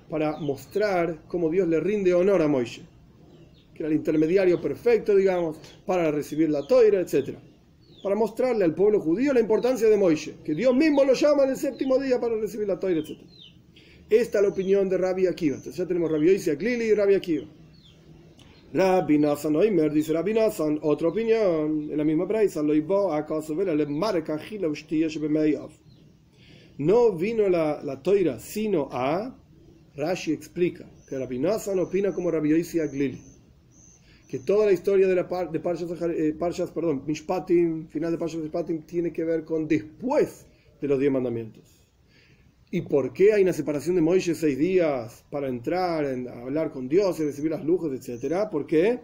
para 0.09 0.37
mostrar 0.37 1.23
cómo 1.27 1.49
Dios 1.49 1.67
le 1.67 1.79
rinde 1.79 2.13
honor 2.13 2.41
a 2.41 2.47
Moisés 2.47 2.83
que 3.77 3.83
era 3.83 3.91
el 3.91 3.95
intermediario 3.95 4.59
perfecto, 4.59 5.15
digamos, 5.15 5.57
para 5.85 6.09
recibir 6.09 6.49
la 6.49 6.65
toira, 6.65 6.99
etc. 6.99 7.37
Para 8.07 8.15
mostrarle 8.15 8.63
al 8.63 8.73
pueblo 8.73 9.01
judío 9.01 9.33
la 9.33 9.41
importancia 9.41 9.89
de 9.89 9.97
Moisés, 9.97 10.35
que 10.41 10.55
Dios 10.55 10.73
mismo 10.73 11.03
lo 11.03 11.11
llama 11.11 11.43
en 11.43 11.49
el 11.49 11.57
séptimo 11.57 11.99
día 11.99 12.21
para 12.21 12.37
recibir 12.37 12.65
la 12.65 12.79
toira, 12.79 13.01
etc. 13.01 13.19
Esta 14.09 14.37
es 14.37 14.43
la 14.43 14.47
opinión 14.47 14.87
de 14.87 14.97
Rabbi 14.97 15.27
Akiva. 15.27 15.57
Entonces 15.57 15.75
ya 15.75 15.85
tenemos 15.85 16.09
Rabbi 16.09 16.29
Oisia 16.29 16.55
Glili 16.55 16.85
y 16.85 16.93
Rabbi 16.93 17.15
Akiva. 17.15 17.45
Rabbi 18.71 19.17
Nassan 19.17 19.57
Oimer 19.57 19.91
dice 19.91 20.13
Rabbi 20.13 20.33
Nassan, 20.33 20.79
otra 20.83 21.09
opinión, 21.09 21.89
en 21.91 21.97
la 21.97 22.05
misma 22.05 22.23
breisa, 22.23 22.63
lo 22.63 22.71
a 23.11 23.25
marca 23.89 24.39
No 26.77 27.11
vino 27.11 27.49
la, 27.49 27.83
la 27.83 28.01
toira 28.01 28.39
sino 28.39 28.87
a, 28.89 29.35
Rashi 29.97 30.31
explica, 30.31 30.89
que 31.09 31.19
Rabbi 31.19 31.39
Nassan 31.39 31.77
opina 31.79 32.13
como 32.13 32.31
Rabbi 32.31 32.53
Oisia 32.53 32.87
Glili 32.87 33.26
que 34.27 34.39
toda 34.39 34.65
la 34.65 34.73
historia 34.73 35.07
de, 35.07 35.15
la 35.15 35.23
de 35.51 35.59
Parshas, 35.59 35.89
eh, 36.01 36.35
Parshas, 36.37 36.71
perdón, 36.71 37.03
Mishpatim, 37.05 37.87
final 37.87 38.11
de 38.11 38.17
Parshas 38.17 38.41
Mishpatim, 38.41 38.81
tiene 38.81 39.13
que 39.13 39.23
ver 39.23 39.45
con 39.45 39.67
después 39.67 40.45
de 40.81 40.87
los 40.87 40.99
diez 40.99 41.11
mandamientos. 41.11 41.63
¿Y 42.69 42.81
por 42.81 43.13
qué 43.13 43.31
hay 43.31 43.43
una 43.43 43.53
separación 43.53 43.95
de 43.95 44.01
Moisés 44.01 44.39
seis 44.39 44.57
días 44.57 45.23
para 45.29 45.47
entrar, 45.47 46.03
a 46.03 46.41
hablar 46.41 46.71
con 46.71 46.89
Dios 46.89 47.17
y 47.19 47.23
recibir 47.23 47.51
las 47.51 47.63
luces, 47.63 47.97
etcétera? 47.97 48.49
¿Por 48.49 48.67
qué? 48.67 48.99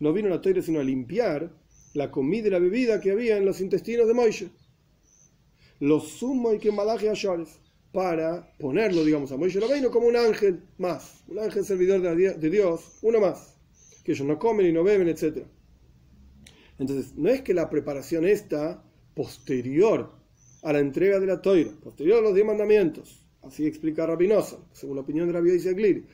No 0.00 0.12
vino 0.12 0.28
la 0.28 0.40
toira 0.40 0.62
sino 0.62 0.78
a 0.78 0.84
limpiar 0.84 1.50
la 1.94 2.10
comida 2.12 2.46
y 2.46 2.50
la 2.50 2.60
bebida 2.60 3.00
que 3.00 3.10
había 3.10 3.36
en 3.36 3.44
los 3.44 3.60
intestinos 3.60 4.06
de 4.06 4.14
Moisés. 4.14 4.50
Los 5.80 6.08
sumo 6.08 6.54
y 6.54 6.60
que 6.60 6.70
malaje 6.70 7.08
a 7.10 7.14
para 7.92 8.56
ponerlo, 8.58 9.04
digamos, 9.04 9.30
a 9.32 9.36
Moisés 9.36 9.60
Rabbeinu 9.60 9.90
como 9.90 10.06
un 10.06 10.16
ángel 10.16 10.62
más, 10.78 11.22
un 11.28 11.38
ángel 11.38 11.64
servidor 11.64 12.00
de 12.00 12.50
Dios, 12.50 12.98
uno 13.02 13.20
más, 13.20 13.54
que 14.02 14.12
ellos 14.12 14.26
no 14.26 14.38
comen 14.38 14.66
y 14.66 14.72
no 14.72 14.82
beben, 14.82 15.08
etc. 15.08 15.44
Entonces, 16.78 17.14
no 17.14 17.28
es 17.28 17.42
que 17.42 17.52
la 17.52 17.68
preparación 17.68 18.24
está 18.24 18.82
posterior 19.14 20.10
a 20.62 20.72
la 20.72 20.78
entrega 20.78 21.20
de 21.20 21.26
la 21.26 21.42
toira, 21.42 21.70
posterior 21.82 22.18
a 22.18 22.22
los 22.22 22.34
diez 22.34 22.46
mandamientos, 22.46 23.24
así 23.42 23.66
explica 23.66 24.06
Rabinosa, 24.06 24.58
según 24.72 24.96
la 24.96 25.02
opinión 25.02 25.26
de 25.26 25.34
Rabbi 25.34 25.68
Agliri, 25.68 26.06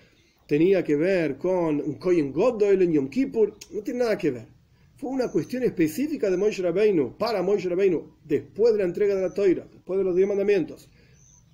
tenía 0.47 0.83
que 0.83 0.97
ver 0.97 1.37
con 1.37 1.81
un 1.81 1.95
Kohen 1.95 2.33
Goddoil 2.33 2.83
en 2.83 2.93
Yom 2.93 3.09
Kippur, 3.09 3.55
no 3.71 3.83
tiene 3.83 4.01
nada 4.01 4.19
que 4.19 4.31
ver. 4.33 4.47
Fue 4.97 5.11
una 5.11 5.31
cuestión 5.31 5.63
específica 5.63 6.29
de 6.29 6.37
Moshe 6.37 6.61
Rabbeinu, 6.61 7.17
para 7.17 7.41
Moshe 7.41 7.69
Rabbeinu, 7.69 8.17
después 8.25 8.73
de 8.73 8.79
la 8.79 8.85
entrega 8.85 9.15
de 9.15 9.23
la 9.23 9.33
toira, 9.33 9.65
después 9.71 9.99
de 9.99 10.05
los 10.05 10.17
diez 10.17 10.27
mandamientos, 10.27 10.89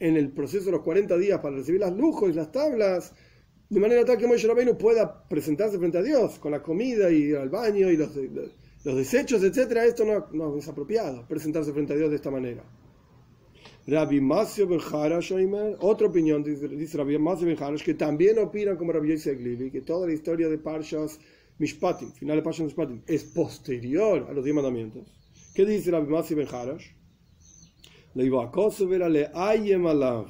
en 0.04 0.18
el 0.18 0.32
proceso 0.32 0.66
de 0.66 0.72
los 0.72 0.82
40 0.82 1.16
días 1.16 1.40
para 1.40 1.56
recibir 1.56 1.80
las 1.80 1.96
lujos 1.96 2.28
y 2.28 2.34
las 2.34 2.52
tablas, 2.52 3.14
de 3.70 3.80
manera 3.80 4.04
tal 4.04 4.18
que 4.18 4.26
Moshe 4.26 4.46
Rabbeinu 4.46 4.76
pueda 4.76 5.26
presentarse 5.26 5.78
frente 5.78 5.96
a 5.96 6.02
Dios 6.02 6.38
con 6.38 6.52
la 6.52 6.62
comida 6.62 7.10
y 7.10 7.32
al 7.32 7.48
baño 7.48 7.90
y 7.90 7.96
los, 7.96 8.14
desechos, 8.84 9.42
etcétera, 9.42 9.86
esto 9.86 10.04
no, 10.04 10.58
es 10.58 10.68
apropiado, 10.68 11.26
presentarse 11.26 11.72
frente 11.72 11.94
a 11.94 11.96
Dios 11.96 12.10
de 12.10 12.16
esta 12.16 12.30
manera. 12.30 12.62
Rabbi 13.86 14.20
Masio 14.20 14.66
Ben 14.66 14.80
otra 15.80 16.06
opinión, 16.06 16.44
dice, 16.44 16.68
dice 16.68 16.98
Rabbi 16.98 17.16
Masio 17.16 17.46
Ben 17.46 17.56
que 17.82 17.94
también 17.94 18.38
opinan 18.38 18.76
como 18.76 18.92
Rabbi 18.92 19.12
Yosef 19.12 19.38
Glili, 19.38 19.70
que 19.70 19.80
toda 19.80 20.06
la 20.06 20.12
historia 20.12 20.50
de 20.50 20.58
Parshas 20.58 21.18
Mishpatim, 21.58 22.12
final 22.12 22.36
de 22.36 22.42
Parshas 22.42 22.66
Mishpatim, 22.66 23.00
es 23.06 23.24
posterior 23.24 24.26
a 24.28 24.34
los 24.34 24.44
diez 24.44 24.54
mandamientos. 24.54 25.08
¿Qué 25.54 25.64
dice 25.64 25.90
Rabbi 25.90 26.12
Masio 26.12 26.36
Ben 26.36 26.46
Le 28.14 28.24
iba 28.24 28.44
a 28.44 29.08
le 29.08 29.30
ayem 29.34 29.86
alav. 29.86 30.26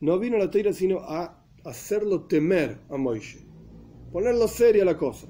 No 0.00 0.18
vino 0.18 0.38
la 0.38 0.50
teira 0.50 0.72
sino 0.72 0.98
a 0.98 1.44
hacerlo 1.64 2.22
temer 2.22 2.78
a 2.90 2.96
Moishe, 2.96 3.38
ponerlo 4.12 4.46
seria 4.48 4.84
la 4.84 4.96
cosa 4.96 5.28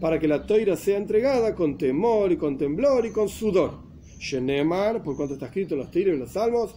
para 0.00 0.18
que 0.18 0.28
la 0.28 0.46
toira 0.46 0.76
sea 0.76 0.98
entregada 0.98 1.54
con 1.54 1.78
temor 1.78 2.32
y 2.32 2.36
con 2.36 2.58
temblor 2.58 3.06
y 3.06 3.12
con 3.12 3.28
sudor. 3.28 3.86
Shenemar, 4.18 5.02
por 5.02 5.16
cuanto 5.16 5.34
está 5.34 5.46
escrito 5.46 5.74
en 5.74 5.80
los 5.80 5.90
tiros 5.90 6.16
y 6.16 6.18
los 6.18 6.30
salmos, 6.30 6.74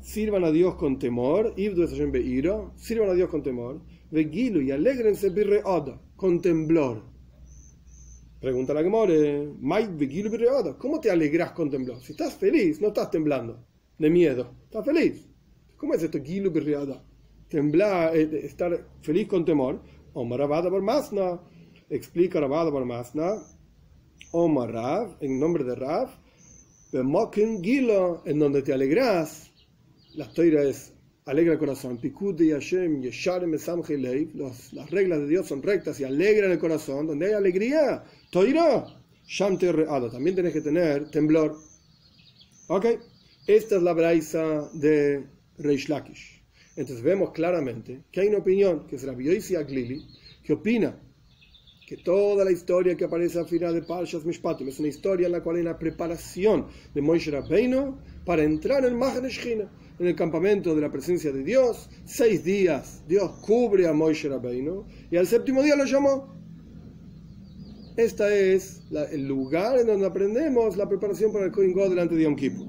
Sirvan 0.00 0.44
a 0.44 0.50
Dios 0.50 0.74
con 0.74 0.98
temor, 0.98 1.54
sirvan 1.56 3.08
a 3.08 3.14
Dios 3.14 3.30
con 3.30 3.42
temor, 3.42 3.80
y 4.12 4.70
alegrense 4.70 5.32
con 6.16 6.42
temblor. 6.42 7.13
Pregunta 8.44 8.74
la 8.74 8.82
Gemore, 8.82 9.54
¿cómo 10.78 11.00
te 11.00 11.10
alegras 11.10 11.52
con 11.52 11.70
temblor? 11.70 12.02
Si 12.02 12.12
estás 12.12 12.34
feliz, 12.34 12.78
no 12.78 12.88
estás 12.88 13.10
temblando 13.10 13.64
de 13.96 14.10
miedo, 14.10 14.50
estás 14.64 14.84
feliz. 14.84 15.26
¿Cómo 15.78 15.94
es 15.94 16.02
esto? 16.02 16.18
Temblar, 17.48 18.14
eh, 18.14 18.40
estar 18.44 18.86
feliz 19.00 19.28
con 19.28 19.46
temor. 19.46 19.80
Omar 20.12 20.40
Rabada 20.40 20.68
Masna. 20.68 21.40
Explica 21.88 22.38
Rabada 22.38 22.70
Masna. 22.70 23.32
Omar 24.32 24.72
Rav, 24.72 25.16
en 25.20 25.40
nombre 25.40 25.64
de 25.64 25.76
Rav. 25.76 26.10
En 26.92 28.38
donde 28.38 28.60
te 28.60 28.74
alegras. 28.74 29.50
La 30.16 30.26
historia 30.26 30.64
es 30.64 30.93
alegra 31.26 31.54
el 31.54 31.58
corazón. 31.58 31.98
Hashem 31.98 33.02
Las 34.72 34.90
reglas 34.90 35.20
de 35.20 35.26
Dios 35.26 35.46
son 35.46 35.62
rectas 35.62 35.98
y 36.00 36.04
alegran 36.04 36.50
el 36.50 36.58
corazón. 36.58 37.06
Donde 37.06 37.26
hay 37.26 37.32
alegría, 37.32 38.04
Toira, 38.30 38.86
Reada. 39.38 40.10
También 40.10 40.36
tienes 40.36 40.52
que 40.52 40.60
tener 40.60 41.10
temblor. 41.10 41.56
Ok. 42.68 42.86
Esta 43.46 43.76
es 43.76 43.82
la 43.82 43.92
braisa 43.92 44.70
de 44.72 45.24
Reish 45.58 45.88
Lakish. 45.88 46.42
Entonces 46.76 47.04
vemos 47.04 47.32
claramente 47.32 48.02
que 48.10 48.22
hay 48.22 48.28
una 48.28 48.38
opinión, 48.38 48.86
que 48.86 48.96
es 48.96 49.04
la 49.04 49.12
Yoisi 49.12 49.54
Aglili, 49.54 50.02
que 50.42 50.54
opina 50.54 50.98
que 51.86 51.98
toda 51.98 52.44
la 52.44 52.50
historia 52.50 52.96
que 52.96 53.04
aparece 53.04 53.38
al 53.38 53.46
final 53.46 53.74
de 53.74 53.82
Parshas 53.82 54.24
Mishpatim 54.24 54.68
es 54.68 54.78
una 54.78 54.88
historia 54.88 55.26
en 55.26 55.32
la 55.32 55.42
cual 55.42 55.56
hay 55.56 55.62
una 55.62 55.78
preparación 55.78 56.66
de 56.94 57.02
Moshe 57.02 57.30
Rabbeinu 57.30 57.98
para 58.24 58.42
entrar 58.42 58.86
en 58.86 58.96
Mahan 58.96 59.26
en 59.98 60.06
el 60.06 60.14
campamento 60.16 60.74
de 60.74 60.80
la 60.80 60.90
presencia 60.90 61.32
de 61.32 61.42
Dios. 61.42 61.88
Seis 62.04 62.44
días 62.44 63.02
Dios 63.06 63.30
cubre 63.40 63.86
a 63.86 63.92
Moshe 63.92 64.28
Rabbeinu 64.28 64.84
y 65.10 65.16
al 65.16 65.26
séptimo 65.26 65.62
día 65.62 65.76
lo 65.76 65.84
llamó. 65.84 66.34
Este 67.96 68.54
es 68.54 68.82
el 69.12 69.28
lugar 69.28 69.78
en 69.78 69.86
donde 69.86 70.06
aprendemos 70.06 70.76
la 70.76 70.88
preparación 70.88 71.32
para 71.32 71.44
el 71.44 71.52
Kohen 71.52 71.72
God 71.72 71.90
delante 71.90 72.16
de 72.16 72.24
Yom 72.24 72.34
Kippur. 72.34 72.66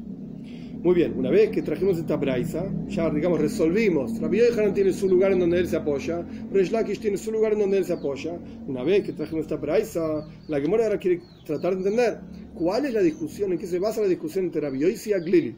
Muy 0.86 0.94
bien, 0.94 1.18
una 1.18 1.32
vez 1.32 1.50
que 1.50 1.64
trajimos 1.64 1.98
esta 1.98 2.16
braisa, 2.16 2.72
ya 2.90 3.10
digamos 3.10 3.42
resolvimos, 3.42 4.22
Rabbi 4.22 4.38
Yohanan 4.38 4.76
tiene 4.76 4.94
su 4.94 5.10
lugar 5.10 5.32
en 5.32 5.40
donde 5.40 5.58
él 5.58 5.68
se 5.68 5.78
apoya, 5.78 6.24
Resh 6.52 6.70
Lakish 6.70 7.00
tiene 7.00 7.18
su 7.18 7.32
lugar 7.32 7.54
en 7.54 7.60
donde 7.60 7.80
él 7.80 7.86
se 7.86 7.94
apoya. 7.94 8.40
Una 8.68 8.84
vez 8.84 9.04
que 9.04 9.14
trajimos 9.14 9.46
esta 9.46 9.56
braisa, 9.56 10.28
la 10.48 10.62
Gemora 10.62 10.84
ahora 10.84 11.00
quiere 11.00 11.24
tratar 11.44 11.72
de 11.72 11.78
entender 11.80 12.20
cuál 12.54 12.86
es 12.86 12.94
la 12.94 13.02
discusión, 13.02 13.52
en 13.52 13.58
qué 13.58 13.66
se 13.66 13.80
basa 13.80 14.02
la 14.02 14.08
discusión 14.08 14.46
entre 14.46 14.62
Rabbi 14.62 14.84
y 14.84 15.14
Aglili, 15.14 15.56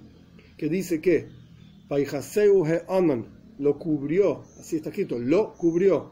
que 0.56 0.70
dice 0.70 1.02
que 1.02 1.28
lo 3.60 3.80
cubrió, 3.80 4.44
así 4.60 4.76
está 4.76 4.90
escrito, 4.90 5.18
lo 5.18 5.54
cubrió, 5.56 6.12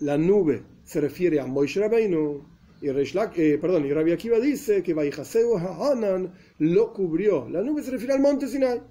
la 0.00 0.18
nube 0.18 0.62
se 0.84 1.00
refiere 1.00 1.40
a 1.40 1.46
Moishe 1.46 1.80
Rabbeinu, 1.80 2.52
y, 2.82 2.88
eh, 2.88 3.60
y 3.60 3.92
Rabbi 3.92 4.12
Akiva 4.12 4.40
dice 4.40 4.82
que 4.82 4.92
Baihaseu 4.92 5.56
Hanan 5.56 6.32
lo 6.58 6.92
cubrió. 6.92 7.48
La 7.48 7.62
nube 7.62 7.80
se 7.84 7.92
refiere 7.92 8.14
al 8.14 8.20
monte 8.20 8.48
Sinai. 8.48 8.82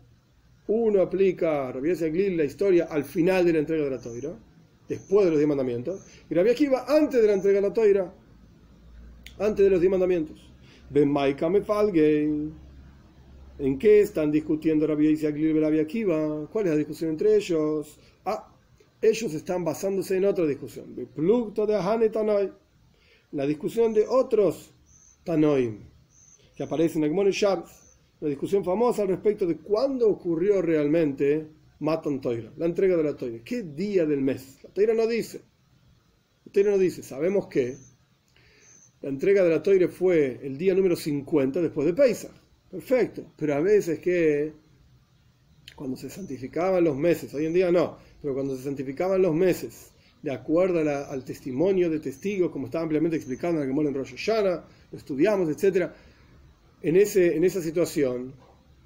Uno 0.68 1.02
aplica 1.02 1.74
Rabbi 1.74 1.94
Glil 1.94 2.38
la 2.38 2.46
historia 2.46 2.86
al 2.86 3.04
final 3.04 3.46
de 3.46 3.52
la 3.52 3.60
entrega 3.60 3.84
de 3.84 3.90
la 3.90 4.00
toira, 4.00 4.34
después 4.88 5.26
de 5.26 5.32
los 5.32 5.40
diez 5.40 5.50
mandamientos, 5.50 6.06
y 6.30 6.34
Rabbi 6.34 6.52
Akiva 6.52 6.86
antes 6.88 7.22
de 7.22 7.28
la 7.28 7.34
entrega 7.34 7.60
de 7.60 7.68
la 7.68 7.74
toira, 7.74 8.14
antes 9.40 9.66
de 9.66 9.70
los 9.70 9.82
diez 9.82 9.92
mandamientos. 9.92 10.40
Ben 10.90 11.12
¿En 13.62 13.78
qué 13.78 14.01
están 14.01 14.32
discutiendo 14.32 14.88
Rabbi 14.88 15.16
Glil 15.16 15.55
y 15.55 15.59
Rabbi 15.59 15.80
Akiva? 15.80 16.47
¿Cuál 16.51 16.66
es 16.66 16.72
la 16.72 16.78
discusión 16.78 17.12
entre 17.12 17.36
ellos? 17.36 17.99
Ah, 18.26 18.51
ellos 18.99 19.32
están 19.36 19.64
basándose 19.64 20.18
en 20.18 20.26
otra 20.26 20.47
discusión. 20.47 20.95
De 20.95 21.05
Plugto 21.05 21.68
de 21.68 21.76
Hanetanoi 21.76 22.51
la 23.34 23.45
discusión 23.45 23.93
de 23.93 24.07
otros 24.07 24.74
Tanoim, 25.24 25.78
que 26.55 26.64
aparecen 26.64 27.03
en 27.03 27.16
el 27.16 27.32
Shabbos, 27.32 27.99
la 28.20 28.30
discusión 28.30 28.66
famosa 28.66 29.03
al 29.03 29.09
respecto 29.09 29.45
de 29.45 29.57
cuándo 29.57 30.09
ocurrió 30.09 30.64
realmente 30.64 31.47
Matan 31.82 32.20
Toira, 32.20 32.51
la 32.57 32.66
entrega 32.66 32.97
de 32.97 33.03
la 33.03 33.16
Toira. 33.16 33.43
¿Qué 33.43 33.62
día 33.62 34.07
del 34.07 34.22
mes? 34.22 34.57
La 34.64 34.72
Toira 34.72 34.95
no 34.95 35.05
dice. 35.05 35.41
La 36.45 36.51
Toira 36.51 36.72
no 36.72 36.80
dice. 36.80 37.03
Sabemos 37.03 37.45
que 37.45 37.78
la 39.01 39.09
entrega 39.09 39.43
de 39.43 39.51
la 39.51 39.62
Toira 39.62 39.88
fue 39.88 40.39
el 40.41 40.57
día 40.57 40.74
número 40.74 40.95
50 40.95 41.62
después 41.62 41.86
de 41.86 41.93
Pesach. 41.93 42.41
Perfecto. 42.72 43.26
Pero 43.38 43.56
a 43.56 43.60
veces 43.60 44.00
que 44.00 44.54
cuando 45.76 45.98
se 45.98 46.10
santificaban 46.10 46.84
los 46.84 46.96
meses, 46.96 47.34
hoy 47.34 47.46
en 47.46 47.54
día 47.54 47.72
no, 47.72 47.98
pero 48.22 48.34
cuando 48.34 48.56
se 48.56 48.64
santificaban 48.64 49.22
los 49.22 49.36
meses 49.36 49.92
de 50.22 50.32
acuerdo 50.32 50.80
al 50.80 51.26
testimonio 51.26 51.90
de 51.90 52.00
testigos, 52.00 52.52
como 52.52 52.68
está 52.68 52.82
ampliamente 52.82 53.18
explicado 53.18 53.56
en 53.56 53.62
el 53.64 53.68
Gemara 53.68 53.90
en 53.90 53.96
Rosh 53.96 54.12
Hashanah, 54.12 54.64
lo 54.92 54.98
estudiamos, 54.98 55.50
etc. 55.50 55.90
En, 56.84 56.96
ese, 56.96 57.36
en 57.36 57.44
esa 57.44 57.62
situación, 57.62 58.34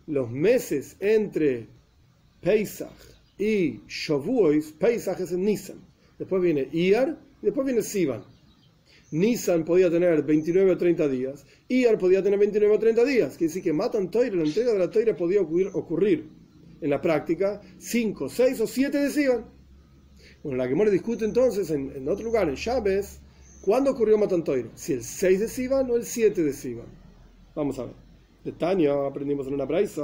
los 0.08 0.32
meses 0.32 0.96
entre 1.00 1.68
Pesach 2.42 2.94
y 3.38 3.82
Shavuos, 3.88 4.72
Pesach 4.80 5.20
es 5.20 5.32
en 5.34 5.44
Nisan, 5.44 5.78
después 6.18 6.42
viene 6.42 6.70
Iyar 6.72 7.18
y 7.42 7.46
después 7.46 7.66
viene 7.66 7.82
Sivan. 7.82 8.24
Nisan 9.16 9.64
podía 9.64 9.90
tener 9.90 10.24
29 10.24 10.72
o 10.72 10.78
30 10.78 11.08
días, 11.08 11.46
Iyar 11.70 11.98
podía 11.98 12.22
tener 12.22 12.38
29 12.38 12.76
o 12.76 12.80
30 12.80 13.06
días, 13.06 13.38
quiere 13.38 13.48
decir 13.48 13.64
que 13.64 13.72
matan 13.72 14.12
Toira, 14.12 14.36
la 14.36 14.44
entrega 14.44 14.74
de 14.74 14.80
la 14.80 14.90
Toira 14.90 15.16
podía 15.16 15.40
ocurrir, 15.40 15.70
ocurrir 15.74 16.30
en 16.82 16.90
la 16.90 17.00
práctica 17.00 17.62
5, 17.78 18.28
6 18.28 18.60
o 18.60 18.68
7 18.68 18.98
de 18.98 19.10
Sivan. 19.10 19.46
Bueno, 20.44 20.58
la 20.58 20.68
Gemora 20.68 20.92
discute 20.92 21.24
entonces 21.24 21.70
en, 21.72 22.06
otro 22.10 22.26
lugar, 22.26 22.50
en 22.50 22.56
Chávez, 22.56 23.22
¿cuándo 23.62 23.92
ocurrió 23.92 24.18
Matan 24.18 24.44
Si 24.76 24.92
el 24.92 25.02
6 25.02 25.40
de 25.40 25.48
Sivan 25.48 25.90
o 25.90 25.96
el 25.96 26.04
7 26.04 26.44
de 26.44 26.52
Sivan. 26.52 26.88
Vamos 27.56 27.80
a 27.80 27.86
ver. 27.86 27.96
De 28.44 28.52
Tania 28.52 28.94
aprendimos 29.08 29.48
en 29.48 29.54
una 29.54 29.64
braisa. 29.66 30.04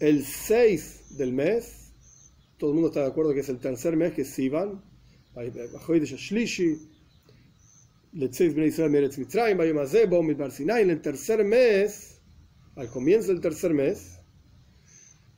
El 0.00 0.24
6 0.24 1.18
del 1.18 1.32
mes, 1.34 1.87
todo 2.58 2.70
el 2.70 2.74
mundo 2.74 2.88
está 2.88 3.00
de 3.00 3.06
acuerdo 3.06 3.32
que 3.32 3.40
es 3.40 3.48
el 3.48 3.58
tercer 3.58 3.96
mes, 3.96 4.12
que 4.12 4.22
es 4.22 4.28
Sivan. 4.28 4.82
En 10.80 10.90
el 10.90 11.00
tercer 11.00 11.44
mes, 11.44 12.20
al 12.74 12.88
comienzo 12.88 13.28
del 13.28 13.40
tercer 13.40 13.72
mes, 13.72 14.18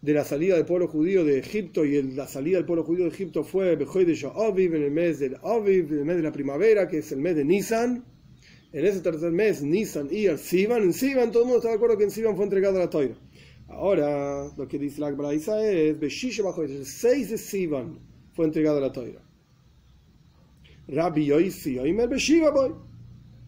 de 0.01 0.15
la 0.15 0.25
salida 0.25 0.57
del 0.57 0.65
pueblo 0.65 0.89
judío 0.89 1.25
de 1.25 1.39
Egipto 1.39 1.85
y 1.85 2.03
la 2.03 2.27
salida 2.27 2.57
del 2.57 2.65
pueblo 2.65 2.85
judío 2.85 3.05
de 3.05 3.11
Egipto 3.11 3.45
fue 3.45 3.73
en 3.75 4.83
el 4.83 4.91
mes 4.91 5.19
del 5.19 5.37
Aviv, 5.43 5.93
en 5.93 5.99
el 5.99 6.05
mes 6.07 6.17
de 6.17 6.23
la 6.23 6.33
primavera, 6.33 6.89
que 6.89 6.99
es 6.99 7.13
el 7.13 7.21
mes 7.21 7.37
de 7.37 7.45
Nisan. 7.45 8.05
En 8.73 8.87
ese 8.87 9.01
tercer 9.01 9.33
mes, 9.33 9.63
Nisan 9.63 10.09
y 10.11 10.27
el 10.27 10.39
Sivan, 10.39 10.83
en 10.83 10.93
Sivan 10.95 11.33
todo 11.33 11.43
el 11.43 11.49
mundo 11.49 11.59
está 11.59 11.69
de 11.71 11.75
acuerdo 11.75 11.99
que 11.99 12.05
en 12.05 12.11
Sivan 12.11 12.37
fue 12.37 12.45
entregado 12.45 12.77
a 12.77 12.81
la 12.81 12.91
Toira. 12.91 13.17
Ahora, 13.71 14.51
lo 14.57 14.67
que 14.67 14.79
dice 14.79 15.01
la 15.01 15.11
Braisa 15.13 15.65
es, 15.65 15.97
bajo 16.43 16.63
el 16.65 16.85
6 16.85 17.31
de 17.31 17.39
Sivan 17.39 17.99
fue 18.33 18.47
entregado 18.47 18.81
la 18.81 18.93
toira. 18.93 19.23
Rabbi 20.89 21.27
Yoisi, 21.27 21.79
Oimer 21.79 22.09
Beshiva 22.09 22.51
Boy. 22.51 22.75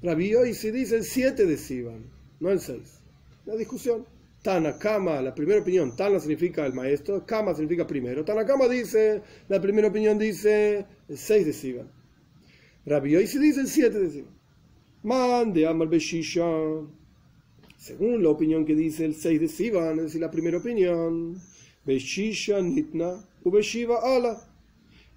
Rabbi 0.03 0.31
Yoisi 0.31 0.71
dice 0.71 0.97
el 0.97 1.05
7 1.05 1.45
de 1.45 1.57
Sivan, 1.57 2.05
no 2.39 2.51
el 2.51 2.61
6. 2.61 2.81
La 3.47 3.57
discusión. 3.57 4.07
Tana 4.43 4.77
Kama, 4.77 5.21
la 5.23 5.35
primera 5.35 5.61
opinión, 5.61 5.95
Tana 5.95 6.19
significa 6.19 6.67
el 6.67 6.73
maestro, 6.73 7.25
Kama 7.27 7.55
significa 7.55 7.87
primero. 7.87 8.25
Tana 8.25 8.45
Kama 8.45 8.69
dice, 8.69 9.23
la 9.49 9.61
primera 9.61 9.89
opinión 9.89 10.19
dice 10.19 10.87
el 11.09 11.19
6 11.19 11.47
de 11.47 11.53
Sivan. 11.53 11.91
Rabbi 12.87 13.11
Yoisi 13.11 13.39
dice 13.39 13.61
el 13.61 13.69
7 13.69 13.99
de 13.99 14.11
Sivan. 14.11 14.35
Man 15.03 15.53
de 15.53 15.67
Beshisha. 15.89 16.47
Según 17.83 18.23
la 18.23 18.29
opinión 18.29 18.65
que 18.65 18.77
dice 18.77 19.05
el 19.05 19.17
6 19.17 19.41
de 19.41 19.49
Sivan, 19.49 19.99
es 19.99 20.05
decir, 20.05 20.21
la 20.21 20.31
primera 20.31 20.59
opinión, 20.59 21.41
Beshisha 21.85 22.61
Nitna 22.61 23.25
Ubeshiva 23.43 23.99
Ala. 24.17 24.41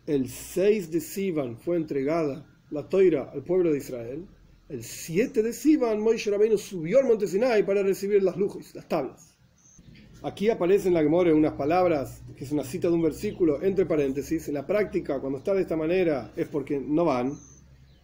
El 0.07 0.29
6 0.29 0.89
de 0.89 0.99
Sivan 0.99 1.57
fue 1.57 1.77
entregada 1.77 2.45
la 2.71 2.89
toira 2.89 3.29
al 3.31 3.43
pueblo 3.43 3.71
de 3.71 3.77
Israel 3.77 4.27
el 4.67 4.83
7 4.83 5.43
de 5.43 5.53
Sivan, 5.53 6.01
Moishe 6.01 6.31
Rabbeinu 6.31 6.57
subió 6.57 6.97
al 6.97 7.05
monte 7.05 7.27
Sinai 7.27 7.63
para 7.63 7.83
recibir 7.83 8.23
las 8.23 8.35
luces, 8.35 8.73
las 8.73 8.87
tablas. 8.87 9.35
Aquí 10.23 10.49
aparecen 10.49 10.87
en 10.87 10.93
la 10.95 11.03
Gemora 11.03 11.35
unas 11.35 11.53
palabras, 11.53 12.23
que 12.35 12.45
es 12.45 12.51
una 12.51 12.63
cita 12.63 12.87
de 12.87 12.95
un 12.95 13.03
versículo, 13.03 13.61
entre 13.61 13.85
paréntesis. 13.85 14.47
En 14.47 14.55
la 14.55 14.65
práctica, 14.65 15.19
cuando 15.19 15.37
está 15.37 15.53
de 15.53 15.61
esta 15.61 15.75
manera, 15.75 16.31
es 16.35 16.47
porque 16.47 16.79
no 16.79 17.05
van. 17.05 17.37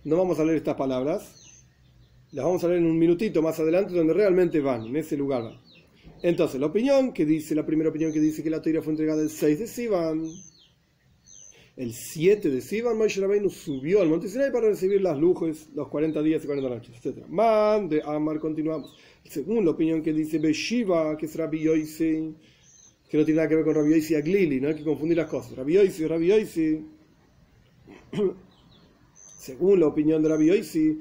No 0.03 0.17
vamos 0.17 0.39
a 0.39 0.43
leer 0.43 0.57
estas 0.57 0.75
palabras. 0.75 1.40
Las 2.31 2.45
vamos 2.45 2.63
a 2.63 2.67
leer 2.67 2.79
en 2.79 2.85
un 2.85 2.97
minutito 2.97 3.41
más 3.41 3.59
adelante, 3.59 3.93
donde 3.93 4.13
realmente 4.13 4.61
van, 4.61 4.85
en 4.85 4.95
ese 4.95 5.17
lugar 5.17 5.43
van. 5.43 5.59
Entonces, 6.23 6.61
la 6.61 6.67
opinión 6.67 7.13
que 7.13 7.25
dice, 7.25 7.55
la 7.55 7.65
primera 7.65 7.89
opinión 7.89 8.13
que 8.13 8.19
dice 8.19 8.43
que 8.43 8.49
la 8.49 8.61
toira 8.61 8.81
fue 8.81 8.93
entregada 8.93 9.21
el 9.21 9.29
6 9.29 9.59
de 9.59 9.67
Sivan, 9.67 10.23
el 11.75 11.93
7 11.93 12.49
de 12.49 12.61
Sivan, 12.61 12.97
Moshe 12.97 13.19
Rabbeinu 13.19 13.49
subió 13.49 14.01
al 14.01 14.09
monte 14.09 14.29
Sinai 14.29 14.51
para 14.51 14.69
recibir 14.69 15.01
las 15.01 15.17
luces, 15.17 15.69
los 15.73 15.87
40 15.87 16.21
días 16.21 16.43
y 16.43 16.47
40 16.47 16.69
noches, 16.69 16.95
etc. 17.03 17.25
Man 17.27 17.89
de 17.89 18.01
Amar, 18.05 18.39
continuamos. 18.39 18.95
Según 19.23 19.65
la 19.65 19.71
opinión 19.71 20.03
que 20.03 20.13
dice 20.13 20.37
Beshiva, 20.37 21.17
que 21.17 21.25
es 21.25 21.35
Rabbi 21.35 21.59
Yoisi, 21.59 22.35
que 23.09 23.17
no 23.17 23.25
tiene 23.25 23.37
nada 23.37 23.49
que 23.49 23.55
ver 23.55 23.65
con 23.65 23.75
Rabbi 23.75 23.91
Yoisi 23.91 24.13
y 24.13 24.17
Aglili, 24.17 24.61
no 24.61 24.67
hay 24.67 24.75
que 24.75 24.83
confundir 24.83 25.17
las 25.17 25.27
cosas. 25.27 25.57
Rabbi 25.57 25.73
Yoisi, 25.73 26.05
Rabbi 26.05 26.27
Yoisi. 26.27 26.85
Según 29.39 29.79
la 29.79 29.87
opinión 29.87 30.21
de 30.21 30.29
Rabbi 30.29 30.47
Yoisi, 30.47 30.99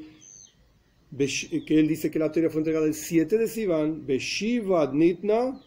que 1.17 1.79
él 1.79 1.89
dice 1.89 2.11
que 2.11 2.19
la 2.19 2.31
teoría 2.31 2.51
fue 2.51 2.61
entregada 2.61 2.87
el 2.87 2.95
7 2.95 3.37
de 3.37 3.49
Sivan, 3.49 4.07
Beshiva 4.07 4.91
Nitna, 4.93 5.61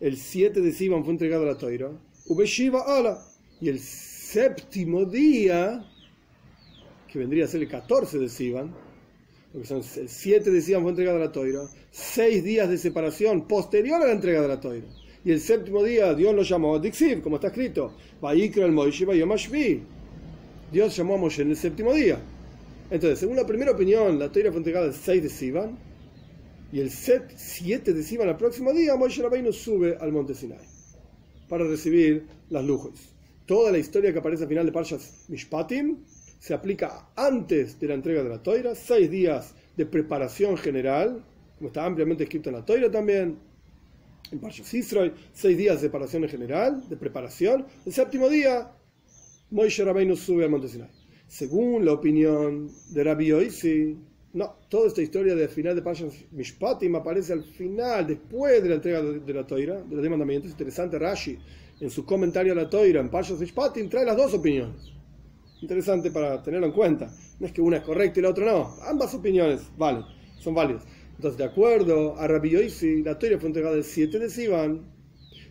el 0.00 0.16
7 0.16 0.60
de 0.60 0.72
Sivan 0.72 1.04
fue 1.04 1.12
entregada 1.12 1.44
la 1.44 1.58
toira, 1.58 1.90
Ubeshiva 2.26 2.80
Ala, 2.80 3.18
y 3.60 3.68
el 3.68 3.80
séptimo 3.80 5.04
día, 5.04 5.84
que 7.10 7.18
vendría 7.18 7.44
a 7.44 7.48
ser 7.48 7.62
el 7.62 7.68
14 7.68 8.18
de 8.18 8.28
Sivan, 8.28 8.74
porque 9.52 9.66
son 9.66 9.78
el 9.78 10.08
7 10.08 10.50
de 10.50 10.60
Sivan 10.62 10.82
fue 10.82 10.90
entregada 10.90 11.18
la 11.18 11.32
toira, 11.32 11.60
seis 11.90 12.42
días 12.44 12.68
de 12.70 12.78
separación 12.78 13.46
posterior 13.46 14.02
a 14.02 14.06
la 14.06 14.12
entrega 14.12 14.40
de 14.40 14.48
la 14.48 14.60
toira. 14.60 14.86
Y 15.24 15.32
el 15.32 15.40
séptimo 15.40 15.82
día 15.82 16.14
Dios 16.14 16.34
lo 16.34 16.42
llamó 16.42 16.78
Dixiv, 16.78 17.22
como 17.22 17.36
está 17.36 17.48
escrito, 17.48 17.92
el 18.22 18.72
Dios 20.70 20.96
llamó 20.96 21.14
a 21.14 21.18
Moshe 21.18 21.42
en 21.42 21.50
el 21.50 21.56
séptimo 21.56 21.92
día. 21.92 22.18
Entonces, 22.90 23.18
según 23.18 23.36
la 23.36 23.46
primera 23.46 23.72
opinión, 23.72 24.18
la 24.18 24.30
toira 24.32 24.50
fue 24.50 24.58
entregada 24.58 24.86
el 24.86 24.94
6 24.94 25.22
de 25.22 25.28
Sivan, 25.28 25.78
y 26.72 26.80
el 26.80 26.90
7 26.90 27.92
de 27.92 28.02
Sivan, 28.02 28.28
el 28.28 28.36
próximo 28.36 28.72
día, 28.72 28.96
Moshe 28.96 29.22
Rabbeinu 29.22 29.52
sube 29.52 29.96
al 30.00 30.12
monte 30.12 30.34
Sinai 30.34 30.58
para 31.48 31.64
recibir 31.64 32.26
las 32.50 32.64
luces 32.64 33.18
toda 33.48 33.72
la 33.72 33.78
historia 33.78 34.12
que 34.12 34.18
aparece 34.18 34.42
al 34.42 34.48
final 34.50 34.66
de 34.66 34.72
Parshas 34.72 35.24
Mishpatim 35.28 36.04
se 36.38 36.52
aplica 36.52 37.08
antes 37.16 37.80
de 37.80 37.88
la 37.88 37.94
entrega 37.94 38.22
de 38.22 38.28
la 38.28 38.42
toira, 38.42 38.74
seis 38.74 39.10
días 39.10 39.54
de 39.74 39.86
preparación 39.86 40.56
general, 40.58 41.24
como 41.56 41.68
está 41.68 41.84
ampliamente 41.84 42.24
escrito 42.24 42.50
en 42.50 42.56
la 42.56 42.64
toira 42.64 42.90
también, 42.90 43.38
en 44.30 44.38
Parshas 44.38 44.72
Israel, 44.74 45.14
seis 45.32 45.56
días 45.56 45.80
de 45.80 45.88
preparación 45.88 46.24
en 46.24 46.28
general, 46.28 46.88
de 46.88 46.96
preparación. 46.96 47.64
El 47.86 47.92
séptimo 47.92 48.28
día, 48.28 48.70
Moishe 49.50 49.82
Rabbeinu 49.82 50.14
sube 50.14 50.44
al 50.44 50.50
monte 50.50 50.68
Sinai. 50.68 50.97
Según 51.28 51.84
la 51.84 51.92
opinión 51.92 52.70
de 52.90 53.04
Rabbi 53.04 53.32
Oisi, 53.32 53.96
no, 54.32 54.56
toda 54.68 54.88
esta 54.88 55.02
historia 55.02 55.34
del 55.34 55.48
final 55.48 55.74
de 55.74 55.82
Parshas 55.82 56.12
Mishpatim 56.32 56.94
aparece 56.96 57.32
al 57.32 57.44
final, 57.44 58.06
después 58.06 58.62
de 58.62 58.68
la 58.68 58.74
entrega 58.76 59.02
de 59.02 59.34
la 59.34 59.46
toira, 59.46 59.74
de 59.74 59.94
los 59.94 60.00
diez 60.00 60.10
mandamientos. 60.10 60.50
Interesante, 60.50 60.98
Rashi 60.98 61.38
en 61.80 61.90
su 61.90 62.04
comentario 62.04 62.52
a 62.52 62.56
la 62.56 62.68
Toira, 62.68 63.00
en 63.00 63.08
Parshas 63.08 63.38
Mishpatim, 63.38 63.88
trae 63.88 64.04
las 64.04 64.16
dos 64.16 64.34
opiniones. 64.34 64.92
Interesante 65.60 66.10
para 66.10 66.42
tenerlo 66.42 66.66
en 66.66 66.72
cuenta. 66.72 67.10
No 67.38 67.46
es 67.46 67.52
que 67.52 67.60
una 67.60 67.76
es 67.76 67.82
correcta 67.82 68.18
y 68.18 68.22
la 68.22 68.30
otra 68.30 68.46
no. 68.46 68.74
Ambas 68.82 69.14
opiniones 69.14 69.62
valen, 69.76 70.04
son 70.38 70.54
válidas. 70.54 70.84
Entonces, 71.16 71.38
de 71.38 71.44
acuerdo 71.44 72.16
a 72.16 72.26
Rabbi 72.26 72.50
Yoisi, 72.50 73.02
la 73.02 73.18
Toira 73.18 73.38
fue 73.38 73.48
entregada 73.48 73.76
el 73.76 73.84
7 73.84 74.18
de 74.18 74.30
Sivan. 74.30 74.82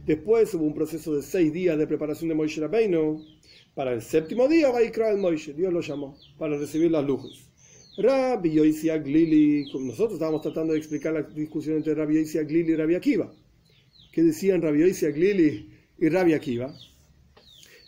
Después 0.06 0.54
hubo 0.54 0.66
un 0.66 0.74
proceso 0.74 1.14
de 1.14 1.22
seis 1.22 1.52
días 1.52 1.78
de 1.78 1.86
preparación 1.88 2.30
de 2.30 2.36
Moishe 2.36 2.62
Rabbeinu. 2.62 3.22
Para 3.78 3.94
el 3.94 4.02
séptimo 4.02 4.48
día, 4.48 4.72
va 4.72 4.80
a 4.80 4.82
ir 4.82 4.92
el 5.00 5.18
Moishe, 5.18 5.54
Dios 5.54 5.72
lo 5.72 5.82
llamó, 5.82 6.18
para 6.40 6.58
recibir 6.58 6.90
las 6.90 7.06
luces. 7.06 7.48
Rabbi 8.00 8.52
Yoisi 8.52 8.90
Aglili, 8.90 9.72
nosotros 9.72 10.14
estábamos 10.14 10.42
tratando 10.42 10.74
de 10.74 10.80
explicar 10.80 11.14
la 11.14 11.22
discusión 11.22 11.78
entre 11.78 11.94
Rabbi 11.94 12.16
Yoisi 12.16 12.40
Aglili 12.40 12.72
y 12.72 12.76
Rabbi 12.76 12.96
Akiva. 12.96 13.32
¿Qué 14.12 14.24
decían 14.24 14.64
Rabbi 14.64 14.80
Yoisi 14.80 15.06
Aglili? 15.06 15.70
y 16.00 16.10
Rabbi 16.10 16.34
Akiva. 16.34 16.74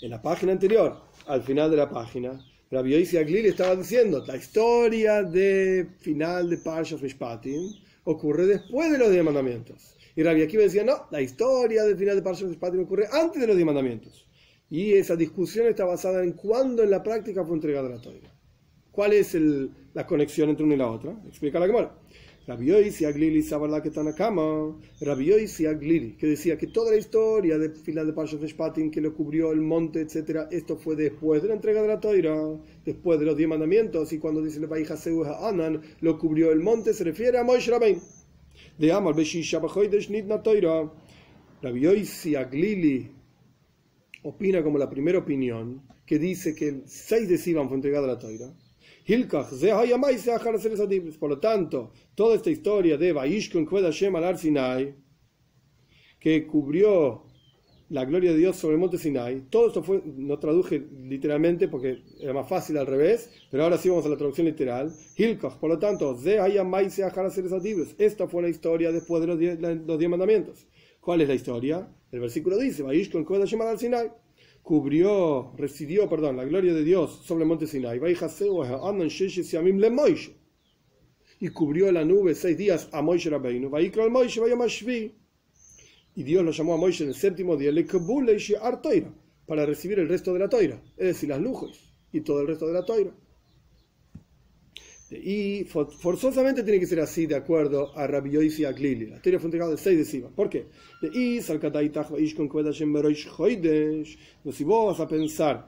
En 0.02 0.12
la 0.12 0.22
página 0.22 0.52
anterior, 0.52 0.96
al 1.26 1.42
final 1.42 1.72
de 1.72 1.78
la 1.78 1.90
página, 1.90 2.40
Rabbi 2.70 2.92
Yoisi 2.92 3.18
Aglili 3.18 3.48
estaba 3.48 3.76
diciendo 3.76 4.24
la 4.28 4.38
historia 4.38 5.24
de 5.24 5.88
final 6.02 6.52
de 6.52 6.58
Parshas 6.58 7.02
Mishpatim 7.02 7.74
ocurre 8.04 8.46
después 8.46 8.92
de 8.92 9.00
los 9.00 9.10
diez 9.10 9.24
mandamientos. 9.24 9.96
Y 10.16 10.22
Rabbi 10.22 10.44
Akiva 10.44 10.62
decía, 10.62 10.84
no, 10.84 11.08
la 11.10 11.20
historia 11.20 11.84
del 11.84 11.98
final 11.98 12.16
de 12.16 12.22
Parshas 12.22 12.48
Mishpatim 12.48 12.82
ocurre 12.82 13.08
antes 13.12 13.42
de 13.42 13.48
los 13.48 13.56
diez 13.56 13.66
mandamientos. 13.66 14.29
Y 14.70 14.94
esa 14.94 15.16
discusión 15.16 15.68
está 15.68 15.86
basada 15.86 16.24
en 16.24 16.34
cuándo 16.34 16.84
en 16.84 16.92
la 16.92 17.02
práctica 17.02 17.44
fue 17.44 17.56
entregada 17.56 17.90
la 17.90 18.02
Torah. 18.02 18.18
¿Cuál 18.92 19.14
es 19.14 19.36
la 19.94 20.06
conexión 20.06 20.50
entre 20.50 20.66
una 20.66 20.76
y 20.76 20.78
la 20.78 20.92
otra? 20.92 21.20
Explica 21.28 21.60
la 21.60 21.68
Gemara. 21.68 21.96
Rabbi 22.50 22.72
Aglili 23.06 23.44
que 23.44 23.92
Tanakama, 23.92 24.76
Rabbi 25.02 25.32
Aglili, 25.68 26.16
que 26.18 26.26
decía 26.26 26.58
que 26.58 26.66
toda 26.66 26.90
la 26.90 26.98
historia 26.98 27.60
del 27.60 27.76
final 27.76 28.08
de 28.08 28.38
Mishpatim 28.42 28.90
que 28.90 29.02
lo 29.02 29.14
cubrió 29.14 29.52
el 29.52 29.62
monte, 29.62 30.02
etcétera, 30.02 30.48
esto 30.50 30.76
fue 30.76 30.96
después 30.96 31.44
de 31.44 31.50
la 31.50 31.54
entrega 31.54 31.84
de 31.84 31.88
la 31.88 32.00
Toira, 32.00 32.36
después 32.84 33.20
de 33.20 33.28
los 33.28 33.38
diez 33.38 33.48
mandamientos, 33.48 34.12
y 34.14 34.18
cuando 34.18 34.42
dice 34.42 34.60
el 34.60 35.26
Anan, 35.42 35.80
lo 36.02 36.18
cubrió 36.18 36.52
el 36.52 36.60
monte, 36.60 36.92
se 36.94 37.04
refiere 37.04 37.38
a 37.38 37.44
Moshe 37.44 37.70
Rabbein. 37.70 38.02
De 38.80 38.92
Amar 38.92 39.14
Beshisha 39.14 39.60
Bachoidesh 39.60 40.10
Nidna 40.10 40.42
Toira. 40.42 40.92
Rabbi 41.62 41.86
Aglili 42.36 43.19
opina 44.24 44.64
como 44.64 44.78
la 44.78 44.90
primera 44.90 45.20
opinión, 45.20 45.82
que 46.06 46.20
dice 46.20 46.56
que 46.56 46.82
6 46.86 47.30
de 47.30 47.38
Sivan 47.38 47.68
fue 47.68 47.76
entregada 47.76 48.08
la 48.08 48.20
Toira 48.20 48.54
por 51.20 51.30
lo 51.30 51.40
tanto, 51.40 51.92
toda 52.14 52.36
esta 52.36 52.52
historia 52.52 52.98
de 52.98 53.12
Vaishkon 53.12 53.66
Hashem 53.66 54.16
al 54.16 54.38
Sinai, 54.38 54.94
que 56.20 56.46
cubrió 56.46 57.24
la 57.90 58.06
gloria 58.06 58.32
de 58.32 58.38
Dios 58.38 58.56
sobre 58.56 58.76
el 58.76 58.80
monte 58.80 59.00
Sinai, 59.00 59.46
todo 59.50 59.68
esto 59.68 59.82
fue, 59.82 60.04
no 60.06 60.38
traduje 60.38 60.86
literalmente 61.02 61.68
porque 61.68 62.04
era 62.20 62.34
más 62.34 62.48
fácil 62.48 62.78
al 62.78 62.86
revés, 62.86 63.32
pero 63.50 63.64
ahora 63.64 63.80
sí 63.80 63.90
vamos 63.90 64.06
a 64.06 64.10
la 64.10 64.18
traducción 64.18 64.46
literal. 64.46 64.94
Hilkach, 65.18 65.58
por 65.58 65.72
lo 65.72 65.80
tanto, 65.80 66.16
esta 67.98 68.28
fue 68.28 68.42
la 68.44 68.50
historia 68.50 68.92
después 68.92 69.22
de 69.22 69.28
los 69.28 69.40
diez, 69.40 69.60
los 69.60 69.98
diez 69.98 70.10
mandamientos. 70.10 70.68
¿Cuál 71.00 71.22
es 71.22 71.28
la 71.28 71.36
historia? 71.36 71.88
El 72.12 72.20
versículo 72.20 72.58
dice, 72.58 72.84
cubrió, 74.62 75.54
residió, 75.58 76.10
perdón, 76.10 76.38
la 76.38 76.46
gloria 76.46 76.74
de 76.74 76.84
Dios 76.84 77.22
sobre 77.24 77.44
el 77.44 77.48
monte 77.48 77.68
Sinai. 77.68 78.00
Y 81.40 81.50
cubrió 81.50 81.92
la 81.92 82.04
nube 82.04 82.36
seis 82.36 82.58
días 82.58 82.90
a 82.92 83.02
Moishe 83.02 83.30
Rabbeinu. 83.30 83.72
Y 86.16 86.24
Dios 86.24 86.44
lo 86.44 86.52
llamó 86.52 86.74
a 86.74 86.78
Moishe 86.78 87.04
en 87.04 87.10
el 87.10 87.16
séptimo 87.16 87.56
día 87.56 87.72
para 89.46 89.66
recibir 89.66 89.98
el 90.00 90.08
resto 90.08 90.34
de 90.34 90.40
la 90.40 90.50
toira, 90.50 90.80
es 90.96 91.08
decir, 91.08 91.30
las 91.30 91.42
luces 91.42 91.92
y 92.12 92.22
todo 92.22 92.42
el 92.42 92.48
resto 92.48 92.68
de 92.68 92.74
la 92.74 92.86
toira. 92.86 93.12
Y 95.12 95.66
forzosamente 95.66 96.64
tiene 96.64 96.80
que 96.80 96.86
ser 96.86 97.00
así 97.00 97.26
de 97.26 97.36
acuerdo 97.36 97.98
a 97.98 98.06
Rabbi 98.06 98.32
Yoisi 98.32 98.66
Aglili. 98.66 99.08
La 99.08 99.22
teoría 99.22 99.40
fue 99.40 99.48
entregada 99.48 99.72
el 99.72 99.80
6 99.80 99.98
de 99.98 100.06
Siva. 100.06 100.30
¿Por 100.30 100.50
qué? 100.50 100.68
De 101.02 101.10
si 104.52 104.64
vos 104.64 104.86
vas 104.88 105.00
a 105.00 105.08
pensar 105.08 105.68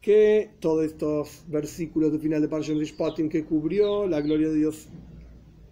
que 0.00 0.52
todos 0.60 0.84
estos 0.84 1.44
versículos 1.48 2.12
de 2.12 2.18
final 2.18 2.40
de 2.40 2.48
Parashat 2.48 2.76
Mishpatim 2.76 3.28
que 3.28 3.44
cubrió 3.44 4.06
la 4.06 4.20
gloria 4.20 4.48
de 4.48 4.54
Dios 4.56 4.88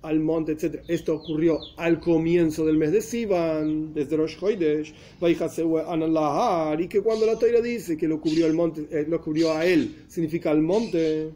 al 0.02 0.20
monte, 0.20 0.52
etc. 0.52 0.82
Esto 0.88 1.16
ocurrió 1.16 1.58
al 1.76 2.00
comienzo 2.00 2.64
del 2.64 2.76
mes 2.76 2.92
de 2.92 3.00
Sivan, 3.00 3.92
desde 3.94 4.16
Rosh 4.16 4.36
Hoidesh, 4.40 4.94
y 5.20 6.88
que 6.88 7.00
cuando 7.00 7.26
la 7.26 7.38
Torah 7.38 7.60
dice 7.60 7.96
que 7.96 8.06
lo 8.06 8.20
cubrió, 8.20 8.46
el 8.46 8.54
monte, 8.54 8.86
eh, 8.90 9.06
lo 9.08 9.20
cubrió 9.20 9.52
a 9.52 9.66
él, 9.66 10.04
significa 10.08 10.50
al 10.50 10.62
monte, 10.62 11.30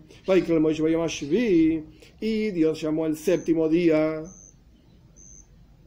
y 2.20 2.50
Dios 2.50 2.80
llamó 2.80 3.06
el 3.06 3.16
séptimo 3.16 3.68
día, 3.68 4.22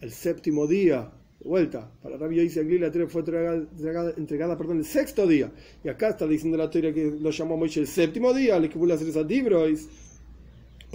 el 0.02 0.12
séptimo 0.12 0.68
día, 0.68 1.10
de 1.40 1.50
vuelta, 1.50 1.90
para 2.02 2.18
Rabbi 2.18 2.36
Yoisi 2.38 2.60
Agli 2.60 2.78
la 2.78 2.92
Torah 2.92 3.08
fue 3.08 3.22
entregada, 3.22 4.14
entregada, 4.18 4.58
el 4.78 4.86
sexto 4.86 5.26
día, 5.26 5.50
y 5.84 5.88
acá 5.88 6.10
está 6.10 6.28
diciendo 6.28 6.58
la 6.58 6.70
Torah 6.70 6.94
que 6.94 7.14
lo 7.22 7.30
llamó 7.30 7.56
Moisés 7.56 7.78
el 7.78 7.88
séptimo 7.88 8.34
día, 8.34 8.60
le 8.60 8.68
que 8.68 8.78
a 8.78 8.96
hacer 8.96 9.08
esas 9.08 9.28
dibrois, 9.28 9.88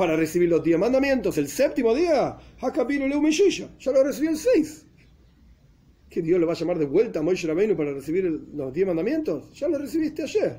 para 0.01 0.17
recibir 0.17 0.49
los 0.49 0.65
diez 0.65 0.79
mandamientos. 0.79 1.37
El 1.37 1.47
séptimo 1.47 1.95
día, 1.95 2.35
Hakabino 2.59 3.07
Leumishisha, 3.07 3.69
ya 3.79 3.93
lo 3.93 4.03
recibió 4.03 4.31
el 4.31 4.39
seis. 4.39 4.87
¿Que 6.09 6.23
Dios 6.23 6.41
le 6.41 6.47
va 6.47 6.55
a 6.55 6.57
llamar 6.57 6.79
de 6.79 6.87
vuelta 6.87 7.19
a 7.19 7.23
Moisés 7.23 7.47
Rabbeinu 7.47 7.77
para 7.77 7.93
recibir 7.93 8.25
los 8.25 8.73
diez 8.73 8.87
mandamientos? 8.87 9.53
Ya 9.53 9.69
lo 9.69 9.77
recibiste 9.77 10.23
ayer. 10.23 10.57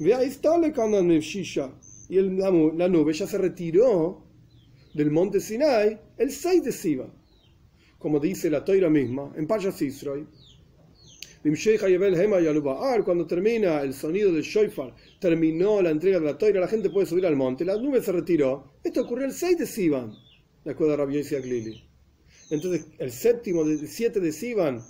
Ve 0.00 0.14
ahí 0.14 0.28
está 0.28 0.58
le 0.58 0.68
Y 2.10 2.18
el, 2.18 2.36
la, 2.36 2.50
la, 2.50 2.88
nube 2.90 3.14
ya 3.14 3.26
se 3.26 3.38
retiró 3.38 4.22
del 4.92 5.10
monte 5.10 5.40
Sinai 5.40 5.98
el 6.18 6.30
6 6.30 6.62
de 6.62 6.72
Siva. 6.72 7.06
Como 7.98 8.20
dice 8.20 8.50
la 8.50 8.62
toira 8.62 8.90
misma, 8.90 9.32
en 9.34 9.46
Payas 9.46 9.80
Israel 9.80 10.26
cuando 13.04 13.26
termina 13.26 13.80
el 13.82 13.94
sonido 13.94 14.32
del 14.32 14.42
shofar, 14.42 14.94
terminó 15.20 15.80
la 15.80 15.90
entrega 15.90 16.18
de 16.18 16.26
la 16.26 16.38
toira, 16.38 16.60
la 16.60 16.68
gente 16.68 16.90
puede 16.90 17.06
subir 17.06 17.26
al 17.26 17.36
monte, 17.36 17.64
la 17.64 17.76
nube 17.76 18.02
se 18.02 18.12
retiró. 18.12 18.72
Esto 18.82 19.02
ocurrió 19.02 19.26
el 19.26 19.32
6 19.32 19.58
de 19.58 19.66
Sivan, 19.66 20.12
de 20.64 20.70
acuerdo 20.70 20.94
a 20.94 20.96
Rabbi 20.98 21.22
Glili. 21.22 21.84
Entonces, 22.50 22.86
el 22.98 23.10
séptimo, 23.10 23.62
el 23.62 23.86
7 23.86 24.20
de 24.20 24.32
Sivan, 24.32 24.82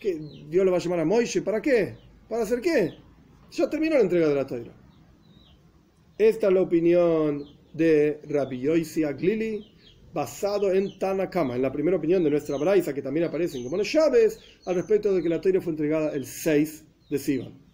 que 0.00 0.20
Dios 0.48 0.64
lo 0.64 0.70
va 0.70 0.78
a 0.78 0.80
llamar 0.80 1.00
a 1.00 1.04
Moishe, 1.04 1.42
¿para 1.42 1.60
qué? 1.62 1.96
¿Para 2.28 2.42
hacer 2.42 2.60
qué? 2.60 2.94
Ya 3.52 3.70
terminó 3.70 3.96
la 3.96 4.02
entrega 4.02 4.28
de 4.28 4.34
la 4.34 4.46
toira. 4.46 4.72
Esta 6.18 6.48
es 6.48 6.52
la 6.52 6.62
opinión 6.62 7.44
de 7.72 8.20
Rabbi 8.28 8.68
Aglili 8.68 9.77
basado 10.12 10.72
en 10.72 10.98
Tanakama, 10.98 11.56
en 11.56 11.62
la 11.62 11.72
primera 11.72 11.96
opinión 11.96 12.24
de 12.24 12.30
nuestra 12.30 12.56
Braisa, 12.56 12.94
que 12.94 13.02
también 13.02 13.26
aparece 13.26 13.62
como 13.62 13.76
los 13.76 13.92
llaves, 13.92 14.40
al 14.66 14.74
respecto 14.76 15.14
de 15.14 15.22
que 15.22 15.28
la 15.28 15.40
Torah 15.40 15.60
fue 15.60 15.72
entregada 15.72 16.10
el 16.12 16.26
6 16.26 16.84
de 17.10 17.18
Sivan. 17.18 17.68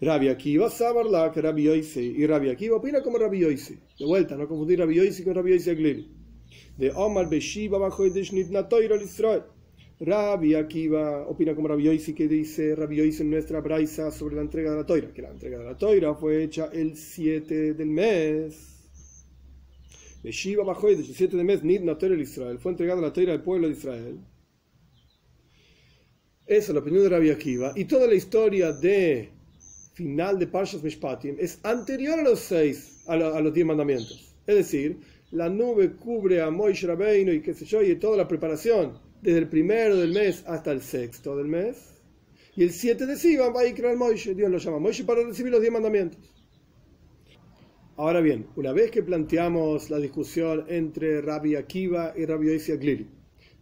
Rabbi 0.00 0.28
Akiva 0.28 0.70
Sabarla, 0.70 1.30
que 1.30 1.42
Rabbi 1.42 1.64
Yoisi, 1.64 2.14
y 2.16 2.26
Rabbi 2.26 2.48
Akiva 2.48 2.76
opina 2.76 3.02
como 3.02 3.18
Rabbi 3.18 3.40
Yoisi. 3.40 3.78
De 3.98 4.06
vuelta, 4.06 4.34
no 4.34 4.48
confundir 4.48 4.78
Rabbi 4.78 4.94
Yoisi 4.94 5.22
con 5.22 5.34
Rabbi 5.34 5.50
Yoisi 5.50 5.70
Aglili. 5.70 6.08
De 6.78 6.90
Omar 6.92 7.28
Beshiva 7.28 7.78
bajo 7.78 8.04
el 8.04 8.16
Israel. 8.16 9.42
Rabbi 10.00 10.54
Akiva 10.54 11.28
opina 11.28 11.54
como 11.54 11.68
Rabbi 11.68 11.82
Yoisi 11.82 12.14
que 12.14 12.26
dice 12.26 12.74
Rabbi 12.74 12.96
Yoisi 12.96 13.22
en 13.22 13.30
nuestra 13.30 13.60
Braisa 13.60 14.10
sobre 14.10 14.36
la 14.36 14.40
entrega 14.40 14.70
de 14.70 14.78
la 14.78 14.86
Toira, 14.86 15.12
que 15.12 15.20
la 15.20 15.30
entrega 15.30 15.58
de 15.58 15.64
la 15.64 15.76
Toira 15.76 16.14
fue 16.14 16.44
hecha 16.44 16.70
el 16.72 16.96
7 16.96 17.74
del 17.74 17.88
mes 17.90 18.69
Shiva 20.24 20.64
bajo 20.64 20.88
el 20.88 20.96
17 20.96 21.36
de 21.36 21.44
mes, 21.44 21.62
Nid 21.62 21.80
el 21.80 22.20
Israel, 22.20 22.58
fue 22.58 22.72
entregada 22.72 23.00
la 23.00 23.12
Torah 23.12 23.32
al 23.32 23.42
pueblo 23.42 23.68
de 23.68 23.72
Israel. 23.72 24.18
Esa 26.46 26.72
es 26.72 26.74
la 26.74 26.80
opinión 26.80 27.04
de 27.04 27.08
Rabbi 27.08 27.30
Akiva. 27.30 27.72
Y 27.76 27.84
toda 27.84 28.06
la 28.06 28.14
historia 28.14 28.72
de 28.72 29.30
final 29.94 30.38
de 30.38 30.46
Parshas 30.46 30.82
Mishpatim 30.82 31.36
es 31.38 31.60
anterior 31.62 32.18
a 32.18 32.22
los 32.22 32.40
seis, 32.40 33.04
a, 33.06 33.16
los 33.16 33.54
diez 33.54 33.66
mandamientos. 33.66 34.34
Es 34.46 34.56
decir, 34.56 34.98
la 35.30 35.48
nube 35.48 35.92
cubre 35.92 36.42
a 36.42 36.50
Moishe 36.50 36.86
Rabbeinu 36.86 37.32
y 37.32 37.40
qué 37.40 37.54
sé 37.54 37.64
yo, 37.64 37.82
y 37.82 37.94
toda 37.96 38.16
la 38.16 38.26
preparación, 38.26 38.98
desde 39.22 39.38
el 39.38 39.48
primero 39.48 39.96
del 39.96 40.12
mes 40.12 40.42
hasta 40.46 40.72
el 40.72 40.82
sexto 40.82 41.36
del 41.36 41.46
mes. 41.46 41.76
Y 42.56 42.64
el 42.64 42.72
7 42.72 43.06
de 43.06 43.16
Sivan 43.16 43.54
va 43.54 43.60
a 43.60 43.66
ir 43.66 43.86
a 43.86 43.94
Moishe, 43.94 44.34
Dios 44.34 44.50
lo 44.50 44.58
llama 44.58 44.80
Moishe 44.80 45.04
para 45.04 45.22
recibir 45.22 45.52
los 45.52 45.60
diez 45.60 45.72
mandamientos. 45.72 46.39
Ahora 48.00 48.22
bien, 48.22 48.46
una 48.56 48.72
vez 48.72 48.90
que 48.90 49.02
planteamos 49.02 49.90
la 49.90 49.98
discusión 49.98 50.64
entre 50.68 51.20
Rabbi 51.20 51.54
Akiva 51.54 52.14
y 52.16 52.24
Rabbi 52.24 52.46
Yoisi 52.46 52.72
Aglili, 52.72 53.06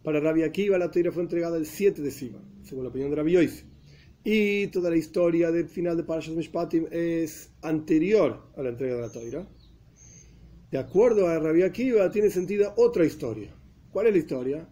para 0.01 0.21
Rabbi 0.21 0.43
Akiva 0.43 0.77
la 0.77 0.89
Torah 0.89 1.11
fue 1.11 1.23
entregada 1.23 1.57
el 1.57 1.65
7 1.65 2.01
de 2.01 2.09
Sivan, 2.09 2.41
según 2.63 2.85
la 2.85 2.89
opinión 2.89 3.09
de 3.09 3.17
Rabbi 3.17 3.33
Yoisi. 3.33 3.65
Y 4.23 4.67
toda 4.67 4.91
la 4.91 4.95
historia 4.95 5.51
del 5.51 5.67
final 5.67 5.97
de 5.97 6.05
Parashas 6.05 6.35
Mishpatim 6.35 6.85
es 6.89 7.51
anterior 7.63 8.41
a 8.55 8.63
la 8.63 8.69
entrega 8.69 8.95
de 8.95 9.01
la 9.01 9.11
Torah. 9.11 9.45
De 10.71 10.77
acuerdo 10.77 11.27
a 11.27 11.37
Rabbi 11.37 11.63
Akiva, 11.63 12.09
tiene 12.09 12.29
sentido 12.29 12.73
otra 12.77 13.03
historia. 13.03 13.53
¿Cuál 13.91 14.07
es 14.07 14.13
la 14.13 14.19
historia? 14.19 14.69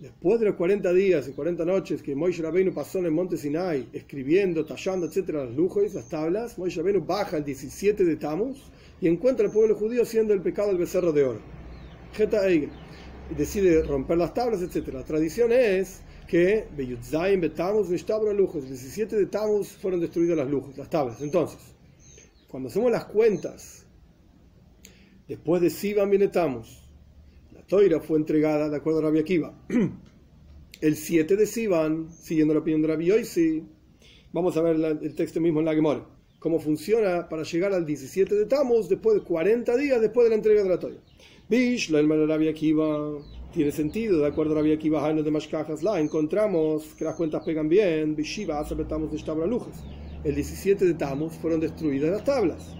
Después 0.00 0.40
de 0.40 0.46
los 0.46 0.56
40 0.56 0.90
días 0.94 1.28
y 1.28 1.32
40 1.32 1.66
noches 1.66 2.02
que 2.02 2.14
Moisés 2.14 2.42
Rabbeinu 2.42 2.72
pasó 2.72 2.98
en 3.00 3.06
el 3.06 3.12
monte 3.12 3.36
Sinai, 3.36 3.90
escribiendo, 3.92 4.64
tallando, 4.64 5.04
etcétera, 5.04 5.44
las 5.44 5.54
lujos, 5.54 5.92
las 5.92 6.08
tablas, 6.08 6.56
Moisés 6.56 6.78
Rabbeinu 6.78 7.04
baja 7.04 7.36
el 7.36 7.44
17 7.44 8.02
de 8.02 8.16
Tammuz 8.16 8.70
y 9.00 9.08
encuentra 9.08 9.46
al 9.46 9.52
pueblo 9.52 9.74
judío 9.74 10.02
haciendo 10.02 10.32
el 10.32 10.40
pecado 10.40 10.68
del 10.68 10.78
becerro 10.78 11.12
de 11.12 11.24
oro. 11.24 11.40
Y 12.18 12.68
decide 13.34 13.82
romper 13.82 14.18
las 14.18 14.32
tablas, 14.32 14.62
etc. 14.62 14.94
La 14.94 15.04
tradición 15.04 15.52
es 15.52 16.00
que 16.26 16.66
el 16.76 16.86
17 16.86 19.16
de 19.16 19.26
Tammuz 19.26 19.68
fueron 19.68 20.00
destruidas 20.00 20.36
las 20.36 20.48
lujos, 20.48 20.76
las 20.78 20.88
tablas. 20.88 21.20
Entonces, 21.20 21.58
cuando 22.48 22.68
hacemos 22.68 22.90
las 22.90 23.04
cuentas, 23.04 23.84
después 25.28 25.60
de 25.60 25.70
Sivan 25.70 26.08
viene 26.08 26.28
Tammuz, 26.28 26.88
la 27.52 27.62
toira 27.62 28.00
fue 28.00 28.18
entregada 28.18 28.70
de 28.70 28.76
acuerdo 28.76 29.00
a 29.00 29.02
Rabbi 29.02 29.18
Akiva. 29.18 29.52
El 30.80 30.96
7 30.96 31.36
de 31.36 31.46
Sivan, 31.46 32.10
siguiendo 32.12 32.54
la 32.54 32.60
opinión 32.60 32.82
de 32.82 32.88
Rabbi 32.88 33.06
Yoisi, 33.06 33.64
vamos 34.32 34.56
a 34.56 34.62
ver 34.62 34.76
el 34.76 35.14
texto 35.14 35.40
mismo 35.40 35.60
en 35.60 35.66
la 35.66 35.74
Gemora 35.74 36.15
cómo 36.46 36.60
funciona 36.60 37.28
para 37.28 37.42
llegar 37.42 37.72
al 37.72 37.84
17 37.84 38.32
de 38.32 38.46
Tammuz, 38.46 38.88
después 38.88 39.16
de 39.16 39.22
40 39.22 39.76
días 39.78 40.00
después 40.00 40.26
de 40.26 40.30
la 40.30 40.36
entrega 40.36 40.62
de 40.62 40.68
la 40.68 40.78
Torah. 40.78 40.94
Bish, 41.48 41.90
la 41.90 41.98
hermana 41.98 42.24
Rabia 42.24 42.52
Akiva, 42.52 43.18
tiene 43.52 43.72
sentido, 43.72 44.20
de 44.20 44.28
acuerdo 44.28 44.52
a 44.52 44.58
Rabia 44.58 44.74
Akiva, 44.74 45.12
de 45.12 45.28
Mashkajas, 45.28 45.82
la 45.82 45.98
encontramos 45.98 46.94
que 46.96 47.04
las 47.04 47.16
cuentas 47.16 47.42
pegan 47.42 47.68
bien, 47.68 48.14
Bishiva, 48.14 48.60
aceptamos 48.60 49.10
de 49.10 49.18
Shtabra 49.18 49.44
Lujas. 49.44 49.82
El 50.22 50.36
17 50.36 50.84
de 50.84 50.94
Tammuz 50.94 51.32
fueron 51.32 51.58
destruidas 51.58 52.12
las 52.12 52.22
tablas. 52.22 52.76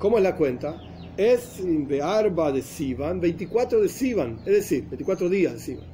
¿Cómo 0.00 0.16
es 0.16 0.24
la 0.24 0.34
cuenta? 0.34 0.82
Es 1.16 1.60
de 1.62 2.02
Arba 2.02 2.50
de 2.50 2.62
Sivan, 2.62 3.20
24 3.20 3.80
de 3.80 3.88
Sivan, 3.88 4.40
es 4.40 4.54
decir, 4.54 4.88
24 4.88 5.28
días 5.28 5.52
de 5.52 5.60
Sivan. 5.60 5.86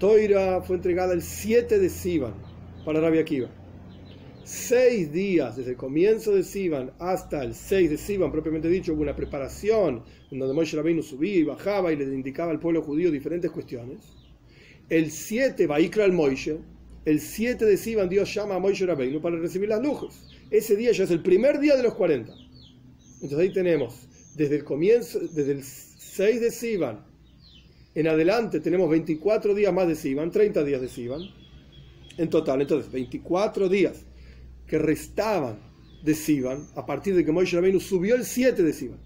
Toira 0.00 0.60
fue 0.60 0.74
entregada 0.74 1.14
el 1.14 1.22
7 1.22 1.78
de 1.78 1.88
Sivan 1.88 2.34
para 2.84 3.00
Rabia 3.00 3.20
Akiva 3.20 3.63
seis 4.44 5.12
días, 5.12 5.56
desde 5.56 5.72
el 5.72 5.76
comienzo 5.76 6.34
de 6.34 6.42
Sivan 6.42 6.92
hasta 6.98 7.42
el 7.42 7.54
6 7.54 7.90
de 7.90 7.96
Sivan, 7.96 8.30
propiamente 8.30 8.68
dicho, 8.68 8.92
hubo 8.92 9.02
una 9.02 9.16
preparación 9.16 10.02
en 10.30 10.38
donde 10.38 10.54
Moshe 10.54 10.76
Rabbeinu 10.76 11.02
subía 11.02 11.36
y 11.36 11.42
bajaba 11.44 11.92
y 11.92 11.96
le 11.96 12.04
indicaba 12.04 12.50
al 12.50 12.60
pueblo 12.60 12.82
judío 12.82 13.10
diferentes 13.10 13.50
cuestiones. 13.50 13.98
El 14.88 15.10
7, 15.10 15.66
Vaikra 15.66 16.04
al 16.04 16.12
Moishe, 16.12 16.58
el 17.04 17.20
7 17.20 17.64
de 17.64 17.76
Sivan 17.76 18.08
Dios 18.08 18.32
llama 18.34 18.56
a 18.56 18.58
Moshe 18.58 18.86
Rabbeinu 18.86 19.20
para 19.20 19.38
recibir 19.38 19.68
las 19.68 19.82
lujos. 19.82 20.26
Ese 20.50 20.76
día 20.76 20.92
ya 20.92 21.04
es 21.04 21.10
el 21.10 21.22
primer 21.22 21.58
día 21.58 21.76
de 21.76 21.82
los 21.82 21.94
40. 21.94 22.32
Entonces 23.14 23.38
ahí 23.38 23.52
tenemos, 23.52 24.08
desde 24.36 24.56
el 24.56 24.64
comienzo, 24.64 25.20
desde 25.20 25.52
el 25.52 25.62
6 25.62 26.40
de 26.40 26.50
Sivan 26.50 27.14
en 27.94 28.08
adelante 28.08 28.58
tenemos 28.58 28.90
24 28.90 29.54
días 29.54 29.72
más 29.72 29.86
de 29.86 29.94
Sivan, 29.94 30.30
30 30.30 30.64
días 30.64 30.80
de 30.80 30.88
Sivan 30.88 31.22
en 32.18 32.28
total. 32.28 32.60
Entonces, 32.60 32.90
24 32.90 33.68
días 33.68 34.04
que 34.66 34.78
restaban 34.78 35.58
de 36.02 36.14
Sivan, 36.14 36.66
a 36.74 36.84
partir 36.84 37.14
de 37.14 37.24
que 37.24 37.32
Moisés 37.32 37.54
Rabbeinu 37.54 37.80
subió 37.80 38.14
el 38.14 38.24
7 38.24 38.62
de 38.62 38.72
Sivan, 38.72 38.98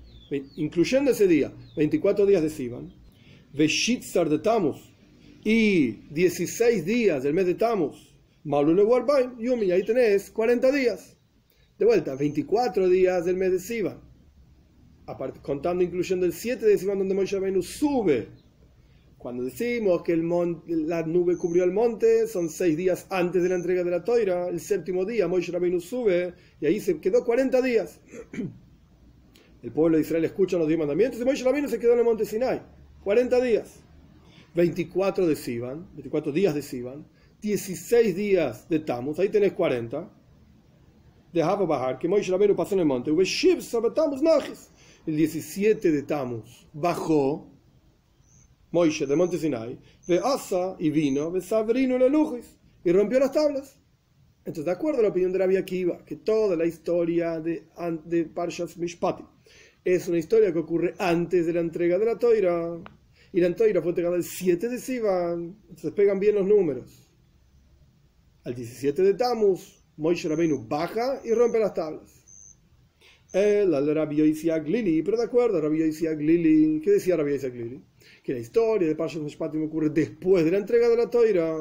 incluyendo 0.57 1.11
ese 1.11 1.27
día, 1.27 1.53
24 1.77 2.27
días 2.27 2.43
de 2.43 2.51
Sivan, 2.51 2.93
Veshitzar 3.53 4.29
de 4.29 4.39
Tammuz, 4.41 4.79
y 5.45 5.93
16 6.11 6.85
días 6.85 7.23
del 7.23 7.35
mes 7.35 7.47
de 7.47 7.55
Tammuz, 7.55 8.13
Malune 8.45 8.83
Warbaim, 8.83 9.39
Yumi, 9.39 9.71
ahí 9.71 9.85
tenés 9.85 10.31
40 10.31 10.73
días. 10.73 11.17
De 11.79 11.85
vuelta, 11.85 12.17
24 12.17 12.89
días 12.89 13.25
del 13.25 13.37
mes 13.37 13.53
de 13.53 13.61
Sivan, 13.61 14.01
contando 15.43 15.85
incluyendo 15.85 16.27
el 16.27 16.33
7 16.33 16.67
de 16.67 16.77
Sivan, 16.77 16.99
donde 16.99 17.15
Moisés 17.15 17.39
Rabbeinu 17.39 17.63
sube 17.63 18.29
cuando 19.19 19.43
decimos 19.43 20.03
que 20.05 20.17
la 20.17 21.03
nube 21.03 21.37
cubrió 21.37 21.65
el 21.65 21.73
monte, 21.73 22.29
son 22.29 22.49
seis 22.49 22.77
días 22.77 23.09
antes 23.11 23.43
de 23.43 23.49
la 23.49 23.57
entrega 23.57 23.83
de 23.83 23.91
la 23.91 24.05
toira. 24.05 24.47
El 24.47 24.61
séptimo 24.61 25.05
día, 25.05 25.27
Moisés 25.27 25.53
Rabbeinu 25.53 25.81
sube 25.81 26.35
y 26.61 26.67
ahí 26.67 26.79
se 26.79 27.01
quedó 27.01 27.25
40 27.25 27.61
días. 27.61 28.01
El 29.63 29.73
pueblo 29.73 29.97
de 29.97 30.03
Israel 30.03 30.25
escucha 30.25 30.57
los 30.57 30.69
diez 30.69 30.79
mandamientos 30.79 31.21
y 31.21 31.25
Moisés 31.25 31.45
Rabbeinu 31.45 31.69
se 31.69 31.81
quedó 31.81 31.95
en 31.95 31.99
el 31.99 32.05
monte 32.05 32.25
Sinai. 32.25 32.63
40 33.03 33.41
días. 33.41 33.81
24 34.55 35.27
de 35.27 35.35
Sivan, 35.35 35.89
24 35.95 36.31
días 36.31 36.55
de 36.55 36.63
Sivan, 36.63 37.05
16 37.43 38.15
días 38.15 38.69
de 38.69 38.79
Tammuz, 38.79 39.19
ahí 39.19 39.31
tenés 39.31 39.53
40. 39.53 40.13
De 41.33 41.43
Bajar, 41.43 41.99
que 41.99 42.07
Moisés 42.07 42.31
Rabbeinu 42.31 42.55
pasó 42.55 42.75
en 42.75 42.81
el 42.81 42.87
monte. 42.87 43.11
el 43.11 43.17
17 45.17 45.93
de 45.93 46.03
Tammuz, 46.03 46.69
bajó 46.73 47.58
Moishe 48.71 49.07
de 49.07 49.17
Monte 49.17 49.39
Sinai, 49.39 49.79
ve 50.07 50.21
Asa 50.23 50.77
y 50.79 50.91
vino, 50.91 51.31
ve 51.31 51.41
Sabrino 51.41 51.99
la 51.99 52.09
Lujis, 52.09 52.57
y 52.85 52.93
rompió 52.93 53.19
las 53.19 53.33
tablas. 53.33 53.79
Entonces, 54.41 54.65
de 54.65 54.71
acuerdo 54.71 55.01
a 55.01 55.03
la 55.03 55.09
opinión 55.09 55.33
de 55.33 55.39
Rabbi 55.39 55.57
Akiva, 55.57 56.05
que 56.05 56.17
toda 56.17 56.57
la 56.57 56.65
historia 56.65 57.41
de, 57.41 57.65
de 58.05 58.25
Parshas 58.25 58.77
Mishpati 58.77 59.25
es 59.85 60.09
una 60.09 60.19
historia 60.19 60.53
que 60.53 60.59
ocurre 60.59 60.95
antes 60.99 61.47
de 61.47 61.53
la 61.53 61.61
entrega 61.61 61.99
de 61.99 62.07
la 62.07 62.19
Toira, 62.19 62.79
y 63.33 63.41
la 63.41 63.55
Toira 63.55 63.81
fue 63.81 63.91
entregada 63.91 64.17
el 64.17 64.25
7 64.25 64.69
de 64.69 64.79
Sivan, 64.79 65.57
entonces 65.63 65.93
pegan 65.93 66.19
bien 66.19 66.35
los 66.35 66.47
números. 66.47 67.11
Al 68.45 68.55
17 68.55 69.03
de 69.03 69.15
Tammuz, 69.15 69.85
Moishe 69.97 70.29
Rabbeinu 70.29 70.67
baja 70.67 71.21
y 71.25 71.33
rompe 71.33 71.59
las 71.59 71.75
tablas. 71.75 72.57
El 73.33 73.75
al 73.75 73.95
Rabbi 73.95 74.17
Lili, 74.17 75.03
pero 75.03 75.19
de 75.19 75.25
acuerdo, 75.25 75.61
Rabbi 75.61 75.81
Yoisiak 75.81 76.19
Lili, 76.19 76.81
¿qué 76.81 76.93
decía 76.93 77.17
Rabbi 77.17 77.37
Lili? 77.39 77.83
Que 78.29 78.35
la 78.35 78.41
historia 78.41 78.87
de 78.87 78.95
Parshas 78.95 79.23
Mishpatim 79.23 79.65
ocurre 79.65 79.89
después 79.89 80.45
de 80.45 80.51
la 80.51 80.59
entrega 80.59 80.87
de 80.91 80.99
la 80.99 81.09
Toira. 81.09 81.57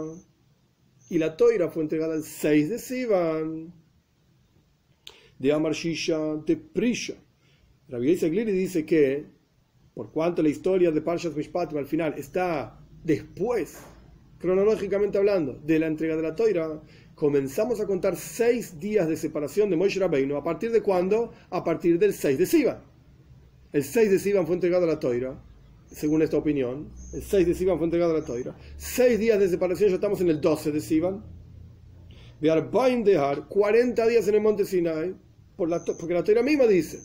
Y 1.10 1.18
la 1.18 1.38
Toira 1.38 1.70
fue 1.70 1.82
entregada 1.82 2.14
el 2.14 2.24
6 2.24 2.70
de 2.70 2.78
Sivan. 2.78 3.74
De 5.40 5.54
Amar 5.54 5.72
Shisha 5.72 6.36
de 6.46 6.58
Prisha. 6.58 7.14
Rabbi 7.88 8.18
Lili 8.18 8.52
dice 8.52 8.86
que, 8.86 9.28
por 9.94 10.12
cuanto 10.12 10.44
la 10.44 10.50
historia 10.50 10.92
de 10.92 11.00
Parshas 11.00 11.38
Mishpatim 11.38 11.78
al 11.78 11.86
final 11.86 12.16
está 12.18 12.78
después, 13.02 13.78
cronológicamente 14.38 15.18
hablando, 15.18 15.54
de 15.64 15.80
la 15.80 15.88
entrega 15.88 16.18
de 16.18 16.24
la 16.24 16.36
Toira, 16.36 16.84
comenzamos 17.16 17.80
a 17.80 17.88
contar 17.88 18.18
seis 18.18 18.78
días 18.78 19.08
de 19.08 19.16
separación 19.16 19.70
de 19.70 19.78
Moshe 19.78 20.02
Rabbeinu. 20.02 20.36
¿A 20.36 20.44
partir 20.44 20.74
de 20.74 20.82
cuándo? 20.82 21.32
A 21.50 21.64
partir 21.64 21.98
del 21.98 22.12
6 22.14 22.38
de 22.38 22.46
Sivan. 22.46 22.84
El 23.72 23.86
6 23.86 24.12
de 24.12 24.20
Sivan 24.20 24.46
fue 24.46 24.56
entregado 24.56 24.84
a 24.84 24.88
la 24.88 25.00
Toira, 25.00 25.47
según 25.92 26.22
esta 26.22 26.38
opinión. 26.38 26.90
El 27.14 27.24
6 27.24 27.48
de 27.48 27.54
Sivan 27.54 27.78
fue 27.78 27.86
entregado 27.86 28.16
a 28.16 28.20
la 28.20 28.26
Toira. 28.26 28.56
Seis 28.78 29.20
días 29.20 29.40
de 29.40 29.50
separación, 29.50 29.90
ya 29.90 29.96
estamos 29.96 30.22
en 30.22 30.30
el 30.30 30.42
12 30.42 30.72
de 30.72 30.82
Sivan. 30.82 31.24
dejar 32.40 33.48
40 33.48 34.08
días 34.08 34.28
en 34.28 34.36
el 34.36 34.42
monte 34.42 34.66
Sinai, 34.66 35.16
por 35.56 35.70
la, 35.70 35.84
porque 35.84 36.14
la 36.14 36.24
Toira 36.24 36.44
misma 36.44 36.66
dice 36.66 37.00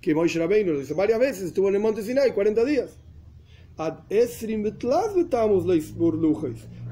que 0.00 0.14
Moshe 0.14 0.38
Rabbeinu 0.38 0.72
lo 0.72 0.80
dice 0.80 0.92
varias 0.92 1.18
veces, 1.18 1.44
estuvo 1.44 1.68
en 1.68 1.76
el 1.76 1.80
monte 1.80 2.02
Sinai 2.02 2.32
40 2.32 2.64
días. 2.64 2.98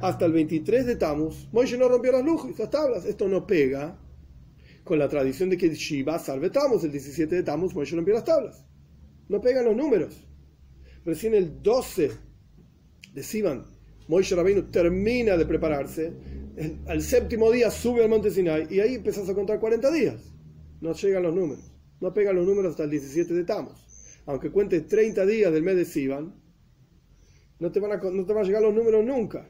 Hasta 0.00 0.24
el 0.26 0.32
23 0.32 0.86
de 0.86 0.96
Tammuz, 0.96 1.46
Moisés 1.52 1.78
no 1.78 1.88
rompió 1.88 2.10
las 2.10 2.24
lujas, 2.24 2.58
las 2.58 2.70
tablas. 2.70 3.04
Esto 3.04 3.28
no 3.28 3.46
pega 3.46 3.96
con 4.82 4.98
la 4.98 5.08
tradición 5.08 5.48
de 5.48 5.56
que 5.56 5.72
Shiva 5.74 6.18
salve 6.18 6.50
Tammuz, 6.50 6.82
el 6.82 6.90
17 6.90 7.36
de 7.36 7.42
Tammuz, 7.44 7.74
Moisés 7.74 7.94
rompió 7.94 8.14
las 8.14 8.24
tablas. 8.24 8.64
No 9.28 9.40
pegan 9.40 9.64
los 9.64 9.76
números. 9.76 10.26
Recién 11.04 11.34
el 11.34 11.62
12 11.62 12.10
de 13.14 13.22
Sivan, 13.22 13.64
Moisés 14.08 14.36
Rabbeinu 14.36 14.70
termina 14.70 15.36
de 15.36 15.46
prepararse. 15.46 16.12
al 16.86 17.02
séptimo 17.02 17.50
día 17.50 17.70
sube 17.70 18.04
al 18.04 18.10
monte 18.10 18.30
Sinai 18.30 18.66
y 18.70 18.80
ahí 18.80 18.94
empezás 18.94 19.28
a 19.28 19.34
contar 19.34 19.58
40 19.58 19.90
días. 19.90 20.32
No 20.80 20.92
llegan 20.92 21.22
los 21.22 21.34
números. 21.34 21.72
No 22.00 22.12
pegan 22.12 22.36
los 22.36 22.46
números 22.46 22.72
hasta 22.72 22.84
el 22.84 22.90
17 22.90 23.32
de 23.32 23.44
Tammuz. 23.44 23.80
Aunque 24.26 24.50
cuentes 24.50 24.86
30 24.86 25.24
días 25.26 25.52
del 25.52 25.62
mes 25.62 25.76
de 25.76 25.84
Sivan, 25.84 26.34
no 27.58 27.70
te, 27.70 27.78
van 27.78 27.92
a, 27.92 28.42
llegar 28.42 28.62
los 28.62 28.74
números 28.74 29.04
nunca. 29.04 29.48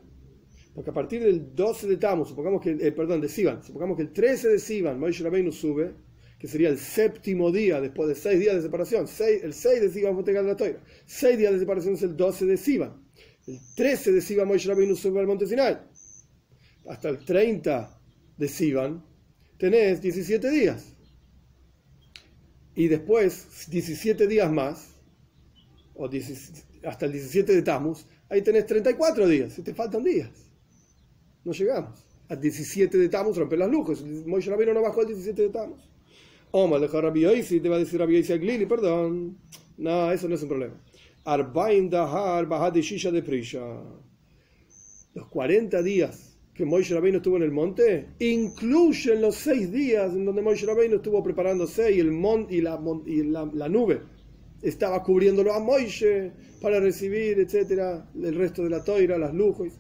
Porque 0.75 0.91
a 0.91 0.93
partir 0.93 1.23
del 1.23 1.55
12 1.55 1.87
de 1.89 1.97
Tammuz, 1.97 2.29
supongamos 2.29 2.61
que, 2.61 2.71
eh, 2.73 2.93
perdón, 2.93 3.21
de 3.21 3.29
Sivan, 3.29 3.63
supongamos 3.63 3.97
que 3.97 4.03
el 4.03 4.13
13 4.13 4.49
de 4.49 4.59
Sivan, 4.59 5.01
Moshe 5.01 5.25
Rabbeinu 5.25 5.51
sube, 5.51 5.95
que 6.43 6.49
sería 6.49 6.71
el 6.71 6.79
séptimo 6.79 7.53
día 7.53 7.81
después 7.81 8.09
de 8.09 8.17
seis 8.17 8.41
días 8.41 8.57
de 8.57 8.63
separación. 8.63 9.07
el 9.43 9.55
6 9.55 9.81
de 9.81 9.91
Sivan 9.91 10.21
fue 10.21 10.33
la 10.33 10.57
toira. 10.57 10.83
Seis 11.07 11.39
días 11.39 11.53
de 11.53 11.61
separación 11.61 11.95
es 11.95 12.03
el 12.03 12.17
12 12.17 12.47
de 12.47 12.57
Sivan. 12.57 13.07
El 13.47 13.61
13 13.77 14.11
de 14.11 14.21
Sivan, 14.21 14.49
Moshe 14.49 14.69
Rabbeinu 14.69 14.97
sube 14.97 15.21
al 15.21 15.29
monte 15.29 15.47
Sinai. 15.47 15.79
Hasta 16.89 17.11
el 17.11 17.25
30 17.25 17.97
de 18.37 18.49
Sivan, 18.49 19.05
tenés 19.57 20.03
17 20.03 20.51
días. 20.51 20.97
Y 22.75 22.89
después, 22.89 23.69
17 23.71 24.27
días 24.27 24.51
más, 24.51 24.89
o 25.95 26.11
hasta 26.85 27.07
el 27.07 27.13
17 27.13 27.55
de 27.55 27.63
Tammuz, 27.63 28.05
ahí 28.29 28.43
tenés 28.43 28.67
34 28.67 29.29
días, 29.29 29.57
y 29.61 29.63
te 29.63 29.75
faltan 29.75 30.03
días 30.03 30.43
no 31.45 31.53
llegamos. 31.53 32.05
Al 32.29 32.41
17 32.41 32.99
de 32.99 33.09
Tammuz 33.09 33.37
romper 33.37 33.59
las 33.59 33.71
luces. 33.71 34.03
Moshe 34.27 34.51
Rabbeinu 34.51 34.73
no 34.73 34.83
bajó 34.83 35.01
al 35.01 35.07
17 35.07 35.43
de 35.43 35.49
Tammuz. 35.49 35.92
Omar 36.53 36.81
le 36.81 36.87
Rabbi 36.87 37.21
Yoisi, 37.21 37.61
te 37.61 37.69
va 37.69 37.77
a 37.77 37.79
decir 37.79 37.99
Rabbi 37.99 38.15
Yoisi 38.15 38.39
Glili, 38.39 38.67
perdón. 38.67 39.39
No, 39.79 40.13
eso 40.13 40.29
no 40.29 40.35
es 40.35 40.43
un 40.43 40.49
problema. 40.49 40.75
Arbaim 41.25 41.89
Dahar 41.89 42.47
Bahad 42.47 42.77
Shisha 42.77 43.11
de 43.11 43.23
Prisha. 43.23 43.83
Los 45.15 45.29
40 45.29 45.83
días 45.83 46.33
que 46.55 46.65
Moshe 46.65 46.95
Rabbeinu 46.95 47.19
estuvo 47.19 47.37
en 47.39 47.45
el 47.45 47.51
monte 47.51 48.09
incluyen 48.19 49.23
los 49.23 49.37
6 49.37 49.73
días 49.73 50.13
en 50.13 50.25
donde 50.25 50.43
Moshe 50.43 50.67
Rabbeinu 50.67 50.97
estuvo 50.97 51.23
preparándose 51.23 51.93
y, 51.93 52.01
el 52.01 52.11
mon, 52.11 52.47
y, 52.51 52.61
la, 52.61 52.79
nube 53.69 54.01
estaba 54.61 55.03
cubriéndolo 55.03 55.53
a 55.55 55.61
Moshe 55.61 56.33
para 56.61 56.79
recibir, 56.81 57.39
etcétera, 57.39 58.11
el 58.15 58.35
resto 58.35 58.63
de 58.63 58.71
la 58.71 58.85
toira, 58.85 59.19
las 59.19 59.35
luces 59.35 59.79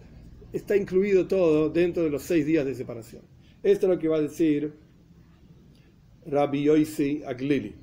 está 0.53 0.77
incluido 0.77 1.27
todo 1.27 1.71
dentro 1.71 2.03
de 2.03 2.11
los 2.11 2.23
seis 2.23 2.47
días 2.47 2.65
de 2.65 2.75
separación. 2.75 3.23
Esto 3.63 3.87
es 3.87 3.93
lo 3.93 3.99
que 3.99 4.09
va 4.09 4.17
a 4.17 4.23
decir 4.23 4.73
Rabbi 6.25 6.63
Yoisi 6.63 7.23
Aglili. 7.27 7.75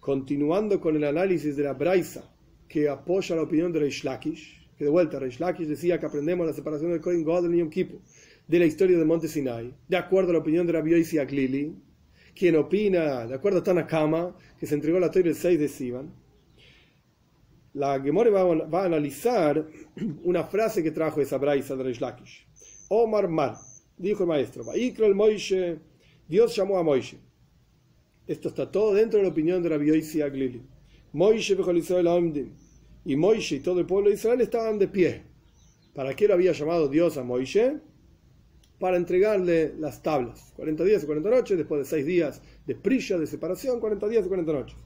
Continuando 0.00 0.80
con 0.80 0.96
el 0.96 1.04
análisis 1.04 1.56
de 1.56 1.62
la 1.62 1.74
Braisa, 1.74 2.28
que 2.68 2.88
apoya 2.88 3.36
la 3.36 3.42
opinión 3.42 3.72
de 3.72 3.78
Reish 3.78 4.02
Lakish, 4.02 4.68
que 4.76 4.84
de 4.84 4.90
vuelta 4.90 5.20
Reish 5.20 5.38
Lakish 5.38 5.68
decía 5.68 6.00
que 6.00 6.06
aprendemos 6.06 6.44
la 6.44 6.52
separación 6.52 6.90
del 6.90 7.00
Kohen 7.00 7.22
Godel 7.22 7.54
y 7.54 7.58
Yom 7.58 7.70
Kippur 7.70 8.00
de 8.48 8.58
la 8.58 8.64
historia 8.64 8.98
del 8.98 9.06
monte 9.06 9.28
Sinai, 9.28 9.72
de 9.86 9.96
acuerdo 9.96 10.30
a 10.30 10.32
la 10.32 10.38
opinión 10.40 10.66
de 10.66 10.72
Rabbi 10.72 10.90
Yoisi 10.90 11.18
Aglili, 11.18 11.76
quien 12.34 12.56
opina, 12.56 13.26
de 13.28 13.34
acuerdo 13.34 13.60
a 13.60 13.62
Tanakama, 13.62 14.36
que 14.58 14.66
se 14.66 14.74
entregó 14.74 14.98
la 14.98 15.12
Torah 15.12 15.28
el 15.28 15.36
6 15.36 15.60
de 15.60 15.68
Sivan, 15.68 16.12
la 17.74 18.00
Gemore 18.00 18.30
va, 18.30 18.82
a 18.82 18.84
analizar 18.84 19.64
una 20.24 20.42
frase 20.42 20.82
que 20.82 20.90
trajo 20.90 21.20
esa 21.20 21.38
braisa 21.38 21.76
de 21.76 21.84
Reish 21.84 22.00
Lakish. 22.00 22.44
Omar 22.88 23.28
Mar, 23.28 23.54
dijo 23.96 24.24
el 24.24 24.28
maestro, 24.28 24.64
el 24.74 25.14
Moishe, 25.14 25.78
Dios 26.26 26.56
llamó 26.56 26.76
a 26.78 26.82
Moishe. 26.82 27.18
Esto 28.26 28.48
está 28.48 28.70
todo 28.70 28.94
dentro 28.94 29.18
de 29.18 29.24
la 29.24 29.30
opinión 29.30 29.62
de 29.62 29.68
la 29.70 29.78
Yoisi 29.78 30.22
Aglili. 30.22 30.62
Moishe 31.12 31.56
y 33.04 33.16
Moishe 33.16 33.56
y 33.56 33.60
todo 33.60 33.80
el 33.80 33.86
pueblo 33.86 34.08
de 34.10 34.14
Israel 34.14 34.40
estaban 34.40 34.78
de 34.78 34.86
pie. 34.86 35.22
¿Para 35.92 36.14
qué 36.14 36.28
lo 36.28 36.34
había 36.34 36.52
llamado 36.52 36.88
Dios 36.88 37.16
a 37.16 37.24
Moishe? 37.24 37.78
Para 38.78 38.96
entregarle 38.96 39.74
las 39.78 40.02
tablas. 40.02 40.52
40 40.56 40.84
días 40.84 41.02
y 41.02 41.06
40 41.06 41.30
noches, 41.30 41.58
después 41.58 41.80
de 41.80 41.84
6 41.84 42.06
días 42.06 42.42
de 42.64 42.76
prilla, 42.76 43.18
de 43.18 43.26
separación, 43.26 43.80
40 43.80 44.08
días 44.08 44.24
y 44.24 44.28
40 44.28 44.52
noches. 44.52 44.76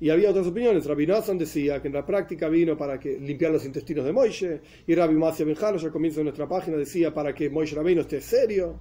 Y 0.00 0.08
había 0.08 0.30
otras 0.30 0.46
opiniones. 0.46 0.86
Rabbi 0.86 1.06
Nassan 1.06 1.36
decía 1.36 1.80
que 1.82 1.88
en 1.88 1.94
la 1.94 2.04
práctica 2.04 2.48
vino 2.48 2.76
para 2.78 2.98
que 2.98 3.18
limpiar 3.18 3.52
los 3.52 3.64
intestinos 3.66 4.06
de 4.06 4.12
Moishe. 4.12 4.60
Y 4.86 4.94
Rabbi 4.94 5.14
Masia 5.14 5.44
Benjalo, 5.44 5.76
ya 5.76 5.90
comienzo 5.90 6.20
de 6.20 6.24
nuestra 6.24 6.48
página, 6.48 6.78
decía 6.78 7.12
para 7.12 7.34
que 7.34 7.50
Moishe 7.50 7.76
Rabbeinu 7.76 8.00
esté 8.00 8.22
serio, 8.22 8.80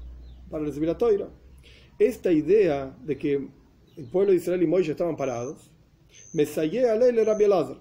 para 0.50 0.64
recibir 0.64 0.88
la 0.88 0.98
toira. 0.98 1.30
Esta 2.00 2.32
idea 2.32 2.98
de 3.04 3.18
que 3.18 3.48
el 3.98 4.06
pueblo 4.06 4.32
de 4.32 4.38
Israel 4.38 4.62
y 4.62 4.68
Moishe 4.68 4.92
estaban 4.92 5.16
parados, 5.16 5.72
me 6.34 6.44
a 6.44 6.96
leerle 6.96 7.24
Rabbi 7.24 7.46
Elazar. 7.46 7.78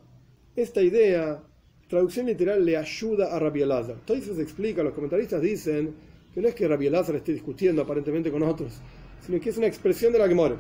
Esta 0.55 0.81
idea, 0.81 1.43
traducción 1.89 2.27
literal, 2.27 2.65
le 2.65 2.77
ayuda 2.77 3.35
a 3.35 3.39
Rabbi 3.39 3.63
Elazar. 3.63 3.97
Entonces 3.99 4.37
se 4.37 4.43
explica, 4.43 4.83
los 4.83 4.95
comentaristas 4.95 5.43
dicen 5.43 5.95
que 6.33 6.41
no 6.41 6.49
es 6.49 6.55
que 6.55 6.69
Rabbi 6.69 6.87
Elazar 6.87 7.17
esté 7.17 7.33
discutiendo 7.33 7.83
aparentemente 7.83 8.31
con 8.31 8.43
otros, 8.43 8.81
sino 9.27 9.41
que 9.41 9.51
es 9.51 9.57
una 9.57 9.67
expresión 9.67 10.13
de 10.13 10.21
la 10.21 10.29
Gemora. 10.29 10.57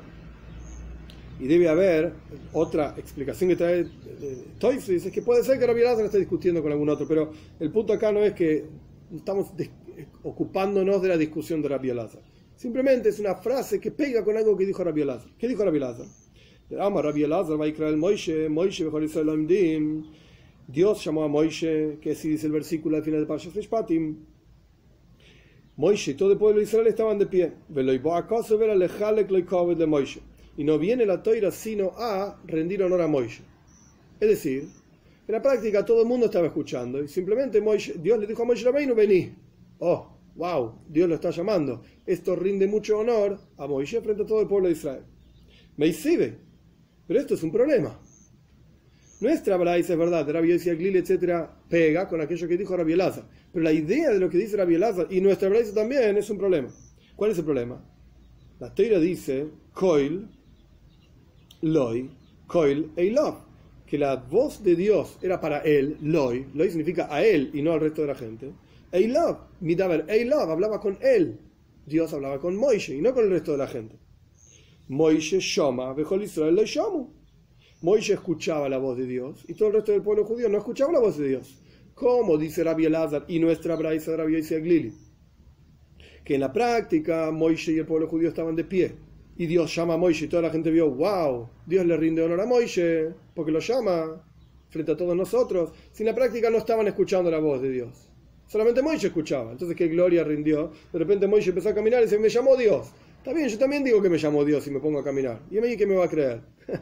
Y 1.38 1.46
debe 1.46 1.68
haber 1.68 2.12
otra 2.52 2.94
explicación 2.96 3.50
que 3.50 3.56
trae 3.56 3.86
Toyfis, 4.58 5.06
es 5.06 5.12
que 5.12 5.22
puede 5.22 5.44
ser 5.44 5.58
que 5.58 5.66
Rabbi 5.66 5.80
Elazar 5.80 6.04
esté 6.04 6.18
discutiendo 6.18 6.62
con 6.62 6.72
algún 6.72 6.88
otro, 6.88 7.06
pero 7.06 7.30
el 7.60 7.70
punto 7.70 7.92
acá 7.92 8.10
no 8.10 8.20
es 8.20 8.32
que 8.34 8.64
estamos 9.14 9.52
ocupándonos 10.24 11.00
de 11.00 11.08
la 11.08 11.16
discusión 11.16 11.62
de 11.62 11.68
Rabbi 11.68 11.90
Elazar. 11.90 12.33
Simplemente 12.56 13.08
es 13.08 13.18
una 13.18 13.34
frase 13.34 13.80
que 13.80 13.90
pega 13.90 14.24
con 14.24 14.36
algo 14.36 14.56
que 14.56 14.64
dijo 14.64 14.82
Rabbi 14.82 15.02
Elazar. 15.02 15.30
¿Qué 15.38 15.48
dijo 15.48 15.64
Rabbi 15.64 15.76
Elazar? 15.78 16.06
Ama 16.78 17.02
Rabbi 17.02 17.24
Elazar 17.24 17.60
va 17.60 17.66
a 17.66 17.68
el 17.68 17.96
Moishe, 17.96 18.48
Moishe 18.48 18.84
Dios 20.66 21.04
llamó 21.04 21.24
a 21.24 21.28
Moishe, 21.28 21.98
que 22.00 22.12
así 22.12 22.30
dice 22.30 22.46
el 22.46 22.52
versículo 22.52 22.96
al 22.96 23.02
final 23.02 23.20
de 23.20 23.26
Parshas 23.26 23.54
Mishpatim. 23.54 24.16
Moishe 25.76 26.12
y 26.12 26.14
todo 26.14 26.32
el 26.32 26.38
pueblo 26.38 26.58
de 26.58 26.64
Israel 26.64 26.86
estaban 26.86 27.18
de 27.18 27.26
pie. 27.26 27.52
Moishe 29.86 30.20
y 30.56 30.64
no 30.64 30.78
viene 30.78 31.04
la 31.04 31.22
toira 31.22 31.50
sino 31.50 31.92
a 31.96 32.40
rendir 32.46 32.82
honor 32.82 33.02
a 33.02 33.08
Moishe. 33.08 33.42
Es 34.20 34.28
decir, 34.28 34.68
en 35.26 35.32
la 35.32 35.42
práctica 35.42 35.84
todo 35.84 36.02
el 36.02 36.08
mundo 36.08 36.26
estaba 36.26 36.46
escuchando 36.46 37.02
y 37.02 37.08
simplemente 37.08 37.60
Dios 37.60 38.18
le 38.18 38.26
dijo 38.26 38.42
a 38.42 38.46
Moishe 38.46 38.64
no 38.64 38.94
vení. 38.94 39.34
Oh, 39.80 40.13
wow, 40.36 40.82
Dios 40.88 41.08
lo 41.08 41.14
está 41.14 41.30
llamando. 41.30 41.82
Esto 42.06 42.36
rinde 42.36 42.66
mucho 42.66 42.98
honor 42.98 43.38
a 43.56 43.66
Moishe 43.66 44.00
frente 44.00 44.22
a 44.22 44.26
todo 44.26 44.40
el 44.40 44.48
pueblo 44.48 44.68
de 44.68 44.74
Israel. 44.74 45.04
Meisibe, 45.76 46.38
Pero 47.06 47.20
esto 47.20 47.34
es 47.34 47.42
un 47.42 47.52
problema. 47.52 47.98
Nuestra 49.20 49.56
braisa 49.56 49.92
es 49.92 49.98
verdad, 49.98 50.28
Rabbi 50.28 50.50
Yossi 50.50 50.70
Glil, 50.70 50.96
etcétera, 50.96 51.50
pega 51.68 52.08
con 52.08 52.20
aquello 52.20 52.46
que 52.46 52.56
dijo 52.56 52.76
Rabbi 52.76 52.92
Elazar. 52.92 53.24
Pero 53.52 53.62
la 53.62 53.72
idea 53.72 54.10
de 54.10 54.18
lo 54.18 54.28
que 54.28 54.38
dice 54.38 54.56
Rabbi 54.56 54.74
Elazar 54.74 55.06
y 55.10 55.20
nuestra 55.20 55.48
braisa 55.48 55.72
también 55.74 56.16
es 56.16 56.28
un 56.30 56.38
problema. 56.38 56.68
¿Cuál 57.16 57.30
es 57.30 57.38
el 57.38 57.44
problema? 57.44 57.82
La 58.60 58.74
teira 58.74 58.98
dice, 58.98 59.48
Coil, 59.72 60.28
Loi, 61.62 62.10
Coil, 62.46 62.92
Eilov, 62.96 63.36
que 63.86 63.98
la 63.98 64.16
voz 64.16 64.62
de 64.62 64.76
Dios 64.76 65.18
era 65.22 65.40
para 65.40 65.60
él, 65.60 65.96
Loi, 66.02 66.46
Loi 66.54 66.68
significa 66.68 67.08
a 67.10 67.24
él 67.24 67.50
y 67.54 67.62
no 67.62 67.72
al 67.72 67.80
resto 67.80 68.02
de 68.02 68.08
la 68.08 68.14
gente. 68.14 68.52
Eilov, 68.94 69.38
Midaber, 69.60 70.04
Eilov, 70.08 70.52
hablaba 70.52 70.80
con 70.80 70.96
él. 71.02 71.40
Dios 71.84 72.12
hablaba 72.12 72.38
con 72.38 72.54
Moishe 72.54 72.94
y 72.94 73.00
no 73.00 73.12
con 73.12 73.24
el 73.24 73.30
resto 73.30 73.50
de 73.50 73.58
la 73.58 73.66
gente. 73.66 73.98
Moishe 74.86 75.40
Shoma, 75.40 75.92
Bejol 75.94 76.22
Israel 76.22 76.54
le 76.54 76.64
Shomu. 76.64 77.08
Moishe 77.82 78.12
escuchaba 78.12 78.68
la 78.68 78.78
voz 78.78 78.96
de 78.96 79.06
Dios 79.06 79.44
y 79.48 79.54
todo 79.54 79.70
el 79.70 79.74
resto 79.74 79.90
del 79.90 80.02
pueblo 80.02 80.24
judío 80.24 80.48
no 80.48 80.58
escuchaba 80.58 80.92
la 80.92 81.00
voz 81.00 81.18
de 81.18 81.26
Dios. 81.26 81.60
Como 81.92 82.38
dice 82.38 82.62
Rabbi 82.62 82.84
Elazar 82.84 83.24
y 83.26 83.40
nuestra 83.40 83.74
braisa 83.74 84.16
Rabbi 84.16 84.40
Glili, 84.40 84.92
que 86.24 86.36
en 86.36 86.40
la 86.40 86.52
práctica 86.52 87.32
Moishe 87.32 87.72
y 87.72 87.78
el 87.78 87.86
pueblo 87.86 88.06
judío 88.06 88.28
estaban 88.28 88.54
de 88.54 88.62
pie 88.62 88.94
y 89.36 89.46
Dios 89.46 89.74
llama 89.74 89.94
a 89.94 89.96
Moishe 89.96 90.26
y 90.26 90.28
toda 90.28 90.42
la 90.42 90.50
gente 90.50 90.70
vio, 90.70 90.88
wow, 90.88 91.48
Dios 91.66 91.84
le 91.84 91.96
rinde 91.96 92.22
honor 92.22 92.40
a 92.40 92.46
Moishe 92.46 93.12
porque 93.34 93.50
lo 93.50 93.58
llama 93.58 94.24
frente 94.68 94.92
a 94.92 94.96
todos 94.96 95.16
nosotros. 95.16 95.72
Si 95.90 96.04
en 96.04 96.06
la 96.06 96.14
práctica 96.14 96.48
no 96.48 96.58
estaban 96.58 96.86
escuchando 96.86 97.28
la 97.28 97.40
voz 97.40 97.60
de 97.60 97.70
Dios. 97.70 98.13
Solamente 98.46 98.82
Moishe 98.82 99.08
escuchaba. 99.08 99.52
Entonces, 99.52 99.76
¿qué 99.76 99.88
gloria 99.88 100.24
rindió? 100.24 100.72
De 100.92 100.98
repente 100.98 101.26
Moishe 101.26 101.50
empezó 101.50 101.70
a 101.70 101.74
caminar 101.74 102.00
y 102.00 102.04
dice, 102.04 102.18
me 102.18 102.28
llamó 102.28 102.56
Dios. 102.56 102.88
Está 103.18 103.32
bien, 103.32 103.48
yo 103.48 103.58
también 103.58 103.82
digo 103.82 104.02
que 104.02 104.10
me 104.10 104.18
llamó 104.18 104.44
Dios 104.44 104.66
y 104.66 104.70
me 104.70 104.80
pongo 104.80 104.98
a 104.98 105.04
caminar. 105.04 105.40
¿Y 105.50 105.58
a 105.58 105.62
mí 105.62 105.76
qué 105.76 105.86
me 105.86 105.94
va 105.94 106.04
a 106.04 106.08
creer? 106.08 106.42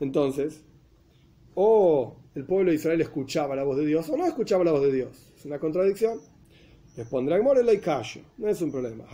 Entonces, 0.00 0.62
o 1.54 2.16
el 2.34 2.44
pueblo 2.44 2.70
de 2.70 2.76
Israel 2.76 3.00
escuchaba 3.00 3.54
la 3.54 3.64
voz 3.64 3.76
de 3.76 3.86
Dios 3.86 4.08
o 4.08 4.16
no 4.16 4.26
escuchaba 4.26 4.64
la 4.64 4.72
voz 4.72 4.82
de 4.82 4.92
Dios. 4.92 5.32
Es 5.36 5.44
una 5.44 5.58
contradicción. 5.58 6.20
Respondrá 6.96 7.38
y 7.72 7.78
calle. 7.78 8.24
No 8.38 8.48
es 8.48 8.62
un 8.62 8.70
problema. 8.70 9.04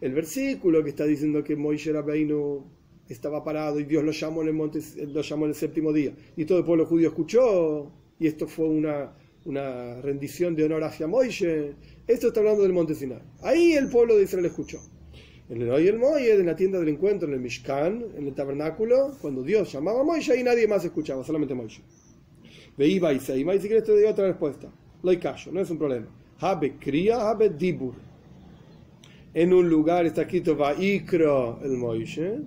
El 0.00 0.14
versículo 0.14 0.84
que 0.84 0.90
está 0.90 1.04
diciendo 1.04 1.42
que 1.42 1.56
Moisés 1.56 1.92
Rabbeinu 1.92 2.64
estaba 3.08 3.42
parado 3.42 3.80
y 3.80 3.84
Dios 3.84 4.04
lo 4.04 4.12
llamó 4.12 4.42
en 4.42 4.48
el 4.48 4.54
monte, 4.54 4.80
lo 5.06 5.22
llamó 5.22 5.46
en 5.46 5.50
el 5.50 5.54
séptimo 5.54 5.92
día 5.92 6.12
y 6.36 6.44
todo 6.44 6.58
el 6.58 6.64
pueblo 6.64 6.86
judío 6.86 7.08
escuchó 7.08 7.90
y 8.20 8.26
esto 8.26 8.46
fue 8.46 8.68
una, 8.68 9.12
una 9.48 10.00
rendición 10.02 10.54
de 10.54 10.64
honor 10.64 10.84
hacia 10.84 11.06
Moisés. 11.06 11.74
Esto 12.06 12.28
está 12.28 12.40
hablando 12.40 12.62
del 12.62 12.72
monte 12.72 12.94
Sinai. 12.94 13.22
Ahí 13.42 13.72
el 13.72 13.88
pueblo 13.88 14.16
de 14.16 14.24
Israel 14.24 14.44
escuchó. 14.44 14.78
En 15.48 15.62
el 15.62 15.70
Hoy 15.70 15.88
el 15.88 15.98
Moed, 15.98 16.38
en 16.38 16.46
la 16.46 16.54
tienda 16.54 16.78
del 16.78 16.90
encuentro, 16.90 17.26
en 17.26 17.34
el 17.34 17.40
Mishkan, 17.40 18.04
en 18.16 18.26
el 18.26 18.34
tabernáculo, 18.34 19.16
cuando 19.22 19.42
Dios 19.42 19.72
llamaba 19.72 20.02
a 20.02 20.04
Moisés, 20.04 20.36
ahí 20.36 20.44
nadie 20.44 20.68
más 20.68 20.84
escuchaba, 20.84 21.24
solamente 21.24 21.54
Moisés. 21.54 21.82
Veía 22.76 23.12
y 23.12 23.20
se 23.20 23.38
y 23.38 23.44
si 23.44 23.66
quieres 23.66 23.84
te 23.84 23.92
doy 23.92 24.04
otra 24.04 24.26
respuesta. 24.26 24.68
Lo 25.02 25.18
callo, 25.18 25.50
no 25.50 25.60
es 25.60 25.70
un 25.70 25.78
problema. 25.78 26.06
Habe 26.40 26.76
cría, 26.78 27.28
habe 27.28 27.48
dibur. 27.48 27.94
En 29.32 29.54
un 29.54 29.68
lugar 29.68 30.04
está 30.04 30.22
escrito 30.22 30.56
Vaikro 30.56 31.60
el 31.62 31.78
Moisés. 31.78 32.40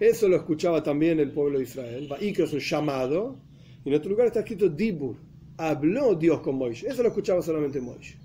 Eso 0.00 0.28
lo 0.28 0.36
escuchaba 0.36 0.82
también 0.82 1.20
el 1.20 1.30
pueblo 1.30 1.58
de 1.58 1.64
Israel. 1.64 2.08
Vaikro 2.08 2.44
es 2.46 2.52
un 2.52 2.58
llamado. 2.58 3.36
Y 3.84 3.90
en 3.90 3.94
otro 3.94 4.10
lugar 4.10 4.26
está 4.26 4.40
escrito 4.40 4.68
dibur. 4.68 5.16
Habló 5.56 6.14
Dios 6.14 6.40
con 6.40 6.56
Moisés. 6.56 6.92
Eso 6.92 7.02
lo 7.02 7.08
escuchaba 7.08 7.42
solamente 7.42 7.80
Moisés. 7.80 8.16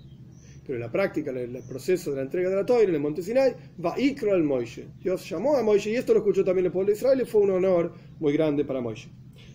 Pero 0.68 0.76
en 0.76 0.82
la 0.82 0.92
práctica, 0.92 1.30
en 1.30 1.56
el 1.56 1.62
proceso 1.62 2.10
de 2.10 2.16
la 2.16 2.22
entrega 2.22 2.50
de 2.50 2.56
la 2.56 2.66
Torah 2.66 2.82
en 2.82 2.94
el 2.94 3.00
monte 3.00 3.22
Sinai, 3.22 3.54
va 3.82 3.98
Ikro 3.98 4.34
al 4.34 4.44
Moishe. 4.44 4.86
Dios 5.02 5.26
llamó 5.26 5.56
a 5.56 5.62
Moishe 5.62 5.90
y 5.90 5.94
esto 5.94 6.12
lo 6.12 6.18
escuchó 6.18 6.44
también 6.44 6.66
el 6.66 6.72
pueblo 6.72 6.90
de 6.90 6.96
Israel 6.98 7.22
y 7.22 7.24
fue 7.24 7.40
un 7.40 7.52
honor 7.52 7.94
muy 8.20 8.34
grande 8.34 8.66
para 8.66 8.82
Moishe. 8.82 9.08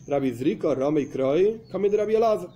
Rabbi 0.08 0.32
Zriko, 0.32 0.74
Rame 0.74 1.02
y 1.02 1.06
Kroi, 1.06 1.62
de 1.72 1.98
Rabbi 1.98 2.16
Elazar. 2.16 2.50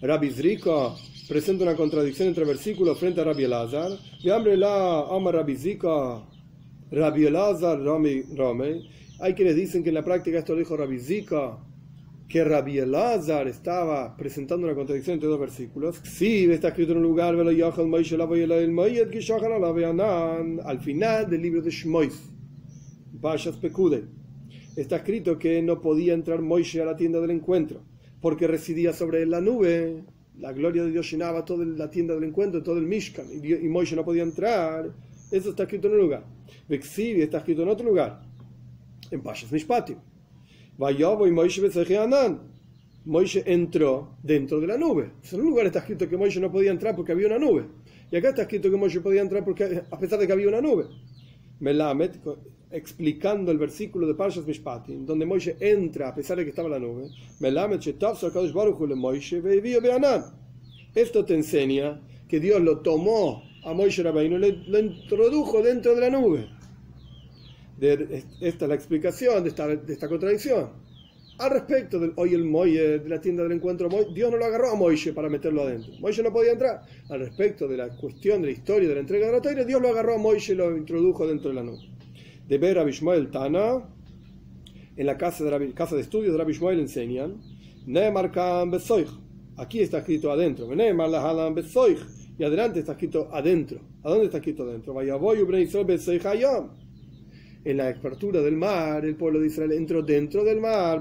Rabbi 0.00 0.30
Zriko 0.30 0.96
presenta 1.28 1.64
una 1.64 1.76
contradicción 1.76 2.28
entre 2.28 2.46
versículos 2.46 2.98
frente 2.98 3.20
a 3.20 3.24
Rabbi 3.24 3.44
Elazar. 3.44 3.92
Hambre 4.32 4.56
la 4.56 5.06
ama 5.08 5.32
Rabbi 5.32 5.54
Zriko, 5.54 6.26
Rabbi 6.90 7.26
Elazar, 7.26 7.78
Rame, 7.78 8.24
Hay 9.20 9.34
quienes 9.34 9.54
dicen 9.54 9.82
que 9.82 9.90
en 9.90 9.96
la 9.96 10.04
práctica 10.04 10.38
esto 10.38 10.54
lo 10.54 10.60
dijo 10.60 10.78
Rabbi 10.78 10.98
que 12.32 12.42
Rabbi 12.42 12.78
Elazar 12.78 13.46
estaba 13.46 14.16
presentando 14.16 14.66
una 14.66 14.74
contradicción 14.74 15.12
entre 15.14 15.28
dos 15.28 15.38
versículos. 15.38 16.00
Sí, 16.02 16.50
está 16.50 16.68
escrito 16.68 16.92
en 16.92 16.98
un 16.98 17.02
lugar, 17.02 17.34
al 17.34 17.46
final 20.80 21.28
del 21.28 21.42
libro 21.42 21.60
de 21.60 21.70
Shmois, 21.70 22.30
Está 24.74 24.96
escrito 24.96 25.38
que 25.38 25.60
no 25.60 25.78
podía 25.82 26.14
entrar 26.14 26.40
Moishe 26.40 26.80
a 26.80 26.86
la 26.86 26.96
tienda 26.96 27.20
del 27.20 27.32
encuentro, 27.32 27.82
porque 28.22 28.46
residía 28.46 28.94
sobre 28.94 29.26
la 29.26 29.42
nube. 29.42 30.02
La 30.38 30.54
gloria 30.54 30.84
de 30.84 30.90
Dios 30.90 31.10
llenaba 31.10 31.44
toda 31.44 31.66
la 31.66 31.90
tienda 31.90 32.14
del 32.14 32.24
encuentro, 32.24 32.62
todo 32.62 32.78
el 32.78 32.86
Mishkan, 32.86 33.26
y, 33.30 33.68
Moishe 33.68 33.94
no 33.94 34.06
podía 34.06 34.22
entrar. 34.22 34.90
Eso 35.30 35.50
está 35.50 35.64
escrito 35.64 35.88
en 35.88 35.94
un 35.96 36.00
lugar. 36.00 36.24
Vexivi 36.66 37.20
está 37.20 37.36
escrito 37.36 37.62
en 37.62 37.68
otro 37.68 37.86
lugar, 37.86 38.22
en 39.10 39.20
Pashas 39.20 39.52
Mishpatim 39.52 39.98
y 40.78 41.30
Moishe 41.30 41.60
Moishe 43.04 43.42
entró 43.46 44.16
dentro 44.22 44.60
de 44.60 44.66
la 44.66 44.76
nube. 44.76 45.10
En 45.32 45.40
un 45.40 45.46
lugar 45.48 45.66
está 45.66 45.80
escrito 45.80 46.08
que 46.08 46.16
Moishe 46.16 46.40
no 46.40 46.52
podía 46.52 46.70
entrar 46.70 46.94
porque 46.94 47.12
había 47.12 47.26
una 47.26 47.38
nube. 47.38 47.64
Y 48.10 48.16
acá 48.16 48.28
está 48.28 48.42
escrito 48.42 48.70
que 48.70 48.76
Moishe 48.76 49.00
podía 49.00 49.22
entrar 49.22 49.44
porque, 49.44 49.82
a 49.90 49.98
pesar 49.98 50.18
de 50.18 50.26
que 50.26 50.32
había 50.32 50.48
una 50.48 50.60
nube. 50.60 50.84
Melamed, 51.60 52.10
explicando 52.70 53.50
el 53.50 53.58
versículo 53.58 54.06
de 54.06 54.14
Parshas 54.14 54.46
Mishpatim, 54.46 55.04
donde 55.04 55.26
Moishe 55.26 55.56
entra 55.60 56.08
a 56.08 56.14
pesar 56.14 56.36
de 56.36 56.44
que 56.44 56.50
estaba 56.50 56.68
la 56.68 56.78
nube. 56.78 57.08
Melamed, 57.40 57.80
Esto 60.94 61.24
te 61.24 61.34
enseña 61.34 62.00
que 62.28 62.40
Dios 62.40 62.60
lo 62.60 62.78
tomó 62.80 63.42
a 63.64 63.72
Moishe 63.72 64.02
Rabbeinu 64.02 64.36
y 64.44 64.64
lo 64.68 64.78
introdujo 64.78 65.62
dentro 65.62 65.94
de 65.94 66.00
la 66.00 66.10
nube 66.10 66.61
esta 67.80 68.64
es 68.64 68.68
la 68.68 68.74
explicación 68.74 69.42
de 69.42 69.48
esta, 69.48 69.66
de 69.66 69.92
esta 69.92 70.08
contradicción. 70.08 70.70
Al 71.38 71.50
respecto 71.50 71.98
del 71.98 72.12
hoy 72.16 72.34
el 72.34 72.44
Moye, 72.44 72.98
de 72.98 73.08
la 73.08 73.20
tienda 73.20 73.42
del 73.42 73.52
encuentro, 73.52 73.88
Dios 74.14 74.30
no 74.30 74.36
lo 74.36 74.44
agarró 74.44 74.70
a 74.70 74.74
Moishe 74.76 75.12
para 75.12 75.28
meterlo 75.28 75.62
adentro. 75.62 75.92
Moishe 75.98 76.22
no 76.22 76.32
podía 76.32 76.52
entrar. 76.52 76.82
Al 77.08 77.20
respecto 77.20 77.66
de 77.66 77.76
la 77.78 77.88
cuestión 77.96 78.42
de 78.42 78.48
la 78.48 78.52
historia 78.52 78.88
de 78.88 78.94
la 78.94 79.00
entrega 79.00 79.26
de 79.26 79.32
la 79.32 79.42
Torah, 79.42 79.64
Dios 79.64 79.80
lo 79.80 79.88
agarró 79.88 80.14
a 80.14 80.18
Moishe 80.18 80.52
y 80.52 80.56
lo 80.56 80.76
introdujo 80.76 81.26
dentro 81.26 81.48
de 81.48 81.54
la 81.54 81.62
nube. 81.62 81.80
De 82.46 82.58
ver 82.58 82.78
a 82.78 82.84
Bishmael 82.84 83.30
Tana, 83.30 83.82
en 84.96 85.06
la 85.06 85.16
casa 85.16 85.42
de, 85.42 85.72
casa 85.72 85.96
de 85.96 86.02
estudios 86.02 86.32
de 86.32 86.38
Rabbi 86.38 86.52
Shmuel 86.52 86.80
enseñan, 86.80 87.40
Aquí 89.56 89.80
está 89.80 89.98
escrito 89.98 90.30
adentro. 90.30 90.68
Y 92.38 92.44
adelante 92.44 92.80
está 92.80 92.92
escrito 92.92 93.28
adentro. 93.32 93.80
¿A 94.02 94.10
dónde 94.10 94.26
está 94.26 94.38
escrito 94.38 94.62
adentro? 94.64 94.94
En 97.64 97.76
la 97.76 97.90
apertura 97.90 98.40
del 98.40 98.56
mar, 98.56 99.04
el 99.04 99.14
pueblo 99.14 99.38
de 99.38 99.46
Israel 99.46 99.70
entró 99.70 100.02
dentro 100.02 100.42
del 100.42 100.60
mar. 100.60 101.00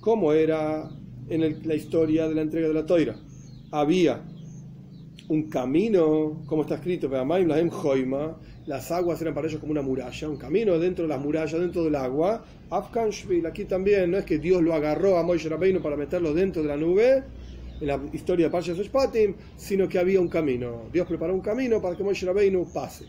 ¿Cómo 0.00 0.32
era 0.32 0.90
en 1.28 1.68
la 1.68 1.74
historia 1.74 2.28
de 2.28 2.34
la 2.34 2.40
entrega 2.40 2.68
de 2.68 2.74
la 2.74 2.86
toira? 2.86 3.14
Había 3.72 4.22
un 5.28 5.50
camino, 5.50 6.42
como 6.46 6.62
está 6.62 6.76
escrito, 6.76 7.10
las 8.66 8.90
aguas 8.90 9.20
eran 9.20 9.34
para 9.34 9.46
ellos 9.46 9.60
como 9.60 9.72
una 9.72 9.82
muralla, 9.82 10.28
un 10.30 10.38
camino 10.38 10.78
dentro 10.78 11.04
de 11.04 11.08
las 11.08 11.20
murallas, 11.20 11.60
dentro 11.60 11.84
del 11.84 11.94
agua. 11.94 12.42
Aquí 12.70 13.64
también 13.66 14.10
no 14.10 14.16
es 14.16 14.24
que 14.24 14.38
Dios 14.38 14.62
lo 14.62 14.72
agarró 14.72 15.18
a 15.18 15.22
Moisés 15.22 15.50
Rabbeinu 15.50 15.82
para 15.82 15.96
meterlo 15.96 16.32
dentro 16.32 16.62
de 16.62 16.68
la 16.68 16.76
nube, 16.78 17.22
en 17.80 17.86
la 17.86 18.00
historia 18.12 18.46
de 18.46 18.50
Parshas 18.50 18.78
Shpatim, 18.78 19.34
sino 19.56 19.88
que 19.88 19.98
había 19.98 20.20
un 20.20 20.28
camino. 20.28 20.88
Dios 20.92 21.06
preparó 21.06 21.34
un 21.34 21.40
camino 21.40 21.80
para 21.80 21.96
que 21.96 22.04
Moshe 22.04 22.26
Rabbeinu 22.26 22.70
pase. 22.72 23.06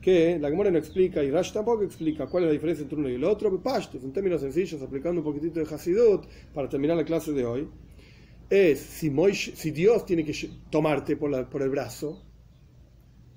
Que 0.00 0.38
la 0.38 0.50
Gemara 0.50 0.70
no 0.70 0.78
explica 0.78 1.22
y 1.22 1.30
Rash 1.30 1.52
tampoco 1.52 1.84
explica 1.84 2.26
cuál 2.26 2.44
es 2.44 2.48
la 2.48 2.52
diferencia 2.52 2.82
entre 2.82 2.98
uno 2.98 3.08
y 3.08 3.14
el 3.14 3.24
otro. 3.24 3.56
Pashtos, 3.62 4.02
en 4.02 4.12
términos 4.12 4.40
sencillos, 4.40 4.82
aplicando 4.82 5.20
un 5.20 5.24
poquitito 5.24 5.60
de 5.60 5.74
Hasidut 5.74 6.26
para 6.52 6.68
terminar 6.68 6.96
la 6.96 7.04
clase 7.04 7.32
de 7.32 7.46
hoy, 7.46 7.68
es 8.50 8.80
si, 8.80 9.12
si 9.32 9.70
Dios 9.70 10.04
tiene 10.04 10.24
que 10.24 10.34
tomarte 10.70 11.16
por 11.16 11.62
el 11.62 11.70
brazo, 11.70 12.20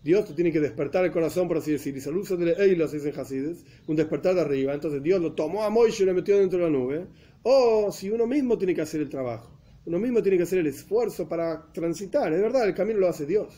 Dios 0.03 0.25
te 0.25 0.33
tiene 0.33 0.51
que 0.51 0.59
despertar 0.59 1.05
el 1.05 1.11
corazón, 1.11 1.47
por 1.47 1.57
así 1.57 1.71
decir, 1.71 1.95
y 1.95 2.01
salud 2.01 2.27
de 2.37 2.63
Eilos, 2.63 2.91
dicen 2.91 3.13
Hasides, 3.17 3.63
un 3.87 3.95
despertar 3.95 4.35
de 4.35 4.41
arriba. 4.41 4.73
Entonces 4.73 5.01
Dios 5.01 5.21
lo 5.21 5.33
tomó 5.33 5.63
a 5.63 5.69
Moisés 5.69 6.01
y 6.01 6.05
lo 6.05 6.13
metió 6.13 6.37
dentro 6.37 6.59
de 6.59 6.65
la 6.65 6.71
nube. 6.71 7.07
O 7.43 7.91
si 7.91 8.09
uno 8.09 8.27
mismo 8.27 8.57
tiene 8.57 8.75
que 8.75 8.81
hacer 8.81 9.01
el 9.01 9.09
trabajo 9.09 9.54
uno 9.85 9.99
mismo 9.99 10.21
tiene 10.21 10.37
que 10.37 10.43
hacer 10.43 10.59
el 10.59 10.67
esfuerzo 10.67 11.27
para 11.27 11.71
transitar. 11.71 12.33
Es 12.33 12.41
verdad, 12.41 12.67
el 12.67 12.73
camino 12.73 12.99
lo 12.99 13.07
hace 13.07 13.25
Dios. 13.25 13.53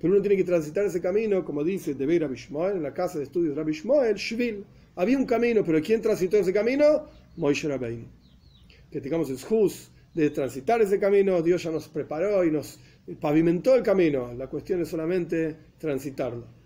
Pero 0.00 0.12
uno 0.12 0.22
tiene 0.22 0.36
que 0.36 0.44
transitar 0.44 0.84
ese 0.84 1.00
camino, 1.00 1.44
como 1.44 1.62
dice 1.62 1.94
de 1.94 2.18
Rabbi 2.18 2.36
Shmuel, 2.36 2.76
en 2.76 2.82
la 2.82 2.94
casa 2.94 3.18
de 3.18 3.24
estudios 3.24 3.54
de 3.54 3.62
Rabbi 3.62 3.72
Shmuel, 3.72 4.14
Shvil. 4.16 4.64
Había 4.96 5.18
un 5.18 5.26
camino, 5.26 5.62
pero 5.64 5.80
¿quién 5.82 6.00
transitó 6.00 6.36
ese 6.36 6.52
camino? 6.52 7.06
Moishe 7.36 7.68
Rabbeinu. 7.68 8.06
Que 8.90 9.00
tengamos 9.00 9.44
juz 9.44 9.90
de 10.14 10.30
transitar 10.30 10.80
ese 10.80 10.98
camino, 10.98 11.40
Dios 11.42 11.62
ya 11.62 11.70
nos 11.70 11.88
preparó 11.88 12.44
y 12.44 12.50
nos, 12.50 12.78
pavimentó 13.20 13.74
el 13.74 13.82
camino, 13.82 14.32
la 14.34 14.48
cuestión 14.48 14.80
es 14.82 14.88
solamente 14.88 15.56
transitarlo. 15.78 16.59